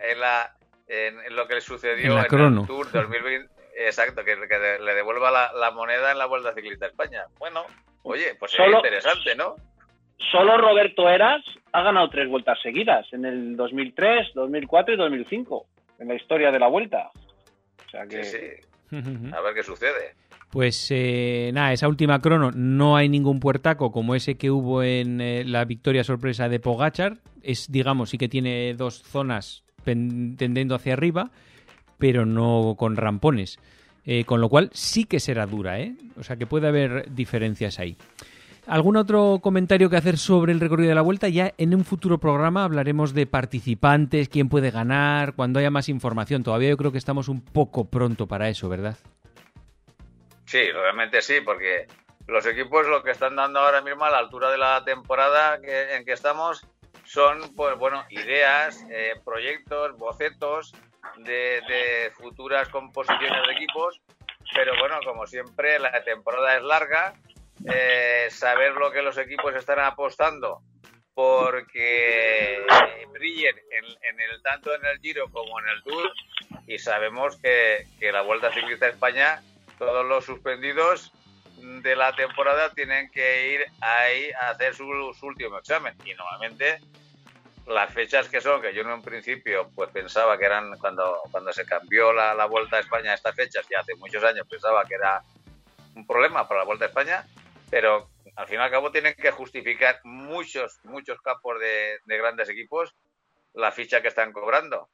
en, 0.00 0.20
la, 0.20 0.54
en, 0.88 1.18
en 1.20 1.36
lo 1.36 1.46
que 1.46 1.54
le 1.56 1.60
sucedió 1.60 2.06
En 2.06 2.14
la 2.14 2.22
en, 2.22 2.26
crono. 2.28 2.60
el 2.62 2.66
Tour 2.66 2.90
2020. 2.92 3.54
Exacto, 3.78 4.24
que, 4.24 4.34
que 4.48 4.78
le 4.82 4.94
devuelva 4.94 5.30
la, 5.30 5.52
la 5.52 5.70
moneda 5.70 6.10
en 6.10 6.18
la 6.18 6.26
Vuelta 6.26 6.54
Ciclista 6.54 6.86
a 6.86 6.88
España. 6.88 7.24
Bueno, 7.38 7.64
oye, 8.04 8.34
pues 8.38 8.52
sería 8.52 8.66
Solo- 8.66 8.78
interesante, 8.78 9.34
¿no? 9.36 9.56
Solo 10.32 10.56
Roberto 10.56 11.10
Eras 11.10 11.44
ha 11.72 11.82
ganado 11.82 12.08
tres 12.08 12.26
vueltas 12.28 12.58
seguidas, 12.62 13.06
en 13.12 13.26
el 13.26 13.54
2003, 13.56 14.28
2004 14.34 14.94
y 14.94 14.96
2005, 14.96 15.66
en 15.98 16.08
la 16.08 16.14
historia 16.14 16.50
de 16.50 16.58
la 16.58 16.68
vuelta. 16.68 17.10
O 17.86 17.90
sea 17.90 18.06
que... 18.06 18.24
Sí, 18.24 18.38
sí. 18.90 18.96
A 19.34 19.40
ver 19.42 19.52
qué 19.54 19.62
sucede. 19.62 20.14
Pues 20.50 20.86
eh, 20.90 21.50
nada, 21.52 21.72
esa 21.74 21.86
última 21.88 22.18
crono 22.20 22.50
no 22.54 22.96
hay 22.96 23.10
ningún 23.10 23.40
puertaco 23.40 23.92
como 23.92 24.14
ese 24.14 24.38
que 24.38 24.50
hubo 24.50 24.82
en 24.82 25.20
eh, 25.20 25.44
la 25.44 25.66
victoria 25.66 26.02
sorpresa 26.02 26.48
de 26.48 26.60
Pogachar. 26.60 27.18
Es, 27.42 27.70
digamos, 27.70 28.08
sí 28.08 28.16
que 28.16 28.28
tiene 28.28 28.72
dos 28.74 29.02
zonas 29.02 29.64
tendiendo 29.86 30.74
hacia 30.74 30.92
arriba, 30.92 31.30
pero 31.98 32.26
no 32.26 32.74
con 32.78 32.96
rampones. 32.96 33.58
Eh, 34.04 34.24
con 34.24 34.40
lo 34.40 34.48
cual 34.48 34.70
sí 34.72 35.04
que 35.04 35.18
será 35.18 35.46
dura, 35.46 35.80
¿eh? 35.80 35.94
O 36.16 36.22
sea 36.22 36.36
que 36.36 36.46
puede 36.46 36.68
haber 36.68 37.12
diferencias 37.12 37.80
ahí. 37.80 37.96
¿Algún 38.68 38.96
otro 38.96 39.38
comentario 39.42 39.90
que 39.90 39.96
hacer 39.96 40.18
sobre 40.18 40.52
el 40.52 40.60
recorrido 40.60 40.88
de 40.88 40.94
la 40.94 41.02
vuelta? 41.02 41.28
Ya 41.28 41.52
en 41.56 41.74
un 41.74 41.84
futuro 41.84 42.18
programa 42.18 42.64
hablaremos 42.64 43.14
de 43.14 43.26
participantes, 43.26 44.28
quién 44.28 44.48
puede 44.48 44.70
ganar, 44.70 45.34
cuando 45.34 45.58
haya 45.58 45.70
más 45.70 45.88
información. 45.88 46.42
Todavía 46.42 46.70
yo 46.70 46.76
creo 46.76 46.92
que 46.92 46.98
estamos 46.98 47.28
un 47.28 47.40
poco 47.40 47.84
pronto 47.84 48.26
para 48.26 48.48
eso, 48.48 48.68
¿verdad? 48.68 48.96
Sí, 50.46 50.70
realmente 50.72 51.22
sí, 51.22 51.34
porque 51.44 51.86
los 52.26 52.44
equipos 52.46 52.86
lo 52.86 53.02
que 53.02 53.12
están 53.12 53.36
dando 53.36 53.60
ahora 53.60 53.82
mismo 53.82 54.04
a 54.04 54.10
la 54.10 54.18
altura 54.18 54.50
de 54.50 54.58
la 54.58 54.84
temporada 54.84 55.60
en 55.62 56.04
que 56.04 56.12
estamos 56.12 56.66
son, 57.06 57.54
pues 57.54 57.78
bueno, 57.78 58.04
ideas, 58.10 58.84
eh, 58.90 59.14
proyectos, 59.24 59.96
bocetos 59.96 60.74
de, 61.18 62.12
futuras 62.16 62.68
composiciones 62.68 63.46
de 63.46 63.52
equipos, 63.52 64.00
pero 64.54 64.72
bueno, 64.78 64.98
como 65.04 65.26
siempre, 65.26 65.78
la 65.78 66.04
temporada 66.04 66.56
es 66.56 66.62
larga, 66.62 67.14
eh, 67.72 68.28
saber 68.30 68.72
lo 68.72 68.90
que 68.90 69.02
los 69.02 69.16
equipos 69.18 69.54
están 69.54 69.78
apostando 69.80 70.60
porque 71.14 72.62
brillen 73.10 73.56
en, 73.70 74.20
el 74.20 74.42
tanto 74.42 74.74
en 74.74 74.84
el 74.84 74.98
Giro 75.00 75.30
como 75.32 75.58
en 75.60 75.68
el 75.68 75.82
Tour. 75.82 76.12
Y 76.66 76.78
sabemos 76.78 77.40
que, 77.40 77.86
que 77.98 78.12
la 78.12 78.20
Vuelta 78.20 78.52
Ciclista 78.52 78.84
a 78.84 78.90
España 78.90 79.42
todos 79.78 80.04
los 80.04 80.26
suspendidos 80.26 81.12
de 81.56 81.96
la 81.96 82.14
temporada 82.14 82.70
tienen 82.72 83.10
que 83.10 83.52
ir 83.54 83.64
ahí 83.80 84.30
a 84.32 84.50
hacer 84.50 84.74
su, 84.74 84.84
su 85.18 85.26
último 85.26 85.58
examen. 85.58 85.94
Y 86.04 86.14
normalmente 86.14 86.78
las 87.66 87.92
fechas 87.92 88.28
que 88.28 88.40
son, 88.40 88.62
que 88.62 88.72
yo 88.72 88.82
en 88.82 88.88
un 88.88 89.02
principio 89.02 89.68
pues 89.74 89.90
pensaba 89.90 90.38
que 90.38 90.44
eran 90.44 90.78
cuando, 90.78 91.20
cuando 91.30 91.52
se 91.52 91.66
cambió 91.66 92.12
la, 92.12 92.34
la 92.34 92.46
Vuelta 92.46 92.76
a 92.76 92.80
España 92.80 93.12
a 93.12 93.14
estas 93.14 93.34
fechas, 93.34 93.66
ya 93.68 93.80
hace 93.80 93.94
muchos 93.96 94.22
años 94.22 94.46
pensaba 94.48 94.84
que 94.84 94.94
era 94.94 95.22
un 95.94 96.06
problema 96.06 96.46
para 96.46 96.60
la 96.60 96.66
Vuelta 96.66 96.84
a 96.84 96.88
España, 96.88 97.26
pero 97.70 98.10
al 98.36 98.46
fin 98.46 98.60
y 98.60 98.62
al 98.62 98.70
cabo 98.70 98.92
tienen 98.92 99.14
que 99.14 99.30
justificar 99.30 100.00
muchos, 100.04 100.78
muchos 100.84 101.20
campos 101.20 101.58
de, 101.58 101.98
de 102.04 102.18
grandes 102.18 102.48
equipos 102.48 102.94
la 103.54 103.72
ficha 103.72 104.02
que 104.02 104.08
están 104.08 104.32
cobrando. 104.32 104.88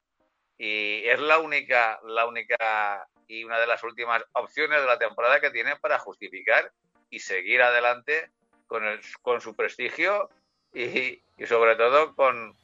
y 0.57 1.05
es 1.05 1.21
la 1.21 1.39
única, 1.39 2.01
la 2.05 2.27
única 2.27 3.09
y 3.29 3.45
una 3.45 3.59
de 3.59 3.67
las 3.67 3.83
últimas 3.83 4.25
opciones 4.33 4.81
de 4.81 4.87
la 4.87 4.99
temporada 4.99 5.41
que 5.41 5.51
tiene 5.51 5.77
para 5.77 5.99
justificar 5.99 6.71
y 7.11 7.21
seguir 7.21 7.63
adelante 7.63 8.31
con, 8.67 8.85
el, 8.85 9.01
con 9.21 9.41
su 9.41 9.55
prestigio 9.55 10.31
y, 10.73 11.23
y 11.37 11.47
sobre 11.47 11.77
todo 11.77 12.15
con, 12.15 12.57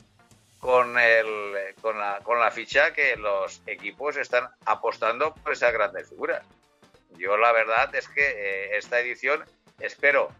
con, 0.60 0.98
el, 0.98 1.74
con, 1.80 1.98
la, 1.98 2.20
con 2.22 2.38
la 2.40 2.50
ficha 2.50 2.92
que 2.92 3.16
los 3.16 3.62
equipos 3.66 4.16
están 4.16 4.48
apostando 4.66 5.34
por 5.34 5.52
esas 5.52 5.72
grandes 5.72 6.08
figuras. 6.08 6.46
Yo 7.16 7.36
la 7.36 7.52
verdad 7.52 7.94
es 7.94 8.08
que 8.08 8.26
eh, 8.26 8.76
esta 8.76 9.00
edición 9.00 9.44
espero 9.80 10.30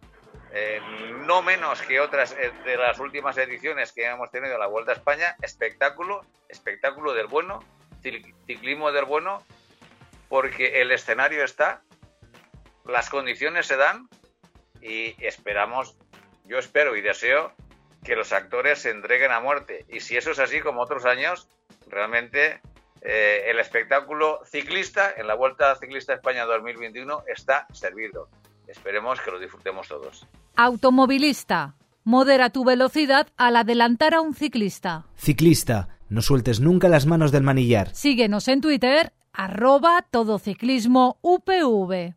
eh, 0.51 0.81
no 1.25 1.41
menos 1.41 1.81
que 1.83 1.99
otras 1.99 2.31
eh, 2.33 2.51
de 2.65 2.77
las 2.77 2.99
últimas 2.99 3.37
ediciones 3.37 3.91
que 3.91 4.05
hemos 4.05 4.31
tenido 4.31 4.53
en 4.53 4.59
la 4.59 4.67
Vuelta 4.67 4.91
a 4.91 4.95
España, 4.95 5.35
espectáculo, 5.41 6.25
espectáculo 6.47 7.13
del 7.13 7.27
bueno, 7.27 7.63
ciclismo 8.01 8.91
del 8.91 9.05
bueno, 9.05 9.43
porque 10.29 10.81
el 10.81 10.91
escenario 10.91 11.43
está, 11.43 11.81
las 12.85 13.09
condiciones 13.09 13.67
se 13.67 13.75
dan 13.75 14.07
y 14.81 15.15
esperamos, 15.23 15.97
yo 16.45 16.57
espero 16.57 16.95
y 16.95 17.01
deseo 17.01 17.53
que 18.03 18.15
los 18.15 18.31
actores 18.31 18.79
se 18.79 18.91
entreguen 18.91 19.31
a 19.31 19.41
muerte. 19.41 19.85
Y 19.89 19.99
si 19.99 20.15
eso 20.15 20.31
es 20.31 20.39
así 20.39 20.61
como 20.61 20.81
otros 20.81 21.05
años, 21.05 21.49
realmente 21.87 22.61
eh, 23.01 23.45
el 23.47 23.59
espectáculo 23.59 24.39
ciclista 24.45 25.13
en 25.17 25.27
la 25.27 25.35
Vuelta 25.35 25.75
Ciclista 25.75 26.13
España 26.13 26.45
2021 26.45 27.23
está 27.27 27.67
servido. 27.73 28.29
Esperemos 28.67 29.19
que 29.19 29.31
lo 29.31 29.39
disfrutemos 29.39 29.87
todos. 29.87 30.27
Automovilista, 30.55 31.75
modera 32.03 32.51
tu 32.51 32.63
velocidad 32.63 33.27
al 33.35 33.55
adelantar 33.55 34.13
a 34.13 34.21
un 34.21 34.35
ciclista. 34.35 35.05
Ciclista, 35.15 35.99
no 36.07 36.21
sueltes 36.21 36.59
nunca 36.59 36.87
las 36.87 37.05
manos 37.05 37.31
del 37.31 37.43
manillar. 37.43 37.93
Síguenos 37.95 38.47
en 38.47 38.61
Twitter, 38.61 39.11
arroba 39.33 40.05
todociclismo 40.09 41.17
UPV. 41.21 42.13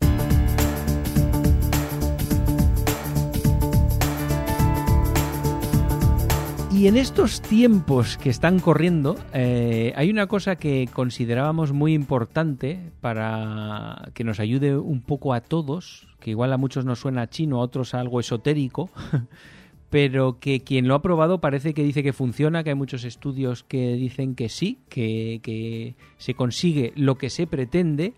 Y 6.73 6.89
en 6.89 6.97
estos 6.97 7.43
tiempos 7.43 8.17
que 8.17 8.31
están 8.31 8.59
corriendo, 8.59 9.17
eh, 9.35 9.93
hay 9.95 10.11
una 10.11 10.27
cosa 10.27 10.57
que 10.57 10.89
considerábamos 10.93 11.73
muy 11.73 11.93
importante 11.93 12.93
para 13.03 14.11
que 14.15 14.25
nos 14.25 14.41
ayude 14.41 14.77
un 14.79 15.03
poco 15.03 15.35
a 15.35 15.43
todos, 15.43 16.09
que 16.19 16.31
igual 16.31 16.53
a 16.53 16.57
muchos 16.57 16.87
nos 16.87 16.99
suena 16.99 17.29
chino, 17.29 17.59
a 17.59 17.63
otros 17.63 17.93
algo 17.93 18.21
esotérico, 18.21 18.91
pero 19.93 20.39
que 20.41 20.61
quien 20.61 20.89
lo 20.89 20.95
ha 20.95 21.03
probado 21.03 21.43
parece 21.43 21.75
que 21.75 21.85
dice 21.85 22.03
que 22.03 22.15
funciona, 22.15 22.65
que 22.65 22.71
hay 22.71 22.75
muchos 22.75 23.05
estudios 23.05 23.63
que 23.63 23.93
dicen 23.93 24.35
que 24.35 24.49
sí, 24.49 24.79
que, 24.89 25.41
que 25.43 25.97
se 26.17 26.33
consigue 26.33 26.95
lo 26.97 27.19
que 27.19 27.29
se 27.29 27.47
pretende. 27.47 28.15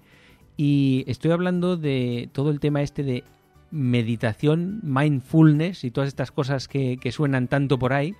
Y 0.56 1.02
estoy 1.08 1.32
hablando 1.32 1.76
de 1.76 2.28
todo 2.30 2.50
el 2.50 2.60
tema 2.60 2.80
este 2.82 3.02
de 3.02 3.24
meditación, 3.72 4.82
mindfulness 4.84 5.82
y 5.82 5.90
todas 5.90 6.06
estas 6.06 6.30
cosas 6.30 6.68
que, 6.68 6.96
que 6.96 7.10
suenan 7.10 7.48
tanto 7.48 7.76
por 7.76 7.92
ahí 7.92 8.14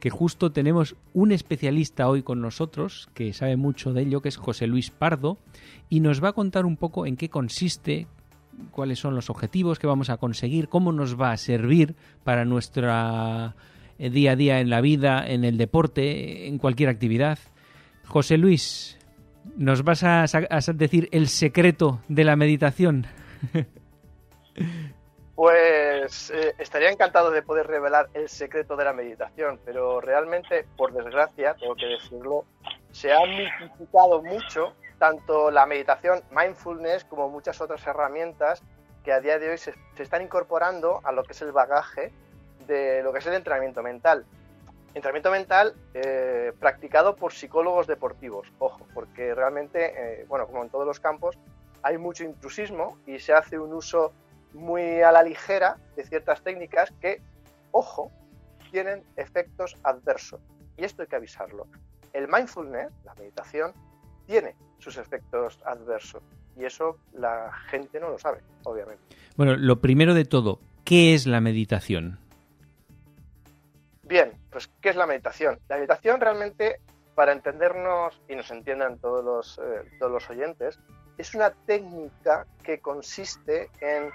que 0.00 0.10
justo 0.10 0.52
tenemos 0.52 0.94
un 1.12 1.32
especialista 1.32 2.08
hoy 2.08 2.22
con 2.22 2.40
nosotros 2.40 3.08
que 3.14 3.32
sabe 3.32 3.56
mucho 3.56 3.94
de 3.94 4.02
ello, 4.02 4.20
que 4.20 4.28
es 4.28 4.36
José 4.36 4.66
Luis 4.66 4.90
Pardo, 4.90 5.38
y 5.88 6.00
nos 6.00 6.22
va 6.22 6.28
a 6.28 6.32
contar 6.34 6.66
un 6.66 6.76
poco 6.76 7.06
en 7.06 7.16
qué 7.16 7.30
consiste, 7.30 8.06
cuáles 8.70 8.98
son 8.98 9.14
los 9.14 9.30
objetivos 9.30 9.78
que 9.78 9.86
vamos 9.86 10.10
a 10.10 10.16
conseguir, 10.16 10.68
cómo 10.68 10.92
nos 10.92 11.20
va 11.20 11.32
a 11.32 11.36
servir 11.36 11.94
para 12.24 12.44
nuestra 12.44 13.54
eh, 13.98 14.10
día 14.10 14.32
a 14.32 14.36
día 14.36 14.60
en 14.60 14.70
la 14.70 14.80
vida, 14.80 15.26
en 15.26 15.44
el 15.44 15.58
deporte, 15.58 16.46
en 16.46 16.58
cualquier 16.58 16.88
actividad. 16.88 17.38
José 18.06 18.38
Luis, 18.38 18.98
¿nos 19.56 19.82
vas 19.82 20.02
a, 20.04 20.24
decir 20.74 21.08
el 21.12 21.28
secreto 21.28 22.00
de 22.08 22.24
la 22.24 22.36
meditación? 22.36 23.06
Pues 25.34 26.32
eh, 26.32 26.52
estaría 26.58 26.90
encantado 26.90 27.30
de 27.30 27.42
poder 27.42 27.68
revelar 27.68 28.08
el 28.12 28.28
secreto 28.28 28.74
de 28.74 28.84
la 28.84 28.92
meditación, 28.92 29.60
pero 29.64 30.00
realmente, 30.00 30.66
por 30.76 30.92
desgracia, 30.92 31.54
tengo 31.54 31.76
que 31.76 31.86
decirlo, 31.86 32.44
se 32.90 33.12
ha 33.12 33.20
multiplicado 33.20 34.20
mucho 34.20 34.74
tanto 34.98 35.50
la 35.50 35.66
meditación 35.66 36.22
mindfulness 36.30 37.04
como 37.04 37.28
muchas 37.28 37.60
otras 37.60 37.86
herramientas 37.86 38.62
que 39.04 39.12
a 39.12 39.20
día 39.20 39.38
de 39.38 39.50
hoy 39.50 39.58
se, 39.58 39.74
están 39.96 40.22
incorporando 40.22 41.00
a 41.04 41.12
lo 41.12 41.22
que 41.22 41.32
es 41.32 41.42
el 41.42 41.52
bagaje 41.52 42.12
de 42.66 43.02
lo 43.02 43.12
que 43.12 43.20
es 43.20 43.26
el 43.26 43.34
entrenamiento 43.34 43.82
mental. 43.82 44.26
Entrenamiento 44.94 45.30
mental 45.30 45.74
eh, 45.94 46.52
practicado 46.58 47.14
por 47.14 47.32
psicólogos 47.32 47.86
deportivos, 47.86 48.52
ojo, 48.58 48.86
porque 48.94 49.34
realmente, 49.34 50.20
eh, 50.20 50.24
bueno, 50.28 50.46
como 50.46 50.62
en 50.62 50.70
todos 50.70 50.86
los 50.86 50.98
campos, 50.98 51.38
hay 51.82 51.96
mucho 51.98 52.24
intrusismo 52.24 52.98
y 53.06 53.18
se 53.20 53.32
hace 53.32 53.58
un 53.58 53.72
uso 53.72 54.12
muy 54.52 55.02
a 55.02 55.12
la 55.12 55.22
ligera 55.22 55.76
de 55.94 56.04
ciertas 56.04 56.42
técnicas 56.42 56.92
que, 57.00 57.22
ojo, 57.70 58.10
tienen 58.70 59.04
efectos 59.16 59.76
adversos. 59.84 60.40
Y 60.76 60.84
esto 60.84 61.02
hay 61.02 61.08
que 61.08 61.16
avisarlo. 61.16 61.66
El 62.12 62.28
mindfulness, 62.28 62.90
la 63.04 63.14
meditación, 63.14 63.72
tiene 64.26 64.56
sus 64.78 64.96
efectos 64.96 65.58
adversos. 65.64 66.22
Y 66.56 66.64
eso 66.64 66.98
la 67.12 67.52
gente 67.70 68.00
no 68.00 68.10
lo 68.10 68.18
sabe, 68.18 68.40
obviamente. 68.64 69.02
Bueno, 69.36 69.56
lo 69.56 69.80
primero 69.80 70.14
de 70.14 70.24
todo, 70.24 70.60
¿qué 70.84 71.14
es 71.14 71.26
la 71.26 71.40
meditación? 71.40 72.18
Bien, 74.02 74.32
pues 74.50 74.68
¿qué 74.80 74.88
es 74.88 74.96
la 74.96 75.06
meditación? 75.06 75.58
La 75.68 75.76
meditación 75.76 76.20
realmente, 76.20 76.80
para 77.14 77.32
entendernos 77.32 78.20
y 78.28 78.34
nos 78.34 78.50
entiendan 78.50 78.98
todos 78.98 79.24
los, 79.24 79.58
eh, 79.58 79.88
todos 79.98 80.10
los 80.10 80.30
oyentes, 80.30 80.78
es 81.18 81.34
una 81.34 81.50
técnica 81.50 82.46
que 82.62 82.80
consiste 82.80 83.70
en 83.80 84.10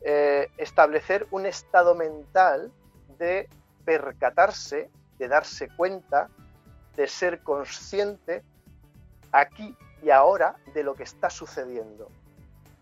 eh, 0.00 0.48
establecer 0.56 1.26
un 1.30 1.46
estado 1.46 1.94
mental 1.94 2.72
de 3.18 3.48
percatarse, 3.84 4.90
de 5.18 5.28
darse 5.28 5.68
cuenta, 5.76 6.28
de 6.96 7.08
ser 7.08 7.40
consciente 7.40 8.42
aquí 9.32 9.76
y 10.02 10.10
ahora 10.10 10.56
de 10.74 10.82
lo 10.82 10.94
que 10.94 11.02
está 11.02 11.30
sucediendo. 11.30 12.10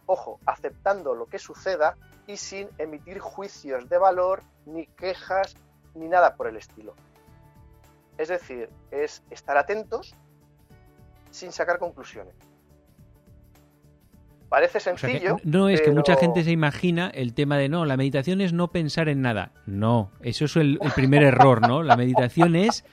Ojo, 0.07 0.39
aceptando 0.47 1.15
lo 1.15 1.27
que 1.27 1.39
suceda 1.39 1.97
y 2.27 2.37
sin 2.37 2.69
emitir 2.79 3.19
juicios 3.19 3.89
de 3.89 3.99
valor, 3.99 4.43
ni 4.67 4.87
quejas, 4.87 5.57
ni 5.95 6.09
nada 6.09 6.37
por 6.37 6.47
el 6.47 6.57
estilo. 6.57 6.95
Es 8.19 8.29
decir, 8.29 8.71
es 8.91 9.23
estar 9.31 9.57
atentos 9.57 10.15
sin 11.31 11.53
sacar 11.53 11.79
conclusiones. 11.79 12.35
Parece 14.49 14.79
sencillo. 14.79 15.39
no 15.43 15.69
es 15.69 15.83
que 15.83 15.91
mucha 15.91 16.17
gente 16.17 16.45
se 16.45 16.53
imagina 16.53 17.11
el 17.11 17.35
tema 17.35 17.59
de 17.59 17.69
no, 17.69 17.85
la 17.85 17.97
meditación 17.97 18.41
es 18.41 18.53
no 18.53 18.69
pensar 18.69 19.09
en 19.09 19.21
nada. 19.21 19.53
No, 19.67 20.13
eso 20.21 20.45
es 20.45 20.57
el, 20.57 20.79
primer 20.95 21.25
error, 21.25 21.67
¿no? 21.67 21.83
La 21.83 21.97
meditación 21.97 22.55
es 22.55 22.85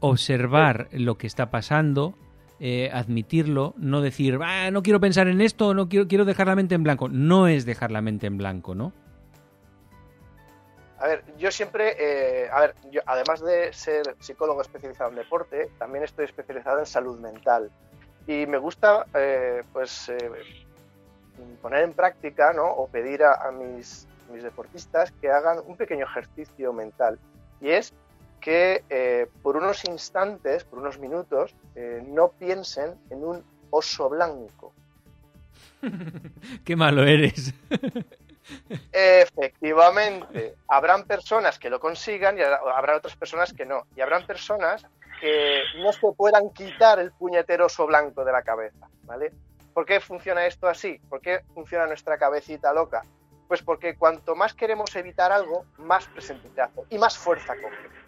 observar 0.00 0.88
lo 0.90 1.16
que 1.18 1.28
está 1.28 1.50
pasando, 1.50 2.18
eh, 2.64 2.90
admitirlo, 2.92 3.74
no 3.76 4.00
decir, 4.00 4.38
ah, 4.40 4.70
no 4.70 4.84
quiero 4.84 5.00
pensar 5.00 5.26
en 5.26 5.40
esto, 5.40 5.74
no 5.74 5.88
quiero, 5.88 6.06
quiero 6.06 6.24
dejar 6.24 6.46
la 6.46 6.54
mente 6.54 6.76
en 6.76 6.84
blanco. 6.84 7.08
No 7.08 7.48
es 7.48 7.66
dejar 7.66 7.90
la 7.90 8.02
mente 8.02 8.28
en 8.28 8.38
blanco, 8.38 8.76
¿no? 8.76 8.92
A 10.98 11.08
ver, 11.08 11.24
yo 11.36 11.50
siempre, 11.50 11.96
eh, 11.98 12.48
a 12.52 12.60
ver, 12.60 12.74
además 13.04 13.40
de 13.40 13.72
ser 13.72 14.14
psicólogo 14.20 14.62
especializado 14.62 15.10
en 15.10 15.16
deporte, 15.16 15.70
también 15.76 16.04
estoy 16.04 16.26
especializado 16.26 16.78
en 16.78 16.86
salud 16.86 17.18
mental. 17.18 17.72
Y 18.28 18.46
me 18.46 18.58
gusta, 18.58 19.06
eh, 19.12 19.62
pues, 19.72 20.12
poner 21.60 21.82
en 21.82 21.94
práctica 21.94 22.52
¿no? 22.52 22.70
o 22.70 22.86
pedir 22.86 23.24
a, 23.24 23.50
mis, 23.50 24.06
mis, 24.32 24.44
deportistas 24.44 25.10
que 25.20 25.32
hagan 25.32 25.58
un 25.66 25.76
pequeño 25.76 26.04
ejercicio 26.04 26.72
mental 26.72 27.18
y 27.60 27.70
es 27.70 27.92
que 28.42 28.84
eh, 28.90 29.28
por 29.42 29.56
unos 29.56 29.84
instantes, 29.84 30.64
por 30.64 30.80
unos 30.80 30.98
minutos, 30.98 31.54
eh, 31.76 32.02
no 32.06 32.28
piensen 32.32 32.94
en 33.08 33.24
un 33.24 33.44
oso 33.70 34.10
blanco. 34.10 34.74
Qué 36.64 36.76
malo 36.76 37.04
eres. 37.04 37.54
Efectivamente, 38.90 40.56
habrán 40.68 41.04
personas 41.04 41.58
que 41.58 41.70
lo 41.70 41.78
consigan 41.78 42.36
y 42.36 42.42
habrá 42.42 42.96
otras 42.96 43.16
personas 43.16 43.52
que 43.52 43.64
no. 43.64 43.86
Y 43.96 44.00
habrán 44.00 44.26
personas 44.26 44.84
que 45.20 45.62
no 45.76 45.92
se 45.92 46.00
puedan 46.16 46.50
quitar 46.50 46.98
el 46.98 47.12
puñetero 47.12 47.66
oso 47.66 47.86
blanco 47.86 48.24
de 48.24 48.32
la 48.32 48.42
cabeza, 48.42 48.88
¿vale? 49.04 49.32
¿Por 49.72 49.86
qué 49.86 50.00
funciona 50.00 50.44
esto 50.46 50.66
así? 50.66 51.00
¿Por 51.08 51.20
qué 51.20 51.44
funciona 51.54 51.86
nuestra 51.86 52.18
cabecita 52.18 52.72
loca? 52.72 53.02
Pues 53.46 53.62
porque 53.62 53.94
cuanto 53.94 54.34
más 54.34 54.52
queremos 54.52 54.94
evitar 54.96 55.30
algo, 55.30 55.64
más 55.78 56.06
presente 56.08 56.60
hace 56.60 56.80
y 56.90 56.98
más 56.98 57.16
fuerza 57.16 57.54
coge. 57.54 58.01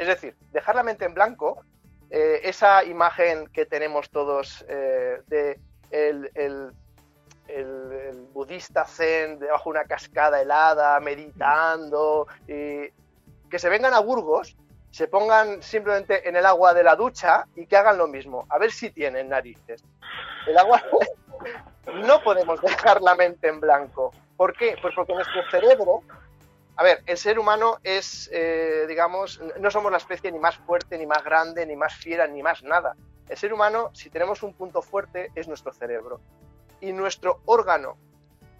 Es 0.00 0.06
decir, 0.06 0.34
dejar 0.50 0.76
la 0.76 0.82
mente 0.82 1.04
en 1.04 1.12
blanco, 1.12 1.62
eh, 2.08 2.40
esa 2.44 2.82
imagen 2.84 3.48
que 3.48 3.66
tenemos 3.66 4.08
todos 4.08 4.64
eh, 4.66 5.20
de 5.26 5.60
el, 5.90 6.30
el, 6.34 6.72
budista 8.32 8.86
zen 8.86 9.38
debajo 9.38 9.70
de 9.70 9.78
una 9.78 9.84
cascada 9.86 10.40
helada, 10.40 10.98
meditando, 11.00 12.26
y 12.48 12.88
que 13.50 13.58
se 13.58 13.68
vengan 13.68 13.92
a 13.92 14.00
Burgos 14.00 14.56
se 14.90 15.06
pongan 15.06 15.62
simplemente 15.62 16.26
en 16.26 16.34
el 16.34 16.46
agua 16.46 16.72
de 16.72 16.82
la 16.82 16.96
ducha 16.96 17.44
y 17.54 17.66
que 17.66 17.76
hagan 17.76 17.98
lo 17.98 18.08
mismo, 18.08 18.46
a 18.48 18.58
ver 18.58 18.72
si 18.72 18.90
tienen 18.90 19.28
narices. 19.28 19.84
El 20.46 20.56
agua 20.56 20.82
no 22.06 22.22
podemos 22.22 22.58
dejar 22.62 23.02
la 23.02 23.14
mente 23.16 23.48
en 23.48 23.60
blanco. 23.60 24.12
¿Por 24.38 24.56
qué? 24.56 24.76
Pues 24.80 24.94
porque 24.94 25.14
nuestro 25.14 25.42
cerebro, 25.50 26.02
a 26.76 26.82
ver, 26.82 27.02
el 27.06 27.16
ser 27.18 27.38
humano 27.38 27.78
es, 27.82 28.30
eh, 28.32 28.84
digamos, 28.88 29.40
no 29.58 29.70
somos 29.70 29.90
la 29.92 29.98
especie 29.98 30.32
ni 30.32 30.38
más 30.38 30.56
fuerte, 30.56 30.96
ni 30.96 31.06
más 31.06 31.22
grande, 31.22 31.66
ni 31.66 31.76
más 31.76 31.94
fiera, 31.94 32.26
ni 32.26 32.42
más 32.42 32.62
nada. 32.62 32.96
El 33.28 33.36
ser 33.36 33.52
humano, 33.52 33.90
si 33.92 34.10
tenemos 34.10 34.42
un 34.42 34.54
punto 34.54 34.82
fuerte, 34.82 35.30
es 35.34 35.46
nuestro 35.46 35.72
cerebro. 35.72 36.20
Y 36.80 36.92
nuestro 36.92 37.40
órgano 37.44 37.96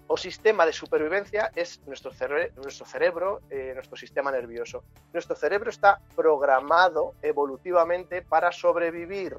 o 0.07 0.17
sistema 0.17 0.65
de 0.65 0.73
supervivencia 0.73 1.51
es 1.55 1.81
nuestro, 1.87 2.11
nuestro 2.57 2.85
cerebro, 2.85 3.41
eh, 3.49 3.71
nuestro 3.73 3.95
sistema 3.95 4.31
nervioso. 4.31 4.83
Nuestro 5.13 5.35
cerebro 5.35 5.69
está 5.69 5.99
programado 6.15 7.15
evolutivamente 7.21 8.21
para 8.21 8.51
sobrevivir. 8.51 9.37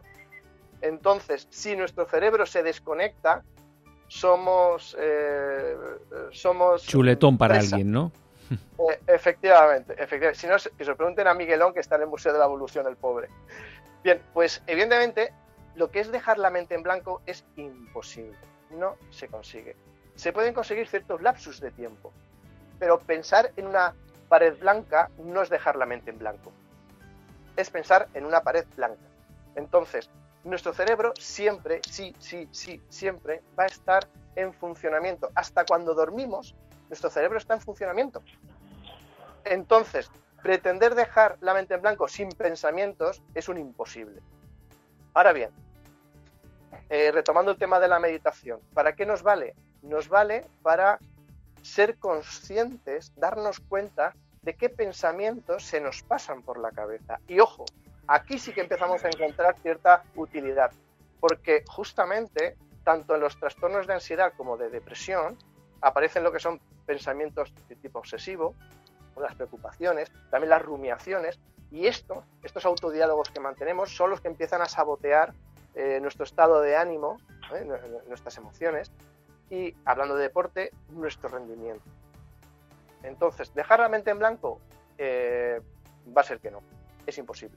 Entonces, 0.81 1.47
si 1.51 1.77
nuestro 1.77 2.07
cerebro 2.07 2.47
se 2.47 2.63
desconecta, 2.63 3.45
somos... 4.09 4.97
Eh, 4.99 5.77
somos 6.33 6.87
Chuletón 6.87 7.39
para 7.39 7.59
alguien, 7.59 7.93
¿no? 7.93 8.13
Eh, 8.83 9.01
efectivamente, 9.07 9.93
efectivamente. 9.93 10.41
Si 10.41 10.49
no, 10.49 10.57
que 10.77 10.85
se 10.85 10.95
pregunten 10.97 11.29
a 11.29 11.35
Miguelón, 11.35 11.73
que 11.73 11.79
está 11.79 11.95
en 11.95 12.03
el 12.03 12.09
Museo 12.09 12.33
de 12.33 12.41
la 12.41 12.47
Evolución, 12.47 12.85
el 12.89 12.97
pobre. 12.97 13.29
Bien, 14.03 14.21
pues 14.35 14.61
evidentemente 14.67 15.33
lo 15.77 15.93
que 15.93 16.01
es 16.01 16.11
dejar 16.11 16.37
la 16.39 16.51
mente 16.51 16.75
en 16.75 16.83
blanco 16.83 17.23
es 17.25 17.45
imposible. 17.55 18.37
No 18.71 18.97
se 19.11 19.29
consigue 19.29 19.77
se 20.15 20.33
pueden 20.33 20.55
conseguir 20.55 20.89
ciertos 20.89 21.23
lapsus 21.23 21.61
de 21.61 21.71
tiempo, 21.71 22.13
pero 22.79 23.01
pensar 23.01 23.53
en 23.57 23.67
una 23.67 23.95
pared 24.29 24.59
blanca 24.59 25.11
no 25.19 25.43
es 25.43 25.51
dejar 25.51 25.77
la 25.77 25.87
mente 25.87 26.11
en 26.11 26.19
blanco, 26.19 26.53
es 27.57 27.71
pensar 27.71 28.09
en 28.15 28.25
una 28.25 28.43
pared 28.43 28.65
blanca. 28.77 29.03
Entonces, 29.55 30.11
nuestro 30.45 30.73
cerebro 30.73 31.13
siempre, 31.19 31.81
sí, 31.89 32.15
sí, 32.19 32.49
sí, 32.51 32.81
siempre 32.89 33.43
va 33.59 33.65
a 33.65 33.67
estar 33.67 34.07
en 34.37 34.53
funcionamiento. 34.53 35.31
Hasta 35.35 35.65
cuando 35.65 35.95
dormimos, 35.95 36.55
nuestro 36.93 37.09
cerebro 37.09 37.39
está 37.39 37.55
en 37.55 37.63
funcionamiento. 37.63 38.23
Entonces, 39.47 40.11
pretender 40.43 40.95
dejar 40.95 41.39
la 41.41 41.55
mente 41.55 41.73
en 41.73 41.81
blanco 41.81 42.07
sin 42.07 42.29
pensamientos 42.29 43.23
es 43.35 43.49
un 43.49 43.57
imposible. 43.57 44.21
Ahora 45.15 45.33
bien, 45.33 45.49
eh, 46.91 47.11
retomando 47.11 47.51
el 47.51 47.57
tema 47.57 47.81
de 47.81 47.89
la 47.89 47.99
meditación, 47.99 48.61
¿para 48.75 48.95
qué 48.95 49.07
nos 49.07 49.23
vale? 49.23 49.55
nos 49.81 50.09
vale 50.11 50.45
para 50.63 50.99
ser 51.63 51.97
conscientes, 51.97 53.13
darnos 53.17 53.59
cuenta 53.61 54.15
de 54.43 54.55
qué 54.55 54.69
pensamientos 54.69 55.65
se 55.65 55.81
nos 55.81 56.03
pasan 56.03 56.43
por 56.43 56.59
la 56.59 56.73
cabeza. 56.73 57.21
Y 57.27 57.41
ojo, 57.41 57.65
aquí 58.07 58.39
sí 58.39 58.53
que 58.53 58.61
empezamos 58.61 59.03
a 59.03 59.09
encontrar 59.09 59.57
cierta 59.63 60.05
utilidad, 60.15 60.73
porque 61.21 61.65
justamente 61.67 62.57
tanto 62.85 63.15
en 63.15 63.23
los 63.23 63.39
trastornos 63.39 63.87
de 63.87 63.95
ansiedad 63.95 64.35
como 64.37 64.59
de 64.59 64.69
depresión 64.69 65.39
aparecen 65.83 66.25
lo 66.25 66.33
que 66.33 66.41
son 66.41 66.61
pensamientos 66.87 67.53
de 67.69 67.77
tipo 67.77 67.99
obsesivo, 67.99 68.55
las 69.21 69.35
preocupaciones, 69.35 70.11
también 70.31 70.51
las 70.51 70.63
rumiaciones, 70.63 71.39
y 71.71 71.87
esto, 71.87 72.25
estos 72.43 72.65
autodiálogos 72.65 73.31
que 73.31 73.41
mantenemos 73.41 73.95
son 73.95 74.11
los 74.11 74.21
que 74.21 74.29
empiezan 74.29 74.63
a 74.63 74.67
sabotear 74.67 75.35
eh, 75.75 75.99
nuestro 76.01 76.25
estado 76.25 76.61
de 76.61 76.77
ánimo, 76.77 77.19
¿eh? 77.55 77.67
nuestras 78.09 78.37
emociones, 78.37 78.91
y, 79.51 79.75
hablando 79.85 80.17
de 80.17 80.23
deporte, 80.23 80.71
nuestro 80.91 81.29
rendimiento. 81.29 81.85
Entonces, 83.03 83.53
dejar 83.55 83.81
la 83.81 83.89
mente 83.89 84.11
en 84.11 84.19
blanco 84.19 84.61
eh, 84.97 85.61
va 86.17 86.21
a 86.21 86.25
ser 86.25 86.41
que 86.41 86.51
no, 86.51 86.63
es 87.07 87.19
imposible, 87.19 87.57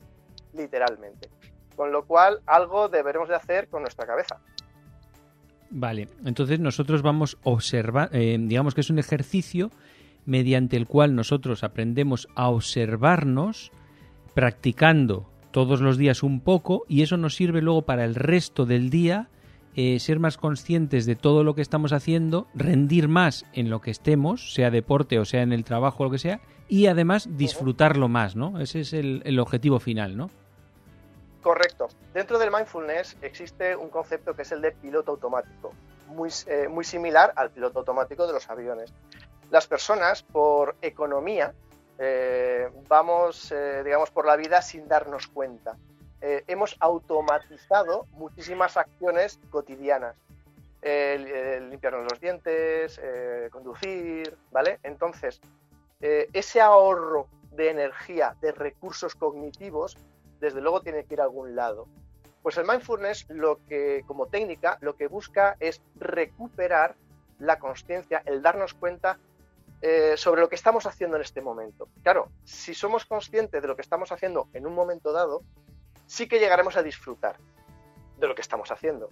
literalmente. 0.53 1.29
Con 1.75 1.91
lo 1.91 2.05
cual, 2.05 2.41
algo 2.45 2.89
deberemos 2.89 3.29
de 3.29 3.35
hacer 3.35 3.67
con 3.67 3.81
nuestra 3.81 4.05
cabeza. 4.05 4.39
Vale, 5.69 6.07
entonces 6.23 6.59
nosotros 6.59 7.01
vamos 7.01 7.37
a 7.43 7.49
observar, 7.49 8.09
eh, 8.13 8.37
digamos 8.39 8.75
que 8.75 8.81
es 8.81 8.89
un 8.89 8.99
ejercicio 8.99 9.71
mediante 10.25 10.77
el 10.77 10.87
cual 10.87 11.15
nosotros 11.15 11.63
aprendemos 11.63 12.27
a 12.35 12.49
observarnos 12.49 13.71
practicando 14.33 15.29
todos 15.51 15.81
los 15.81 15.97
días 15.97 16.23
un 16.23 16.41
poco 16.41 16.83
y 16.87 17.01
eso 17.01 17.17
nos 17.17 17.35
sirve 17.35 17.61
luego 17.61 17.83
para 17.83 18.05
el 18.05 18.15
resto 18.15 18.65
del 18.65 18.89
día 18.89 19.29
eh, 19.77 19.99
ser 19.99 20.19
más 20.19 20.37
conscientes 20.37 21.05
de 21.05 21.15
todo 21.15 21.43
lo 21.43 21.53
que 21.53 21.61
estamos 21.61 21.91
haciendo, 21.91 22.47
rendir 22.53 23.09
más 23.09 23.45
en 23.53 23.69
lo 23.69 23.81
que 23.81 23.91
estemos, 23.91 24.53
sea 24.53 24.71
deporte 24.71 25.19
o 25.19 25.25
sea 25.25 25.41
en 25.41 25.51
el 25.51 25.65
trabajo 25.65 26.03
o 26.03 26.05
lo 26.05 26.11
que 26.11 26.17
sea, 26.17 26.39
y 26.69 26.85
además 26.87 27.29
disfrutarlo 27.37 28.07
más, 28.07 28.37
¿no? 28.37 28.59
Ese 28.59 28.79
es 28.79 28.93
el, 28.93 29.37
objetivo 29.37 29.79
final, 29.79 30.15
¿no? 30.15 30.29
Correcto. 31.45 31.89
Dentro 32.11 32.39
del 32.39 32.49
mindfulness 32.49 33.17
existe 33.21 33.75
un 33.75 33.89
concepto 33.89 34.35
que 34.35 34.41
es 34.41 34.51
el 34.51 34.61
de 34.61 34.71
piloto 34.71 35.11
automático, 35.11 35.73
muy, 36.07 36.31
eh, 36.47 36.67
muy 36.67 36.83
similar 36.83 37.33
al 37.35 37.51
piloto 37.51 37.77
automático 37.77 38.25
de 38.25 38.33
los 38.33 38.49
aviones. 38.49 38.91
Las 39.51 39.67
personas, 39.67 40.23
por 40.23 40.75
economía, 40.81 41.53
eh, 41.99 42.67
vamos, 42.87 43.53
digamos, 43.83 44.09
por 44.09 44.25
la 44.25 44.35
vida 44.37 44.63
sin 44.63 44.87
darnos 44.87 45.27
cuenta. 45.27 45.77
Eh, 46.19 46.43
hemos 46.47 46.77
automatizado 46.79 48.07
muchísimas 48.13 48.75
acciones 48.75 49.39
cotidianas. 49.51 50.15
limpiarnos 50.81 52.11
los 52.11 52.19
dientes, 52.19 52.99
eh, 53.03 53.49
conducir, 53.51 54.35
¿vale? 54.51 54.79
Entonces, 54.81 55.39
eh, 56.01 56.27
ese 56.33 56.59
ahorro 56.59 57.27
de 57.51 57.69
energía, 57.69 58.35
de 58.41 58.51
recursos 58.51 59.13
cognitivos, 59.13 59.95
desde 60.39 60.61
luego 60.61 60.81
tiene 60.81 61.05
que 61.05 61.15
ir 61.15 61.21
a 61.21 61.25
algún 61.25 61.55
lado. 61.55 61.87
Pues 62.41 62.57
el 62.57 62.65
mindfulness, 62.65 63.25
lo 63.29 63.59
que, 63.67 64.03
como 64.05 64.27
técnica, 64.27 64.77
lo 64.81 64.95
que 64.95 65.07
busca 65.07 65.57
es 65.59 65.81
recuperar 65.95 66.95
la 67.39 67.59
conciencia, 67.59 68.21
el 68.25 68.41
darnos 68.41 68.73
cuenta 68.73 69.19
sobre 70.15 70.41
lo 70.41 70.49
que 70.49 70.55
estamos 70.55 70.87
haciendo 70.87 71.15
en 71.15 71.21
este 71.21 71.41
momento. 71.41 71.89
Claro, 72.01 72.29
si 72.43 72.73
somos 72.73 73.05
conscientes 73.05 73.61
de 73.61 73.67
lo 73.67 73.75
que 73.75 73.83
estamos 73.83 74.11
haciendo 74.11 74.47
en 74.53 74.65
un 74.65 74.73
momento 74.73 75.11
dado, 75.11 75.43
sí 76.07 76.27
que 76.27 76.39
llegaremos 76.39 76.77
a 76.77 76.83
disfrutar 76.83 77.37
de 78.17 78.27
lo 78.27 78.35
que 78.35 78.41
estamos 78.41 78.71
haciendo. 78.71 79.09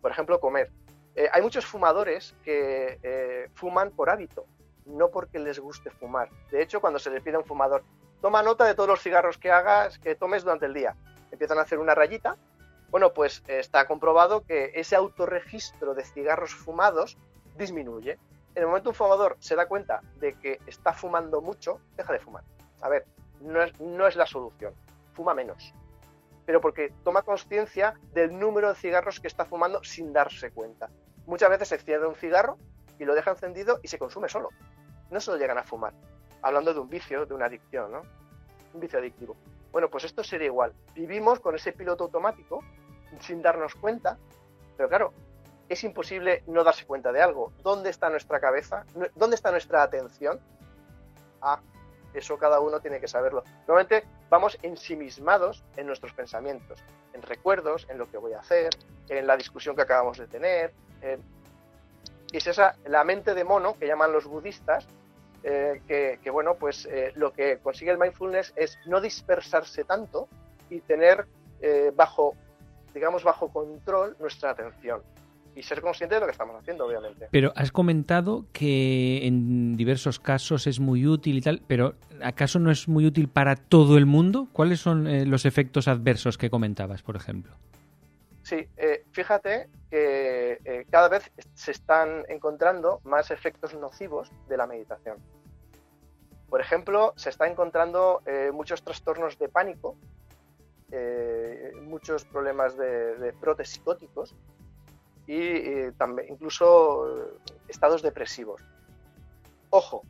Por 0.00 0.10
ejemplo, 0.10 0.40
comer. 0.40 0.70
Eh, 1.14 1.28
hay 1.32 1.42
muchos 1.42 1.66
fumadores 1.66 2.34
que 2.44 2.98
eh, 3.02 3.50
fuman 3.54 3.90
por 3.90 4.10
hábito, 4.10 4.46
no 4.86 5.10
porque 5.10 5.38
les 5.38 5.58
guste 5.58 5.90
fumar. 5.90 6.30
De 6.50 6.62
hecho, 6.62 6.80
cuando 6.80 6.98
se 6.98 7.10
le 7.10 7.20
pide 7.20 7.36
a 7.36 7.40
un 7.40 7.44
fumador, 7.44 7.84
toma 8.20 8.42
nota 8.42 8.64
de 8.64 8.74
todos 8.74 8.88
los 8.88 9.00
cigarros 9.00 9.38
que 9.38 9.50
hagas, 9.50 9.98
que 9.98 10.14
tomes 10.14 10.44
durante 10.44 10.66
el 10.66 10.74
día, 10.74 10.96
empiezan 11.30 11.58
a 11.58 11.62
hacer 11.62 11.78
una 11.78 11.94
rayita. 11.94 12.36
Bueno, 12.90 13.12
pues 13.12 13.42
eh, 13.46 13.60
está 13.60 13.86
comprobado 13.86 14.44
que 14.44 14.72
ese 14.74 14.96
autorregistro 14.96 15.94
de 15.94 16.04
cigarros 16.04 16.54
fumados 16.54 17.18
disminuye. 17.56 18.18
En 18.54 18.62
el 18.62 18.66
momento 18.66 18.90
un 18.90 18.96
fumador 18.96 19.36
se 19.38 19.54
da 19.54 19.66
cuenta 19.66 20.00
de 20.16 20.34
que 20.34 20.58
está 20.66 20.92
fumando 20.92 21.40
mucho, 21.40 21.80
deja 21.96 22.12
de 22.12 22.18
fumar. 22.18 22.44
A 22.80 22.88
ver, 22.88 23.06
no 23.40 23.62
es, 23.62 23.78
no 23.80 24.06
es 24.06 24.16
la 24.16 24.26
solución. 24.26 24.74
Fuma 25.12 25.34
menos 25.34 25.72
pero 26.50 26.60
porque 26.60 26.92
toma 27.04 27.22
conciencia 27.22 27.94
del 28.12 28.36
número 28.36 28.70
de 28.70 28.74
cigarros 28.74 29.20
que 29.20 29.28
está 29.28 29.44
fumando 29.44 29.84
sin 29.84 30.12
darse 30.12 30.50
cuenta. 30.50 30.90
Muchas 31.24 31.48
veces 31.48 31.68
se 31.68 31.76
enciende 31.76 32.08
un 32.08 32.16
cigarro 32.16 32.58
y 32.98 33.04
lo 33.04 33.14
deja 33.14 33.30
encendido 33.30 33.78
y 33.84 33.86
se 33.86 34.00
consume 34.00 34.28
solo. 34.28 34.48
No 35.12 35.20
se 35.20 35.38
llegan 35.38 35.58
a 35.58 35.62
fumar. 35.62 35.92
Hablando 36.42 36.72
de 36.72 36.80
un 36.80 36.88
vicio, 36.88 37.26
de 37.26 37.34
una 37.34 37.46
adicción, 37.46 37.92
¿no? 37.92 38.02
Un 38.74 38.80
vicio 38.80 38.98
adictivo. 38.98 39.36
Bueno, 39.72 39.88
pues 39.88 40.04
esto 40.04 40.24
sería 40.24 40.46
igual. 40.46 40.72
Vivimos 40.94 41.40
con 41.40 41.54
ese 41.54 41.72
piloto 41.72 42.04
automático 42.04 42.62
sin 43.20 43.42
darnos 43.42 43.74
cuenta, 43.74 44.18
pero 44.76 44.88
claro, 44.88 45.12
es 45.68 45.84
imposible 45.84 46.42
no 46.46 46.64
darse 46.64 46.84
cuenta 46.86 47.12
de 47.12 47.22
algo. 47.22 47.52
¿Dónde 47.62 47.90
está 47.90 48.10
nuestra 48.10 48.40
cabeza? 48.40 48.84
¿Dónde 49.14 49.36
está 49.36 49.50
nuestra 49.50 49.82
atención? 49.82 50.40
Ah, 51.40 51.60
eso 52.12 52.38
cada 52.38 52.60
uno 52.60 52.80
tiene 52.80 53.00
que 53.00 53.06
saberlo. 53.06 53.44
Normalmente 53.68 54.04
vamos 54.28 54.58
ensimismados 54.62 55.64
en 55.76 55.86
nuestros 55.86 56.12
pensamientos, 56.12 56.82
en 57.12 57.22
recuerdos, 57.22 57.86
en 57.88 57.98
lo 57.98 58.10
que 58.10 58.18
voy 58.18 58.32
a 58.32 58.40
hacer, 58.40 58.70
en 59.08 59.26
la 59.26 59.36
discusión 59.36 59.76
que 59.76 59.82
acabamos 59.82 60.18
de 60.18 60.26
tener. 60.26 60.72
y 62.32 62.36
es 62.36 62.46
esa 62.46 62.76
la 62.84 63.04
mente 63.04 63.34
de 63.34 63.44
mono 63.44 63.76
que 63.78 63.86
llaman 63.86 64.12
los 64.12 64.26
budistas, 64.26 64.86
eh, 65.42 65.80
que, 66.22 66.30
bueno, 66.30 66.54
pues 66.58 66.86
eh, 66.86 67.12
lo 67.16 67.32
que 67.32 67.58
consigue 67.58 67.90
el 67.90 67.98
mindfulness 67.98 68.52
es 68.56 68.78
no 68.86 69.00
dispersarse 69.00 69.84
tanto 69.84 70.28
y 70.68 70.80
tener 70.80 71.26
eh, 71.60 71.92
bajo, 71.94 72.34
digamos, 72.94 73.24
bajo 73.24 73.48
control 73.48 74.16
nuestra 74.18 74.50
atención 74.50 75.02
y 75.54 75.62
ser 75.62 75.80
consciente 75.80 76.14
de 76.14 76.20
lo 76.20 76.26
que 76.26 76.32
estamos 76.32 76.56
haciendo, 76.56 76.86
obviamente. 76.86 77.28
Pero 77.30 77.52
has 77.56 77.72
comentado 77.72 78.46
que 78.52 79.26
en 79.26 79.76
diversos 79.76 80.20
casos 80.20 80.66
es 80.66 80.80
muy 80.80 81.06
útil 81.06 81.38
y 81.38 81.40
tal, 81.40 81.62
pero 81.66 81.94
¿acaso 82.22 82.58
no 82.58 82.70
es 82.70 82.88
muy 82.88 83.06
útil 83.06 83.28
para 83.28 83.56
todo 83.56 83.98
el 83.98 84.06
mundo? 84.06 84.48
¿Cuáles 84.52 84.80
son 84.80 85.06
eh, 85.06 85.26
los 85.26 85.44
efectos 85.44 85.88
adversos 85.88 86.38
que 86.38 86.50
comentabas, 86.50 87.02
por 87.02 87.16
ejemplo? 87.16 87.52
Sí, 88.50 88.68
eh, 88.78 89.04
fíjate 89.12 89.70
que 89.90 90.58
eh, 90.64 90.84
cada 90.90 91.08
vez 91.08 91.30
se 91.54 91.70
están 91.70 92.24
encontrando 92.28 93.00
más 93.04 93.30
efectos 93.30 93.74
nocivos 93.74 94.32
de 94.48 94.56
la 94.56 94.66
meditación. 94.66 95.18
Por 96.48 96.60
ejemplo, 96.60 97.12
se 97.14 97.30
está 97.30 97.46
encontrando 97.46 98.22
eh, 98.26 98.50
muchos 98.52 98.82
trastornos 98.82 99.38
de 99.38 99.48
pánico, 99.48 99.96
muchos 101.82 102.24
problemas 102.24 102.76
de, 102.76 103.14
de 103.18 103.64
psicóticos 103.64 104.34
y 105.28 105.92
también, 105.92 106.32
incluso 106.32 107.38
estados 107.68 108.02
depresivos. 108.02 108.60
Ojo, 109.70 110.02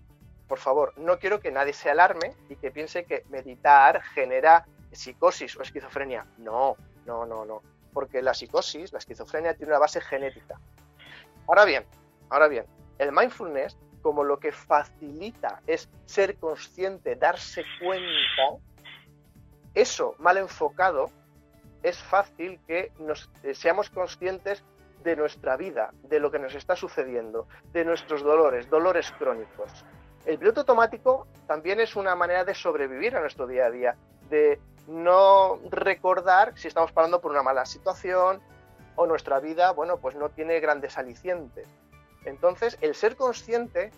por 0.48 0.58
favor, 0.58 0.94
no 0.96 1.18
quiero 1.18 1.40
que 1.40 1.52
nadie 1.52 1.74
se 1.74 1.90
alarme 1.90 2.34
y 2.48 2.56
que 2.56 2.70
piense 2.70 3.04
que 3.04 3.22
meditar 3.28 4.00
genera 4.00 4.64
psicosis 4.92 5.58
o 5.58 5.60
esquizofrenia. 5.60 6.24
No, 6.38 6.78
no, 7.04 7.26
no, 7.26 7.44
no. 7.44 7.60
Porque 7.92 8.22
la 8.22 8.34
psicosis, 8.34 8.92
la 8.92 8.98
esquizofrenia, 8.98 9.54
tiene 9.54 9.72
una 9.72 9.80
base 9.80 10.00
genética. 10.00 10.58
Ahora 11.46 11.64
bien, 11.64 11.84
ahora 12.28 12.48
bien, 12.48 12.64
el 12.98 13.12
mindfulness, 13.12 13.76
como 14.02 14.24
lo 14.24 14.38
que 14.38 14.52
facilita 14.52 15.60
es 15.66 15.88
ser 16.06 16.36
consciente, 16.36 17.16
darse 17.16 17.64
cuenta, 17.82 18.62
eso 19.74 20.14
mal 20.18 20.38
enfocado, 20.38 21.10
es 21.82 21.98
fácil 21.98 22.60
que 22.66 22.92
nos, 22.98 23.30
eh, 23.42 23.54
seamos 23.54 23.90
conscientes 23.90 24.62
de 25.02 25.16
nuestra 25.16 25.56
vida, 25.56 25.92
de 26.02 26.20
lo 26.20 26.30
que 26.30 26.38
nos 26.38 26.54
está 26.54 26.76
sucediendo, 26.76 27.48
de 27.72 27.84
nuestros 27.84 28.22
dolores, 28.22 28.68
dolores 28.68 29.10
crónicos. 29.12 29.84
El 30.26 30.38
piloto 30.38 30.60
automático 30.60 31.26
también 31.46 31.80
es 31.80 31.96
una 31.96 32.14
manera 32.14 32.44
de 32.44 32.54
sobrevivir 32.54 33.16
a 33.16 33.20
nuestro 33.20 33.46
día 33.46 33.66
a 33.66 33.70
día, 33.70 33.96
de 34.28 34.60
no 34.90 35.60
recordar 35.70 36.52
si 36.56 36.68
estamos 36.68 36.92
pasando 36.92 37.20
por 37.20 37.30
una 37.30 37.42
mala 37.42 37.64
situación 37.64 38.40
o 38.96 39.06
nuestra 39.06 39.38
vida, 39.38 39.70
bueno, 39.70 39.98
pues 39.98 40.16
no 40.16 40.28
tiene 40.28 40.58
grandes 40.60 40.98
alicientes. 40.98 41.66
Entonces, 42.24 42.76
el 42.80 42.94
ser 42.94 43.16
consciente 43.16 43.92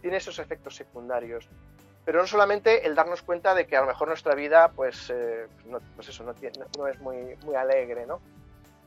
tiene 0.00 0.16
esos 0.16 0.38
efectos 0.38 0.74
secundarios. 0.74 1.48
Pero 2.04 2.20
no 2.20 2.26
solamente 2.26 2.86
el 2.86 2.94
darnos 2.94 3.22
cuenta 3.22 3.54
de 3.54 3.66
que 3.66 3.76
a 3.76 3.82
lo 3.82 3.86
mejor 3.86 4.08
nuestra 4.08 4.34
vida, 4.34 4.72
pues, 4.74 5.10
eh, 5.10 5.46
no, 5.66 5.78
pues 5.94 6.08
eso, 6.08 6.24
no, 6.24 6.86
es 6.86 7.00
muy, 7.00 7.36
muy 7.44 7.54
alegre, 7.54 8.06
¿no? 8.06 8.20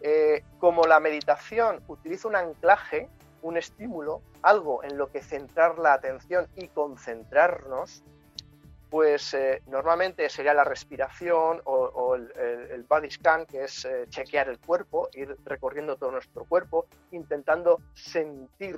Eh, 0.01 0.43
como 0.59 0.87
la 0.87 0.99
meditación 0.99 1.83
utiliza 1.87 2.27
un 2.27 2.35
anclaje, 2.35 3.07
un 3.43 3.57
estímulo, 3.57 4.21
algo 4.41 4.83
en 4.83 4.97
lo 4.97 5.11
que 5.11 5.21
centrar 5.21 5.77
la 5.77 5.93
atención 5.93 6.47
y 6.55 6.69
concentrarnos, 6.69 8.03
pues 8.91 9.33
eh, 9.33 9.63
normalmente 9.67 10.29
sería 10.29 10.53
la 10.53 10.65
respiración 10.65 11.61
o, 11.63 12.13
el, 12.15 12.83
body 12.89 13.09
scan, 13.09 13.45
que 13.45 13.63
es 13.63 13.85
eh, 13.85 14.05
chequear 14.09 14.49
el 14.49 14.59
cuerpo, 14.59 15.07
ir 15.13 15.37
recorriendo 15.45 15.95
todo 15.95 16.11
nuestro 16.11 16.43
cuerpo, 16.43 16.87
intentando 17.11 17.79
sentir 17.93 18.75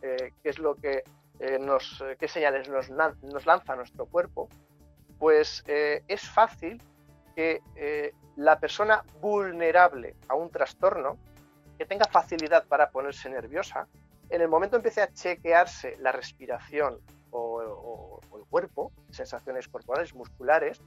qué 0.00 0.32
es 0.42 0.58
lo 0.58 0.74
que 0.74 1.04
nos, 1.60 2.02
qué 2.18 2.26
señales 2.26 2.68
nos, 2.68 2.90
nos, 2.90 3.46
lanza 3.46 3.76
nuestro 3.76 4.06
cuerpo, 4.06 4.48
pues 5.16 5.62
es 5.64 6.28
fácil 6.28 6.82
que 7.36 7.62
la 8.34 8.58
persona 8.58 9.04
vulnerable 9.20 10.16
a 10.26 10.34
un 10.34 10.50
trastorno, 10.50 11.18
que 11.78 11.86
tenga 11.86 12.06
facilidad 12.06 12.66
para 12.66 12.90
ponerse 12.90 13.30
nerviosa, 13.30 13.86
en 14.28 14.40
el 14.40 14.48
momento 14.48 14.74
empiece 14.74 15.02
a 15.02 15.12
chequearse 15.12 15.96
la 16.00 16.10
respiración 16.10 16.98
o, 17.32 18.20
el 18.36 18.44
cuerpo, 18.48 18.92
sensaciones 19.10 19.68
corporales, 19.68 20.14
musculares, 20.14 20.80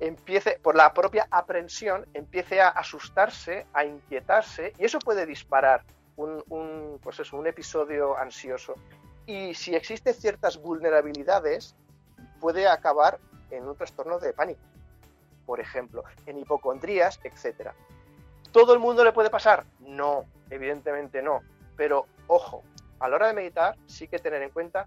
empiece, 0.00 0.58
por 0.62 0.74
la 0.74 0.92
propia 0.92 1.28
aprensión, 1.30 2.06
empiece 2.14 2.60
a 2.60 2.68
asustarse, 2.68 3.66
a 3.72 3.84
inquietarse, 3.84 4.72
y 4.78 4.84
eso 4.84 4.98
puede 4.98 5.26
disparar 5.26 5.84
un, 6.16 6.98
pues 7.02 7.20
eso, 7.20 7.36
un 7.36 7.46
episodio 7.46 8.16
ansioso. 8.18 8.74
Y 9.26 9.54
si 9.54 9.74
existen 9.74 10.14
ciertas 10.14 10.60
vulnerabilidades, 10.60 11.76
puede 12.40 12.66
acabar 12.66 13.18
en 13.50 13.68
un 13.68 13.76
trastorno 13.76 14.18
de 14.18 14.32
pánico 14.32 14.60
por 15.44 15.60
ejemplo, 15.60 16.04
en 16.26 16.38
hipocondrías, 16.38 17.20
etc. 17.22 17.70
¿Todo 18.52 18.72
el 18.74 18.80
mundo 18.80 19.04
le 19.04 19.12
puede 19.12 19.30
pasar? 19.30 19.64
No, 19.80 20.24
evidentemente 20.50 21.22
no. 21.22 21.42
Pero 21.76 22.06
ojo, 22.26 22.62
a 23.00 23.08
la 23.08 23.16
hora 23.16 23.26
de 23.28 23.34
meditar 23.34 23.76
sí 23.86 24.08
que 24.08 24.18
tener 24.18 24.42
en 24.42 24.50
cuenta 24.50 24.86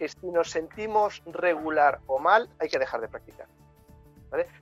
que 0.00 0.08
si 0.08 0.30
nos 0.30 0.50
sentimos 0.50 1.22
regular 1.26 2.00
o 2.06 2.18
mal, 2.18 2.48
hay 2.58 2.70
que 2.70 2.78
dejar 2.78 3.02
de 3.02 3.08
practicar. 3.08 3.46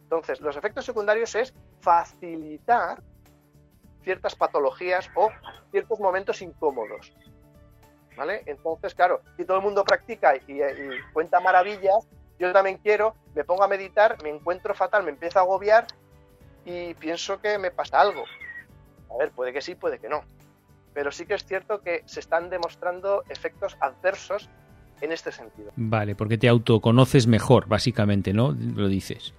Entonces, 0.00 0.40
los 0.40 0.56
efectos 0.56 0.84
secundarios 0.84 1.32
es 1.36 1.54
facilitar 1.80 3.00
ciertas 4.02 4.34
patologías 4.34 5.08
o 5.14 5.30
ciertos 5.70 6.00
momentos 6.00 6.42
incómodos. 6.42 7.12
¿Vale? 8.16 8.42
Entonces, 8.46 8.96
claro, 8.96 9.20
si 9.36 9.44
todo 9.44 9.58
el 9.58 9.62
mundo 9.62 9.84
practica 9.84 10.34
y, 10.34 10.60
y 10.60 10.90
cuenta 11.12 11.38
maravillas, 11.38 12.08
yo 12.40 12.52
también 12.52 12.78
quiero, 12.78 13.14
me 13.36 13.44
pongo 13.44 13.62
a 13.62 13.68
meditar, 13.68 14.20
me 14.24 14.30
encuentro 14.30 14.74
fatal, 14.74 15.04
me 15.04 15.10
empiezo 15.10 15.38
a 15.38 15.42
agobiar 15.42 15.86
y 16.64 16.94
pienso 16.94 17.40
que 17.40 17.58
me 17.58 17.70
pasa 17.70 18.00
algo. 18.00 18.24
A 19.08 19.16
ver, 19.18 19.30
puede 19.30 19.52
que 19.52 19.60
sí, 19.60 19.76
puede 19.76 20.00
que 20.00 20.08
no. 20.08 20.24
Pero 20.94 21.12
sí 21.12 21.26
que 21.26 21.34
es 21.34 21.44
cierto 21.44 21.80
que 21.80 22.02
se 22.06 22.18
están 22.18 22.50
demostrando 22.50 23.22
efectos 23.28 23.76
adversos 23.78 24.50
en 25.00 25.12
este 25.12 25.32
sentido. 25.32 25.72
Vale, 25.76 26.14
porque 26.14 26.38
te 26.38 26.48
autoconoces 26.48 27.26
mejor, 27.26 27.66
básicamente, 27.66 28.32
¿no? 28.32 28.54
Lo 28.74 28.88
dices. 28.88 29.34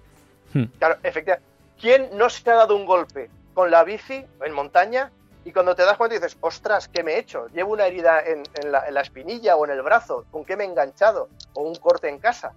Hmm. 0.52 0.64
Claro, 0.78 0.96
efectivamente. 1.02 1.48
¿Quién 1.80 2.10
no 2.14 2.28
se 2.28 2.50
ha 2.50 2.54
dado 2.54 2.76
un 2.76 2.84
golpe 2.84 3.30
con 3.54 3.70
la 3.70 3.84
bici 3.84 4.24
en 4.44 4.52
montaña 4.52 5.10
y 5.44 5.52
cuando 5.52 5.74
te 5.74 5.82
das 5.82 5.96
cuenta 5.96 6.14
dices, 6.14 6.36
ostras, 6.40 6.88
¿qué 6.88 7.02
me 7.02 7.12
he 7.12 7.18
hecho? 7.18 7.46
Llevo 7.48 7.72
una 7.72 7.86
herida 7.86 8.20
en, 8.20 8.42
la, 8.70 9.00
espinilla 9.00 9.56
o 9.56 9.64
en 9.64 9.70
el 9.70 9.80
brazo, 9.80 10.26
¿con 10.30 10.44
qué 10.44 10.56
me 10.56 10.64
he 10.64 10.66
enganchado? 10.66 11.30
O 11.54 11.62
un 11.62 11.74
corte 11.76 12.08
en 12.10 12.18
casa. 12.18 12.52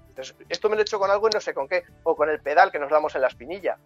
esto 0.49 0.69
me 0.69 0.75
lo 0.75 0.81
he 0.81 0.83
hecho 0.83 0.99
con 0.99 1.09
algo 1.09 1.27
y 1.29 1.31
no 1.33 1.39
sé 1.39 1.53
con 1.53 1.69
qué. 1.69 1.83
O 2.03 2.15
con 2.15 2.29
el 2.29 2.41
pedal 2.41 2.71
que 2.71 2.79
nos 2.79 2.91
damos 2.91 3.15
en 3.15 3.21
la 3.21 3.27
espinilla. 3.27 3.77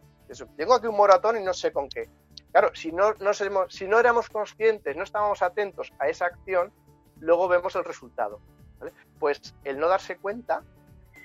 tengo 0.56 0.74
aquí 0.74 0.88
un 0.88 0.98
moratón 0.98 1.38
y 1.38 1.44
no 1.44 1.54
sé 1.54 1.72
con 1.72 1.88
qué. 1.90 2.10
Claro, 2.52 2.72
si 2.74 2.92
no, 2.92 3.14
no, 3.20 3.32
si 3.70 3.88
no 3.88 4.00
éramos 4.00 4.30
conscientes, 4.30 4.96
no 4.96 5.04
estábamos 5.04 5.44
atentos 5.44 5.94
a 6.00 6.08
esa 6.08 6.26
acción, 6.26 6.72
luego 7.20 7.48
vemos 7.48 7.76
el 7.76 7.84
resultado. 7.84 8.40
Pues 9.20 9.54
el 9.64 9.80
no 9.80 9.88
darse 9.88 10.18
cuenta 10.18 10.64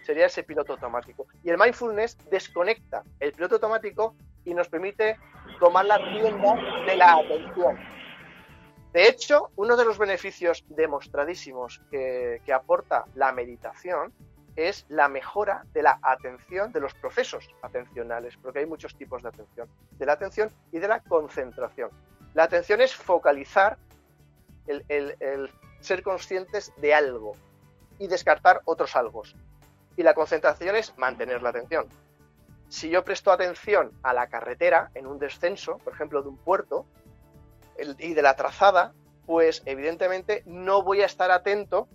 sería 0.03 0.26
ese 0.26 0.42
piloto 0.42 0.72
automático. 0.72 1.26
Y 1.42 1.50
el 1.50 1.59
mindfulness 1.59 2.18
desconecta 2.30 3.03
el 3.20 3.32
piloto 3.32 3.57
automático 3.57 4.14
y 4.44 4.55
nos 4.55 4.68
permite 4.68 5.18
tomar 5.61 5.84
la 5.86 5.98
rienda 5.98 6.55
de 6.86 6.96
la 6.96 7.14
atención. 7.14 7.78
De 8.92 9.09
hecho, 9.09 9.50
uno 9.57 9.76
de 9.76 9.84
los 9.84 9.96
beneficios 9.96 10.64
demostradísimos 10.68 11.80
que, 11.90 12.40
aporta 12.53 13.07
la 13.14 13.32
meditación 13.32 14.12
es 14.55 14.84
la 14.90 15.09
mejora 15.09 15.64
de 15.72 15.82
la 15.82 15.98
atención, 16.03 16.72
de 16.72 16.80
los 16.80 16.92
procesos 16.92 17.48
atencionales, 17.62 18.36
porque 18.36 18.59
hay 18.59 18.66
muchos 18.66 18.94
tipos 18.94 19.22
de 19.22 19.30
atención, 19.30 19.66
de 19.92 20.05
la 20.05 20.12
atención 20.12 20.50
y 20.72 20.78
de 20.78 20.88
la 20.88 21.00
concentración. 21.00 21.88
La 22.34 22.44
atención 22.44 22.82
es 22.82 22.94
focalizar 22.94 23.78
el, 24.66 24.84
el 24.88 25.50
ser 25.82 26.02
conscientes 26.02 26.72
de 26.78 26.94
algo 26.94 27.32
y 27.98 28.08
descartar 28.08 28.62
otros 28.64 28.96
algo. 28.96 29.22
Y 29.96 30.02
la 30.02 30.14
concentración 30.14 30.76
es 30.76 30.96
mantener 30.96 31.42
la 31.42 31.50
atención 31.50 31.88
si 32.72 32.88
yo 32.88 33.04
presto 33.04 33.30
atención 33.30 33.92
a 34.02 34.14
la 34.14 34.28
carretera 34.28 34.90
en 34.94 35.06
un 35.06 35.18
descenso, 35.18 35.76
por 35.84 35.92
ejemplo, 35.92 36.22
de 36.22 36.30
un 36.30 36.38
puerto, 36.38 36.86
y 37.98 38.14
de 38.14 38.22
la 38.22 38.34
trazada, 38.34 38.94
pues 39.26 39.62
evidentemente 39.66 40.42
no 40.46 40.82
voy 40.82 41.02
a 41.02 41.06
estar 41.06 41.30
atento 41.30 41.86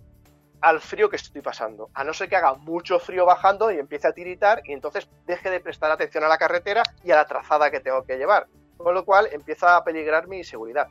al 0.60 0.80
frío 0.80 1.10
que 1.10 1.16
estoy 1.16 1.42
pasando, 1.42 1.90
a 1.94 2.04
no 2.04 2.14
ser 2.14 2.28
que 2.28 2.36
haga 2.36 2.54
mucho 2.54 3.00
frío 3.00 3.26
bajando 3.26 3.72
y 3.72 3.78
empiece 3.80 4.06
a 4.06 4.12
tiritar 4.12 4.62
y 4.64 4.72
entonces 4.72 5.08
deje 5.26 5.50
de 5.50 5.58
prestar 5.58 5.90
atención 5.90 6.22
a 6.22 6.28
la 6.28 6.38
carretera 6.38 6.84
y 7.02 7.10
a 7.10 7.16
la 7.16 7.26
trazada 7.26 7.72
que 7.72 7.80
tengo 7.80 8.04
que 8.04 8.16
llevar, 8.16 8.46
con 8.76 8.94
lo 8.94 9.04
cual 9.04 9.28
empieza 9.32 9.76
a 9.76 9.82
peligrar 9.82 10.28
mi 10.28 10.44
seguridad. 10.44 10.86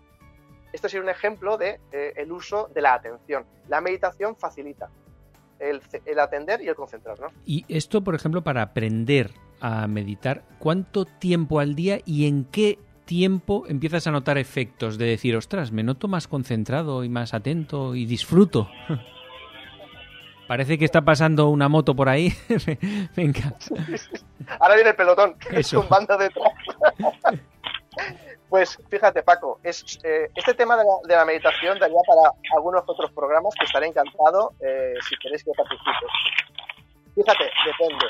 Esto 0.78 0.90
sería 0.90 1.02
un 1.06 1.10
ejemplo 1.10 1.58
de 1.58 1.80
eh, 1.92 2.14
el 2.18 2.32
uso 2.32 2.70
de 2.72 2.82
la 2.84 2.94
atención. 2.94 3.48
La 3.68 3.82
meditación 3.82 4.36
facilita 4.36 4.92
el, 5.58 5.82
el 6.06 6.20
atender 6.20 6.62
y 6.62 6.68
el 6.68 6.76
concentrarnos. 6.76 7.34
Y 7.48 7.66
esto, 7.68 8.04
por 8.04 8.14
ejemplo, 8.14 8.44
para 8.44 8.62
aprender 8.62 9.32
a 9.60 9.88
meditar, 9.88 10.44
¿cuánto 10.60 11.06
tiempo 11.06 11.60
al 11.60 11.74
día 11.74 11.98
y 12.06 12.28
en 12.28 12.46
qué 12.46 12.78
tiempo 13.06 13.64
empiezas 13.68 14.06
a 14.06 14.12
notar 14.12 14.38
efectos 14.38 15.00
de 15.00 15.08
decir, 15.08 15.36
ostras, 15.36 15.72
me 15.72 15.82
noto 15.82 16.08
más 16.08 16.28
concentrado 16.28 17.04
y 17.04 17.10
más 17.10 17.34
atento 17.34 17.96
y 17.96 18.06
disfruto? 18.06 18.70
Parece 20.48 20.78
que 20.78 20.86
está 20.86 21.02
pasando 21.02 21.50
una 21.50 21.70
moto 21.70 21.96
por 21.96 22.08
ahí. 22.08 22.32
Venga. 23.16 23.56
Ahora 24.60 24.76
viene 24.76 24.92
el 24.92 24.96
pelotón, 24.96 25.36
Eso. 25.50 25.82
tumbando 25.82 26.16
detrás. 26.20 26.54
Pues 28.50 28.78
fíjate, 28.90 29.24
Paco, 29.24 29.60
es, 29.62 30.00
eh, 30.04 30.30
este 30.36 30.54
tema 30.54 30.78
de 30.78 30.86
la, 31.06 31.26
meditación 31.26 31.78
daría 31.80 32.00
para 32.08 32.32
algunos 32.56 32.84
otros 32.88 33.12
programas 33.12 33.54
que 33.56 33.66
estaré 33.66 33.88
encantado 33.88 34.54
eh, 34.62 34.94
si 35.08 35.18
queréis 35.18 35.44
que 35.44 35.52
participe. 35.52 35.92
Fíjate, 37.14 37.52
depende. 37.66 38.06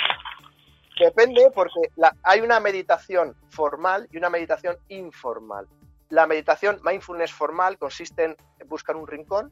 Depende 0.99 1.51
porque 1.53 1.79
hay 2.23 2.41
una 2.41 2.59
meditación 2.59 3.35
formal 3.49 4.07
y 4.11 4.17
una 4.17 4.29
meditación 4.29 4.77
informal. 4.89 5.67
La 6.09 6.27
meditación 6.27 6.79
mindfulness 6.83 7.33
formal 7.33 7.77
consiste 7.77 8.25
en 8.25 8.37
buscar 8.67 8.95
un 8.95 9.07
rincón, 9.07 9.51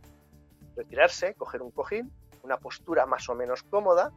retirarse, 0.76 1.34
coger 1.36 1.62
un 1.62 1.72
cojín, 1.72 2.12
una 2.44 2.58
postura 2.58 3.06
más 3.06 3.28
o 3.30 3.36
menos 3.36 3.64
cómoda 3.64 4.12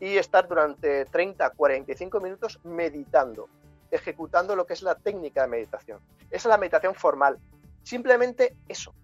y 0.00 0.16
estar 0.16 0.48
durante 0.48 1.04
30, 1.06 1.50
45 1.50 2.20
minutos 2.20 2.58
meditando, 2.64 3.48
ejecutando 3.90 4.56
lo 4.56 4.66
que 4.66 4.74
es 4.74 4.82
la 4.82 4.94
técnica 4.94 5.42
de 5.42 5.48
meditación. 5.48 6.00
Esa 6.30 6.48
es 6.48 6.50
la 6.50 6.58
meditación 6.58 6.94
formal. 6.94 7.38
Simplemente 7.82 8.56
eso, 8.68 8.94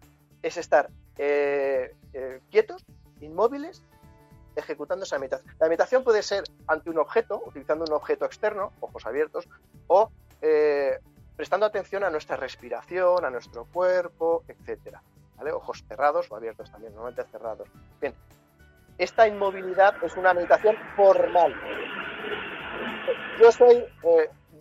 es 0.43 0.57
estar 0.57 0.89
eh, 1.19 1.95
eh, 2.13 2.41
quietos, 2.51 2.85
inmóviles, 3.21 3.83
ejecutando 4.57 5.05
esa 5.05 5.19
meditación. 5.19 5.55
La 5.59 5.67
meditación 5.67 6.05
puede 6.05 6.23
ser 6.23 6.45
ante 6.67 6.91
un 6.91 6.99
objeto, 6.99 7.43
utilizando 7.47 7.85
un 7.85 7.93
objeto 7.93 8.25
externo, 8.25 8.73
ojos 8.81 9.07
abiertos, 9.07 9.49
o 9.87 10.11
eh, 10.41 10.99
prestando 11.37 11.67
atención 11.67 12.05
a 12.05 12.11
nuestra 12.11 12.37
respiración, 12.37 13.25
a 13.25 13.31
nuestro 13.31 13.65
cuerpo, 13.67 14.45
etcétera. 14.49 15.03
Ojos 15.55 15.83
cerrados 15.89 16.31
o 16.31 16.37
abiertos 16.37 16.71
también, 16.71 16.95
normalmente 16.95 17.29
cerrados. 17.33 17.69
Bien, 18.01 18.15
esta 18.99 19.27
inmovilidad 19.27 19.95
es 20.05 20.17
una 20.17 20.33
meditación 20.35 20.77
formal. 20.95 21.53
Yo 23.41 23.51
soy, 23.51 23.85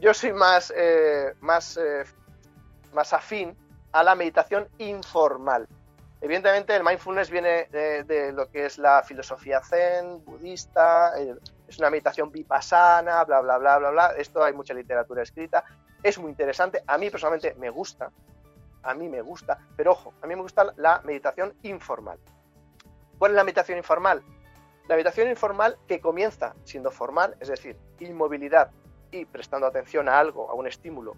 yo 0.01 0.15
soy 0.15 0.33
más, 0.33 0.73
eh, 0.75 1.35
más, 1.41 1.77
eh, 1.77 2.03
más 2.91 3.13
afín 3.13 3.55
a 3.91 4.03
la 4.03 4.15
meditación 4.15 4.67
informal. 4.79 5.67
Evidentemente 6.19 6.75
el 6.75 6.83
mindfulness 6.83 7.29
viene 7.29 7.67
de, 7.71 8.31
lo 8.33 8.49
que 8.49 8.65
es 8.65 8.77
la 8.79 9.03
filosofía 9.03 9.61
zen, 9.61 10.23
budista, 10.25 11.13
es 11.67 11.77
una 11.77 11.89
meditación 11.89 12.31
vipassana, 12.31 13.23
bla, 13.25 13.41
bla, 13.41 13.57
bla, 13.57 13.77
bla, 13.77 13.89
bla. 13.91 14.07
Esto 14.17 14.43
hay 14.43 14.53
mucha 14.53 14.73
literatura 14.73 15.23
escrita, 15.23 15.63
es 16.01 16.17
muy 16.17 16.31
interesante, 16.31 16.83
a 16.85 16.97
mí 16.97 17.09
personalmente 17.09 17.55
me 17.59 17.69
gusta, 17.69 18.11
a 18.83 18.93
mí 18.95 19.07
me 19.07 19.21
gusta, 19.21 19.59
pero 19.75 19.91
ojo, 19.91 20.13
a 20.21 20.27
mí 20.27 20.35
me 20.35 20.41
gusta 20.41 20.73
la 20.77 21.01
meditación 21.03 21.53
informal. 21.63 22.19
¿Cuál 23.19 23.31
es 23.31 23.35
la 23.35 23.43
meditación 23.43 23.77
informal? 23.77 24.23
La 24.87 24.95
meditación 24.95 25.29
informal 25.29 25.77
que 25.87 26.01
comienza 26.01 26.55
siendo 26.63 26.89
formal, 26.89 27.35
es 27.39 27.49
decir, 27.49 27.77
inmovilidad 27.99 28.71
y 29.11 29.25
prestando 29.25 29.67
atención 29.67 30.07
a 30.09 30.19
algo, 30.19 30.49
a 30.49 30.53
un 30.53 30.67
estímulo, 30.67 31.15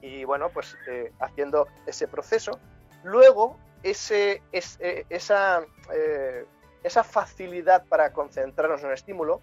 y 0.00 0.24
bueno, 0.24 0.48
pues 0.50 0.76
eh, 0.86 1.12
haciendo 1.20 1.68
ese 1.86 2.06
proceso. 2.08 2.58
Luego, 3.04 3.56
ese, 3.82 4.42
eh, 4.52 5.04
esa, 5.08 5.62
eh, 5.92 6.46
esa 6.82 7.04
facilidad 7.04 7.84
para 7.86 8.12
concentrarnos 8.12 8.80
en 8.80 8.88
un 8.88 8.92
estímulo, 8.92 9.40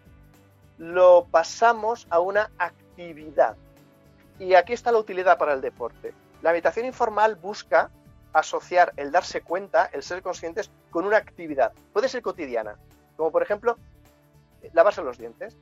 lo 0.78 1.28
pasamos 1.30 2.08
a 2.10 2.20
una 2.20 2.52
actividad. 2.58 3.56
Y 4.40 4.54
aquí 4.56 4.74
está 4.74 4.92
la 4.92 5.00
utilidad 5.00 5.38
para 5.38 5.54
el 5.54 5.62
deporte. 5.62 6.14
La 6.42 6.52
meditación 6.52 6.86
informal 6.86 7.36
busca 7.36 7.90
asociar 8.34 8.94
el 8.98 9.12
darse 9.12 9.42
cuenta, 9.42 9.90
el 9.94 10.04
ser 10.04 10.22
conscientes, 10.22 10.70
con 10.92 11.06
una 11.06 11.18
actividad. 11.18 11.72
Puede 11.94 12.10
ser 12.10 12.22
cotidiana, 12.22 12.78
como 13.16 13.32
por 13.32 13.42
ejemplo 13.42 13.78
lavarse 14.74 15.02
los 15.02 15.18
dientes. 15.18 15.58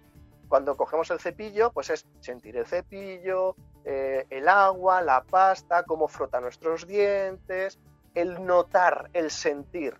Cuando 0.47 0.77
cogemos 0.77 1.09
el 1.11 1.19
cepillo, 1.19 1.71
pues 1.71 1.89
es 1.89 2.05
sentir 2.19 2.57
el 2.57 2.65
cepillo, 2.65 3.55
eh, 3.85 4.25
el 4.29 4.47
agua, 4.47 5.01
la 5.01 5.23
pasta, 5.23 5.83
cómo 5.83 6.07
frota 6.07 6.39
nuestros 6.39 6.87
dientes, 6.87 7.79
el 8.13 8.45
notar, 8.45 9.09
el 9.13 9.31
sentir, 9.31 9.95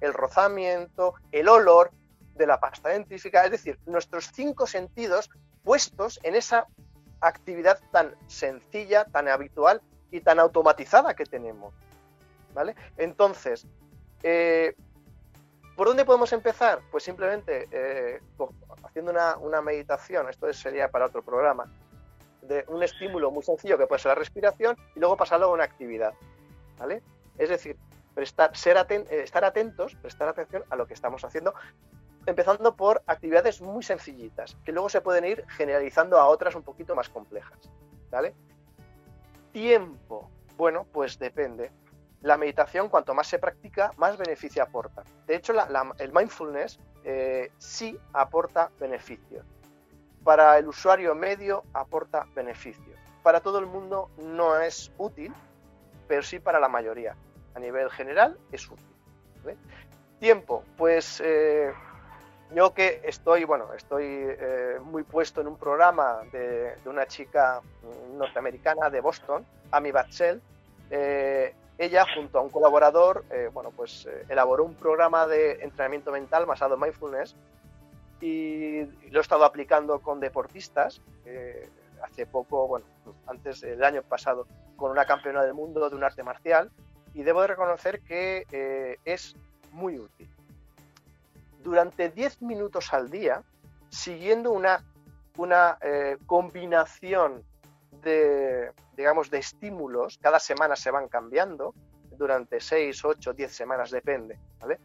el 0.00 0.12
rozamiento, 0.12 1.14
el 1.30 1.48
olor 1.48 1.92
de 2.34 2.46
la 2.46 2.58
pasta 2.58 2.88
dentífica, 2.88 3.44
es 3.44 3.52
decir, 3.52 3.78
nuestros 3.86 4.30
cinco 4.32 4.66
sentidos 4.66 5.30
puestos 5.62 6.18
en 6.22 6.34
esa 6.34 6.66
actividad 7.20 7.78
tan 7.92 8.16
sencilla, 8.26 9.04
tan 9.04 9.28
habitual 9.28 9.80
y 10.10 10.20
tan 10.20 10.40
automatizada 10.40 11.14
que 11.14 11.24
tenemos. 11.24 11.72
¿vale? 12.54 12.74
Entonces, 12.96 13.66
eh, 14.22 14.74
¿por 15.76 15.88
dónde 15.88 16.04
podemos 16.04 16.32
empezar? 16.32 16.80
Pues 16.90 17.04
simplemente 17.04 17.68
eh, 17.70 18.20
haciendo 18.84 19.12
una, 19.40 19.62
meditación, 19.62 20.28
esto 20.28 20.52
sería 20.52 20.90
para 20.90 21.06
otro 21.06 21.22
programa, 21.22 21.70
de 22.42 22.64
un 22.68 22.82
estímulo 22.82 23.30
muy 23.30 23.42
sencillo 23.42 23.78
que 23.78 23.86
puede 23.86 24.00
ser 24.00 24.10
la 24.10 24.16
respiración 24.16 24.76
y 24.96 25.00
luego 25.00 25.16
pasarlo 25.16 25.46
a 25.46 25.52
una 25.52 25.64
actividad, 25.64 26.12
¿vale? 26.78 27.02
Es 27.38 27.48
decir, 27.48 27.76
prestar, 28.14 28.52
eh, 28.66 29.06
estar 29.10 29.44
atentos, 29.44 29.94
prestar 29.96 30.28
atención 30.28 30.64
a 30.68 30.76
lo 30.76 30.86
que 30.86 30.94
estamos 30.94 31.24
haciendo, 31.24 31.54
empezando 32.26 32.76
por 32.76 33.02
actividades 33.06 33.60
muy 33.60 33.82
sencillitas, 33.82 34.56
que 34.64 34.72
luego 34.72 34.88
se 34.88 35.00
pueden 35.00 35.24
ir 35.24 35.44
generalizando 35.48 36.18
a 36.18 36.26
otras 36.26 36.54
un 36.54 36.62
poquito 36.62 36.94
más 36.94 37.08
complejas, 37.08 37.58
¿vale? 38.10 38.34
Tiempo, 39.52 40.30
bueno, 40.56 40.86
pues 40.92 41.18
depende 41.18 41.70
la 42.22 42.36
meditación, 42.36 42.88
cuanto 42.88 43.14
más 43.14 43.26
se 43.26 43.38
practica, 43.38 43.92
más 43.96 44.16
beneficio 44.16 44.62
aporta. 44.62 45.02
De 45.26 45.34
hecho, 45.34 45.52
el 45.98 46.12
mindfulness 46.12 46.78
eh, 47.04 47.50
sí 47.58 47.98
aporta 48.12 48.70
beneficios. 48.78 49.44
Para 50.22 50.56
el 50.58 50.68
usuario 50.68 51.14
medio 51.14 51.64
aporta 51.72 52.26
beneficios. 52.34 52.96
Para 53.24 53.40
todo 53.40 53.58
el 53.58 53.66
mundo 53.66 54.10
no 54.18 54.60
es 54.60 54.92
útil, 54.98 55.34
pero 56.06 56.22
sí 56.22 56.38
para 56.38 56.60
la 56.60 56.68
mayoría. 56.68 57.16
A 57.54 57.58
nivel 57.58 57.90
general 57.90 58.38
es 58.52 58.70
útil. 58.70 58.86
Tiempo, 60.20 60.64
pues 60.76 61.20
eh, 61.24 61.72
yo 62.54 62.72
que 62.72 63.00
estoy, 63.04 63.42
bueno, 63.42 63.74
estoy 63.74 64.04
eh, 64.06 64.78
muy 64.80 65.02
puesto 65.02 65.40
en 65.40 65.48
un 65.48 65.56
programa 65.56 66.20
de, 66.30 66.76
una 66.86 67.06
chica 67.06 67.60
norteamericana 68.16 68.90
de 68.90 69.00
Boston, 69.00 69.44
Amy 69.72 69.90
Batchel, 69.90 70.40
ella, 71.78 72.04
junto 72.14 72.38
a 72.38 72.42
un 72.42 72.50
colaborador, 72.50 73.24
eh, 73.30 73.48
bueno, 73.52 73.70
pues 73.70 74.06
eh, 74.06 74.24
elaboró 74.28 74.64
un 74.64 74.74
programa 74.74 75.26
de 75.26 75.62
entrenamiento 75.62 76.12
mental 76.12 76.46
basado 76.46 76.74
en 76.74 76.80
mindfulness 76.80 77.34
y 78.20 78.82
lo 79.10 79.18
he 79.18 79.22
estado 79.22 79.44
aplicando 79.44 80.00
con 80.00 80.20
deportistas. 80.20 81.00
hace 82.02 82.26
poco, 82.26 82.68
bueno, 82.68 82.84
antes 83.26 83.60
del 83.60 83.82
año 83.82 84.02
pasado, 84.02 84.46
con 84.76 84.90
una 84.90 85.04
campeona 85.04 85.42
del 85.42 85.54
mundo 85.54 85.88
de 85.88 85.96
un 85.96 86.04
arte 86.04 86.22
marcial 86.22 86.70
y 87.14 87.22
debo 87.22 87.40
de 87.42 87.48
reconocer 87.48 88.00
que 88.00 88.46
eh, 88.52 88.98
es 89.04 89.34
muy 89.72 89.98
útil. 89.98 90.28
Durante 91.62 92.10
10 92.10 92.42
minutos 92.42 92.92
al 92.92 93.10
día, 93.10 93.42
siguiendo 93.88 94.52
una, 94.52 94.84
una 95.36 95.78
combinación 96.26 97.44
de, 97.92 98.72
digamos, 98.96 99.30
de 99.30 99.38
estímulos, 99.38 100.18
cada 100.18 100.38
semana 100.38 100.76
se 100.76 100.90
van 100.90 101.08
cambiando, 101.08 101.74
durante 102.16 102.60
6, 102.60 103.04
8, 103.04 103.32
10 103.32 103.52
semanas, 103.52 103.90
depende, 103.90 104.38
¿vale? 104.60 104.78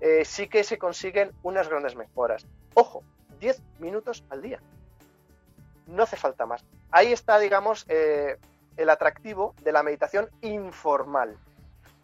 Eh, 0.00 0.24
sí 0.24 0.48
que 0.48 0.64
se 0.64 0.78
consiguen 0.78 1.32
unas 1.42 1.68
grandes 1.68 1.94
mejoras. 1.94 2.46
Ojo, 2.74 3.04
10 3.38 3.62
minutos 3.78 4.24
al 4.30 4.42
día. 4.42 4.60
No 5.86 6.02
hace 6.02 6.16
falta 6.16 6.46
más. 6.46 6.64
Ahí 6.90 7.12
está, 7.12 7.38
digamos, 7.38 7.84
eh, 7.88 8.38
el 8.76 8.90
atractivo 8.90 9.54
de 9.62 9.72
la 9.72 9.82
meditación 9.82 10.30
informal. 10.40 11.36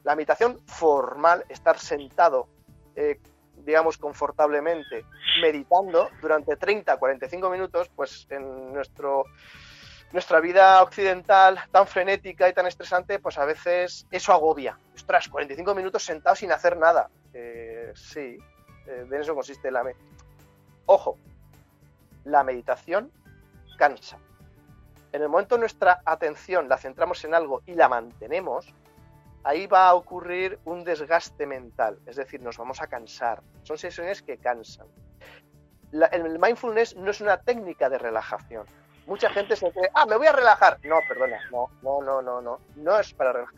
La 0.04 0.14
meditación 0.14 0.60
formal, 0.66 1.44
estar 1.48 1.78
sentado, 1.78 2.48
eh, 2.94 3.18
digamos, 3.64 3.96
confortablemente, 3.96 5.04
meditando 5.40 6.10
durante 6.20 6.56
30, 6.56 6.96
45 6.96 7.50
minutos, 7.50 7.90
pues 7.96 8.26
en 8.30 8.72
nuestro 8.72 9.24
nuestra 10.16 10.40
vida 10.40 10.82
occidental 10.82 11.60
tan 11.70 11.86
frenética 11.86 12.48
y 12.48 12.54
tan 12.54 12.66
estresante, 12.66 13.18
pues 13.18 13.36
a 13.36 13.44
veces 13.44 14.06
eso 14.10 14.32
agobia. 14.32 14.78
Ostras, 14.94 15.28
45 15.28 15.74
minutos 15.74 16.02
sentado 16.02 16.34
sin 16.34 16.50
hacer 16.52 16.78
nada. 16.78 17.10
Eh, 17.34 17.92
sí, 17.94 18.38
eh, 18.86 19.04
en 19.06 19.12
eso 19.12 19.34
consiste 19.34 19.70
la... 19.70 19.84
Ojo, 20.86 21.18
la 22.24 22.42
meditación 22.44 23.12
cansa. 23.76 24.16
En 25.12 25.20
el 25.20 25.28
momento 25.28 25.58
nuestra 25.58 26.00
atención 26.06 26.66
la 26.66 26.78
centramos 26.78 27.22
en 27.26 27.34
algo 27.34 27.60
y 27.66 27.74
la 27.74 27.90
mantenemos, 27.90 28.72
ahí 29.44 29.66
va 29.66 29.86
a 29.86 29.94
ocurrir 29.94 30.58
un 30.64 30.82
desgaste 30.82 31.44
mental, 31.44 31.98
es 32.06 32.16
decir, 32.16 32.40
nos 32.40 32.56
vamos 32.56 32.80
a 32.80 32.86
cansar. 32.86 33.42
Son 33.64 33.76
sesiones 33.76 34.22
que 34.22 34.38
cansan. 34.38 34.86
el 35.92 36.38
mindfulness 36.38 36.96
no 36.96 37.10
es 37.10 37.20
una 37.20 37.36
técnica 37.36 37.90
de 37.90 37.98
relajación, 37.98 38.64
mucha 39.06 39.30
gente 39.30 39.56
se 39.56 39.70
cree, 39.70 39.90
ah, 39.94 40.06
me 40.06 40.16
voy 40.16 40.26
a 40.26 40.32
relajar. 40.32 40.78
No, 40.84 40.98
perdona, 41.08 41.38
no, 41.50 41.70
no, 41.82 42.02
no, 42.02 42.22
no, 42.22 42.40
no, 42.40 42.60
no 42.76 42.98
es 42.98 43.12
para 43.14 43.32
relajar. 43.32 43.54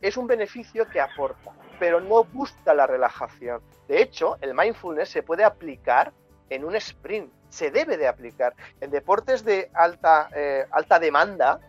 Es 0.00 0.16
un 0.16 0.26
beneficio 0.26 0.86
que 0.88 1.00
aporta, 1.00 1.52
pero 1.78 2.00
no 2.00 2.24
busca 2.24 2.74
la 2.74 2.86
relajación. 2.86 3.62
De 3.88 4.02
hecho, 4.02 4.36
el 4.40 4.54
mindfulness 4.54 5.08
se 5.08 5.22
puede 5.22 5.44
aplicar 5.44 6.12
en 6.50 6.64
un 6.64 6.76
sprint, 6.76 7.32
se 7.48 7.70
debe 7.70 7.96
de 7.96 8.08
aplicar. 8.08 8.54
En 8.80 8.90
deportes 8.90 9.44
de 9.44 9.70
alta, 9.74 10.28
eh, 10.34 10.66
alta 10.70 10.98
demanda, 10.98 11.60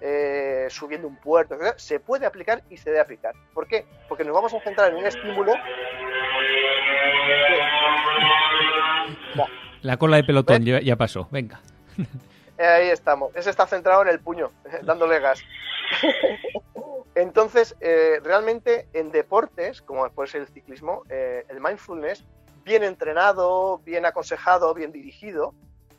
eh, 0.00 0.66
subiendo 0.68 1.08
un 1.08 1.16
puerto, 1.16 1.56
se 1.76 2.00
puede 2.00 2.26
aplicar 2.26 2.62
y 2.68 2.76
se 2.76 2.90
debe 2.90 3.00
aplicar. 3.00 3.34
¿Por 3.54 3.66
qué? 3.66 3.86
Porque 4.08 4.24
nos 4.24 4.34
vamos 4.34 4.52
a 4.52 4.60
centrar 4.60 4.90
en 4.90 4.96
un 4.96 5.06
estímulo. 5.06 5.54
La 9.82 9.96
cola 9.96 10.16
de 10.16 10.24
pelotón 10.24 10.64
ya 10.64 10.96
pasó, 10.96 11.28
venga. 11.30 11.60
Ahí 12.58 12.88
estamos. 12.88 13.34
Ese 13.36 13.50
está 13.50 13.66
centrado 13.66 14.02
en 14.02 14.08
el 14.08 14.20
puño, 14.20 14.50
dándole 14.82 15.20
gas. 15.20 15.40
Entonces, 17.14 17.76
eh, 17.80 18.20
realmente 18.22 18.88
en 18.92 19.10
deportes, 19.10 19.80
como 19.82 20.08
puede 20.10 20.28
ser 20.28 20.42
el 20.42 20.48
ciclismo, 20.48 21.02
eh, 21.08 21.46
el 21.48 21.60
mindfulness 21.60 22.24
bien 22.64 22.82
entrenado, 22.82 23.78
bien 23.78 24.04
aconsejado, 24.04 24.74
bien 24.74 24.92
dirigido, 24.92 25.54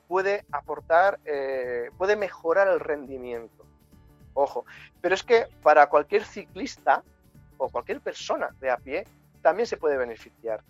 puede 0.07 0.45
aportar, 0.51 1.19
eh, 1.25 1.89
puede 1.97 2.15
mejorar 2.15 2.67
el 2.67 2.79
rendimiento. 2.79 3.65
Ojo, 4.33 4.65
pero 5.01 5.15
es 5.15 5.23
que 5.23 5.47
para 5.63 5.87
cualquier 5.87 6.23
ciclista 6.23 7.03
o 7.57 7.69
cualquier 7.69 8.01
persona 8.01 8.49
de 8.59 8.69
a 8.69 8.77
pie 8.77 9.07
también 9.41 9.65
se 9.65 9.77
puede 9.77 9.97
beneficiar, 9.97 10.61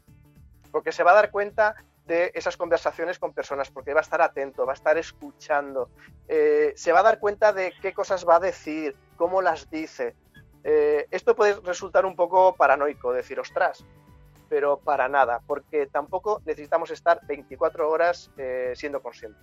porque 0.71 0.91
se 0.91 1.03
va 1.03 1.11
a 1.11 1.15
dar 1.15 1.31
cuenta 1.31 1.75
de 2.07 2.31
esas 2.33 2.57
conversaciones 2.57 3.19
con 3.19 3.33
personas, 3.33 3.69
porque 3.69 3.93
va 3.93 3.99
a 3.99 4.01
estar 4.01 4.21
atento, 4.21 4.65
va 4.65 4.71
a 4.71 4.75
estar 4.75 4.97
escuchando, 4.97 5.89
eh, 6.27 6.73
se 6.75 6.91
va 6.91 7.01
a 7.01 7.03
dar 7.03 7.19
cuenta 7.19 7.53
de 7.53 7.73
qué 7.81 7.93
cosas 7.93 8.27
va 8.27 8.37
a 8.37 8.39
decir, 8.39 8.95
cómo 9.17 9.41
las 9.41 9.69
dice. 9.69 10.15
Eh, 10.63 11.07
esto 11.11 11.35
puede 11.35 11.59
resultar 11.61 12.05
un 12.05 12.15
poco 12.15 12.55
paranoico, 12.55 13.13
decir, 13.13 13.39
ostras, 13.39 13.85
pero 14.49 14.79
para 14.79 15.09
nada, 15.09 15.41
porque 15.45 15.87
tampoco 15.87 16.41
necesitamos 16.45 16.91
estar 16.91 17.19
24 17.27 17.89
horas 17.89 18.31
eh, 18.37 18.73
siendo 18.75 19.01
conscientes. 19.01 19.41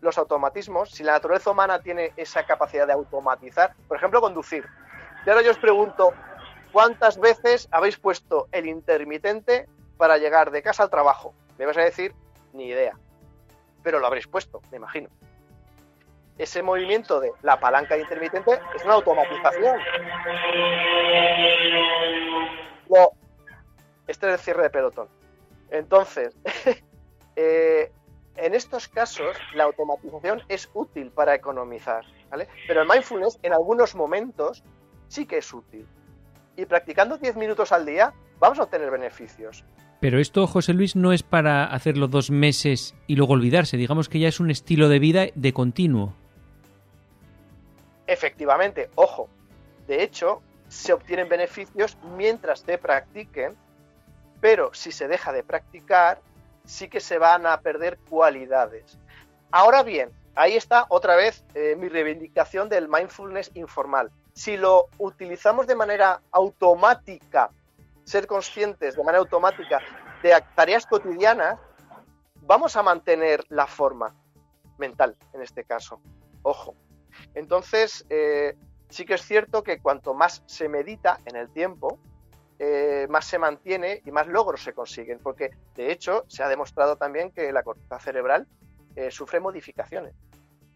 Los 0.00 0.18
automatismos, 0.18 0.90
si 0.90 1.02
la 1.02 1.12
naturaleza 1.12 1.50
humana 1.50 1.80
tiene 1.80 2.12
esa 2.16 2.44
capacidad 2.44 2.86
de 2.86 2.92
automatizar, 2.92 3.74
por 3.86 3.96
ejemplo, 3.96 4.20
conducir. 4.20 4.64
Y 5.24 5.30
ahora 5.30 5.42
yo 5.42 5.50
os 5.50 5.58
pregunto, 5.58 6.12
¿cuántas 6.72 7.18
veces 7.18 7.68
habéis 7.70 7.98
puesto 7.98 8.48
el 8.52 8.66
intermitente 8.66 9.68
para 9.96 10.18
llegar 10.18 10.50
de 10.50 10.62
casa 10.62 10.84
al 10.84 10.90
trabajo? 10.90 11.34
Me 11.58 11.66
vas 11.66 11.76
a 11.76 11.82
decir, 11.82 12.14
ni 12.52 12.66
idea. 12.66 12.96
Pero 13.82 13.98
lo 13.98 14.06
habréis 14.06 14.26
puesto, 14.26 14.62
me 14.70 14.76
imagino. 14.76 15.08
Ese 16.38 16.62
movimiento 16.62 17.18
de 17.18 17.32
la 17.42 17.58
palanca 17.58 17.98
intermitente 17.98 18.60
es 18.76 18.84
una 18.84 18.94
automatización. 18.94 19.80
Lo, 22.88 23.12
este 24.06 24.26
es 24.28 24.32
el 24.32 24.38
cierre 24.38 24.62
de 24.62 24.70
pelotón. 24.70 25.08
Entonces, 25.70 26.36
eh, 27.36 27.92
en 28.36 28.54
estos 28.54 28.88
casos, 28.88 29.36
la 29.54 29.64
automatización 29.64 30.42
es 30.48 30.70
útil 30.74 31.10
para 31.10 31.34
economizar, 31.34 32.04
¿vale? 32.30 32.48
Pero 32.68 32.82
el 32.82 32.88
mindfulness 32.88 33.38
en 33.42 33.52
algunos 33.52 33.96
momentos 33.96 34.62
sí 35.08 35.26
que 35.26 35.38
es 35.38 35.52
útil. 35.52 35.86
Y 36.56 36.66
practicando 36.66 37.18
10 37.18 37.36
minutos 37.36 37.72
al 37.72 37.84
día, 37.84 38.14
vamos 38.38 38.60
a 38.60 38.62
obtener 38.62 38.90
beneficios. 38.90 39.64
Pero 40.00 40.20
esto, 40.20 40.46
José 40.46 40.74
Luis, 40.74 40.94
no 40.94 41.12
es 41.12 41.22
para 41.22 41.64
hacerlo 41.64 42.06
dos 42.06 42.30
meses 42.30 42.94
y 43.06 43.16
luego 43.16 43.32
olvidarse. 43.32 43.76
Digamos 43.76 44.08
que 44.08 44.20
ya 44.20 44.28
es 44.28 44.38
un 44.40 44.50
estilo 44.50 44.88
de 44.88 44.98
vida 44.98 45.26
de 45.34 45.52
continuo. 45.52 46.14
Efectivamente, 48.06 48.90
ojo. 48.94 49.28
De 49.86 50.02
hecho, 50.02 50.40
se 50.68 50.92
obtienen 50.92 51.28
beneficios 51.28 51.96
mientras 52.16 52.62
te 52.62 52.78
practiquen 52.78 53.56
pero 54.40 54.70
si 54.72 54.92
se 54.92 55.08
deja 55.08 55.32
de 55.32 55.42
practicar, 55.42 56.20
sí 56.64 56.88
que 56.88 57.00
se 57.00 57.18
van 57.18 57.46
a 57.46 57.60
perder 57.60 57.98
cualidades. 58.08 58.98
Ahora 59.50 59.82
bien, 59.82 60.10
ahí 60.34 60.56
está 60.56 60.86
otra 60.88 61.16
vez 61.16 61.44
eh, 61.54 61.76
mi 61.76 61.88
reivindicación 61.88 62.68
del 62.68 62.88
mindfulness 62.88 63.50
informal. 63.54 64.10
Si 64.34 64.56
lo 64.56 64.88
utilizamos 64.98 65.66
de 65.66 65.74
manera 65.74 66.20
automática, 66.30 67.50
ser 68.08 68.26
conscientes 68.26 68.96
de 68.96 69.04
manera 69.04 69.18
automática 69.18 69.80
de 70.22 70.32
tareas 70.54 70.86
cotidianas, 70.86 71.58
vamos 72.40 72.74
a 72.76 72.82
mantener 72.82 73.44
la 73.50 73.66
forma 73.66 74.14
mental 74.78 75.14
en 75.34 75.42
este 75.42 75.64
caso. 75.64 76.00
Ojo. 76.42 76.74
Entonces, 77.34 78.06
eh, 78.08 78.56
sí 78.88 79.04
que 79.04 79.14
es 79.14 79.22
cierto 79.22 79.62
que 79.62 79.80
cuanto 79.80 80.14
más 80.14 80.42
se 80.46 80.68
medita 80.68 81.18
en 81.26 81.36
el 81.36 81.50
tiempo, 81.50 81.98
eh, 82.58 83.06
más 83.10 83.26
se 83.26 83.38
mantiene 83.38 84.00
y 84.04 84.10
más 84.10 84.26
logros 84.26 84.62
se 84.62 84.72
consiguen, 84.72 85.18
porque 85.18 85.50
de 85.74 85.92
hecho 85.92 86.24
se 86.28 86.42
ha 86.42 86.48
demostrado 86.48 86.96
también 86.96 87.30
que 87.30 87.52
la 87.52 87.62
corteza 87.62 88.00
cerebral 88.00 88.48
eh, 88.96 89.10
sufre 89.10 89.38
modificaciones. 89.38 90.14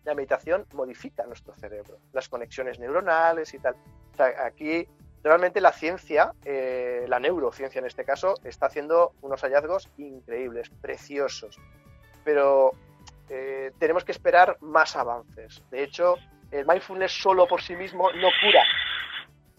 La 0.04 0.14
meditación 0.14 0.66
modifica 0.74 1.24
nuestro 1.24 1.54
cerebro, 1.54 1.98
las 2.12 2.28
conexiones 2.28 2.78
neuronales 2.78 3.54
y 3.54 3.58
tal. 3.58 3.74
aquí 4.44 4.86
realmente 5.22 5.60
la 5.60 5.72
ciencia, 5.72 6.32
eh, 6.44 7.04
la 7.08 7.20
neurociencia 7.20 7.78
en 7.78 7.86
este 7.86 8.04
caso, 8.04 8.34
está 8.44 8.66
haciendo 8.66 9.12
unos 9.22 9.42
hallazgos 9.42 9.88
increíbles, 9.98 10.70
preciosos, 10.80 11.58
pero 12.24 12.72
tenemos 13.78 14.04
que 14.04 14.12
esperar 14.12 14.58
más 14.60 14.94
avances. 14.94 15.62
De 15.70 15.82
hecho, 15.82 16.16
el 16.50 16.66
mindfulness 16.66 17.12
solo 17.12 17.46
por 17.46 17.62
sí 17.62 17.74
mismo 17.74 18.12
no 18.12 18.28
cura, 18.42 18.62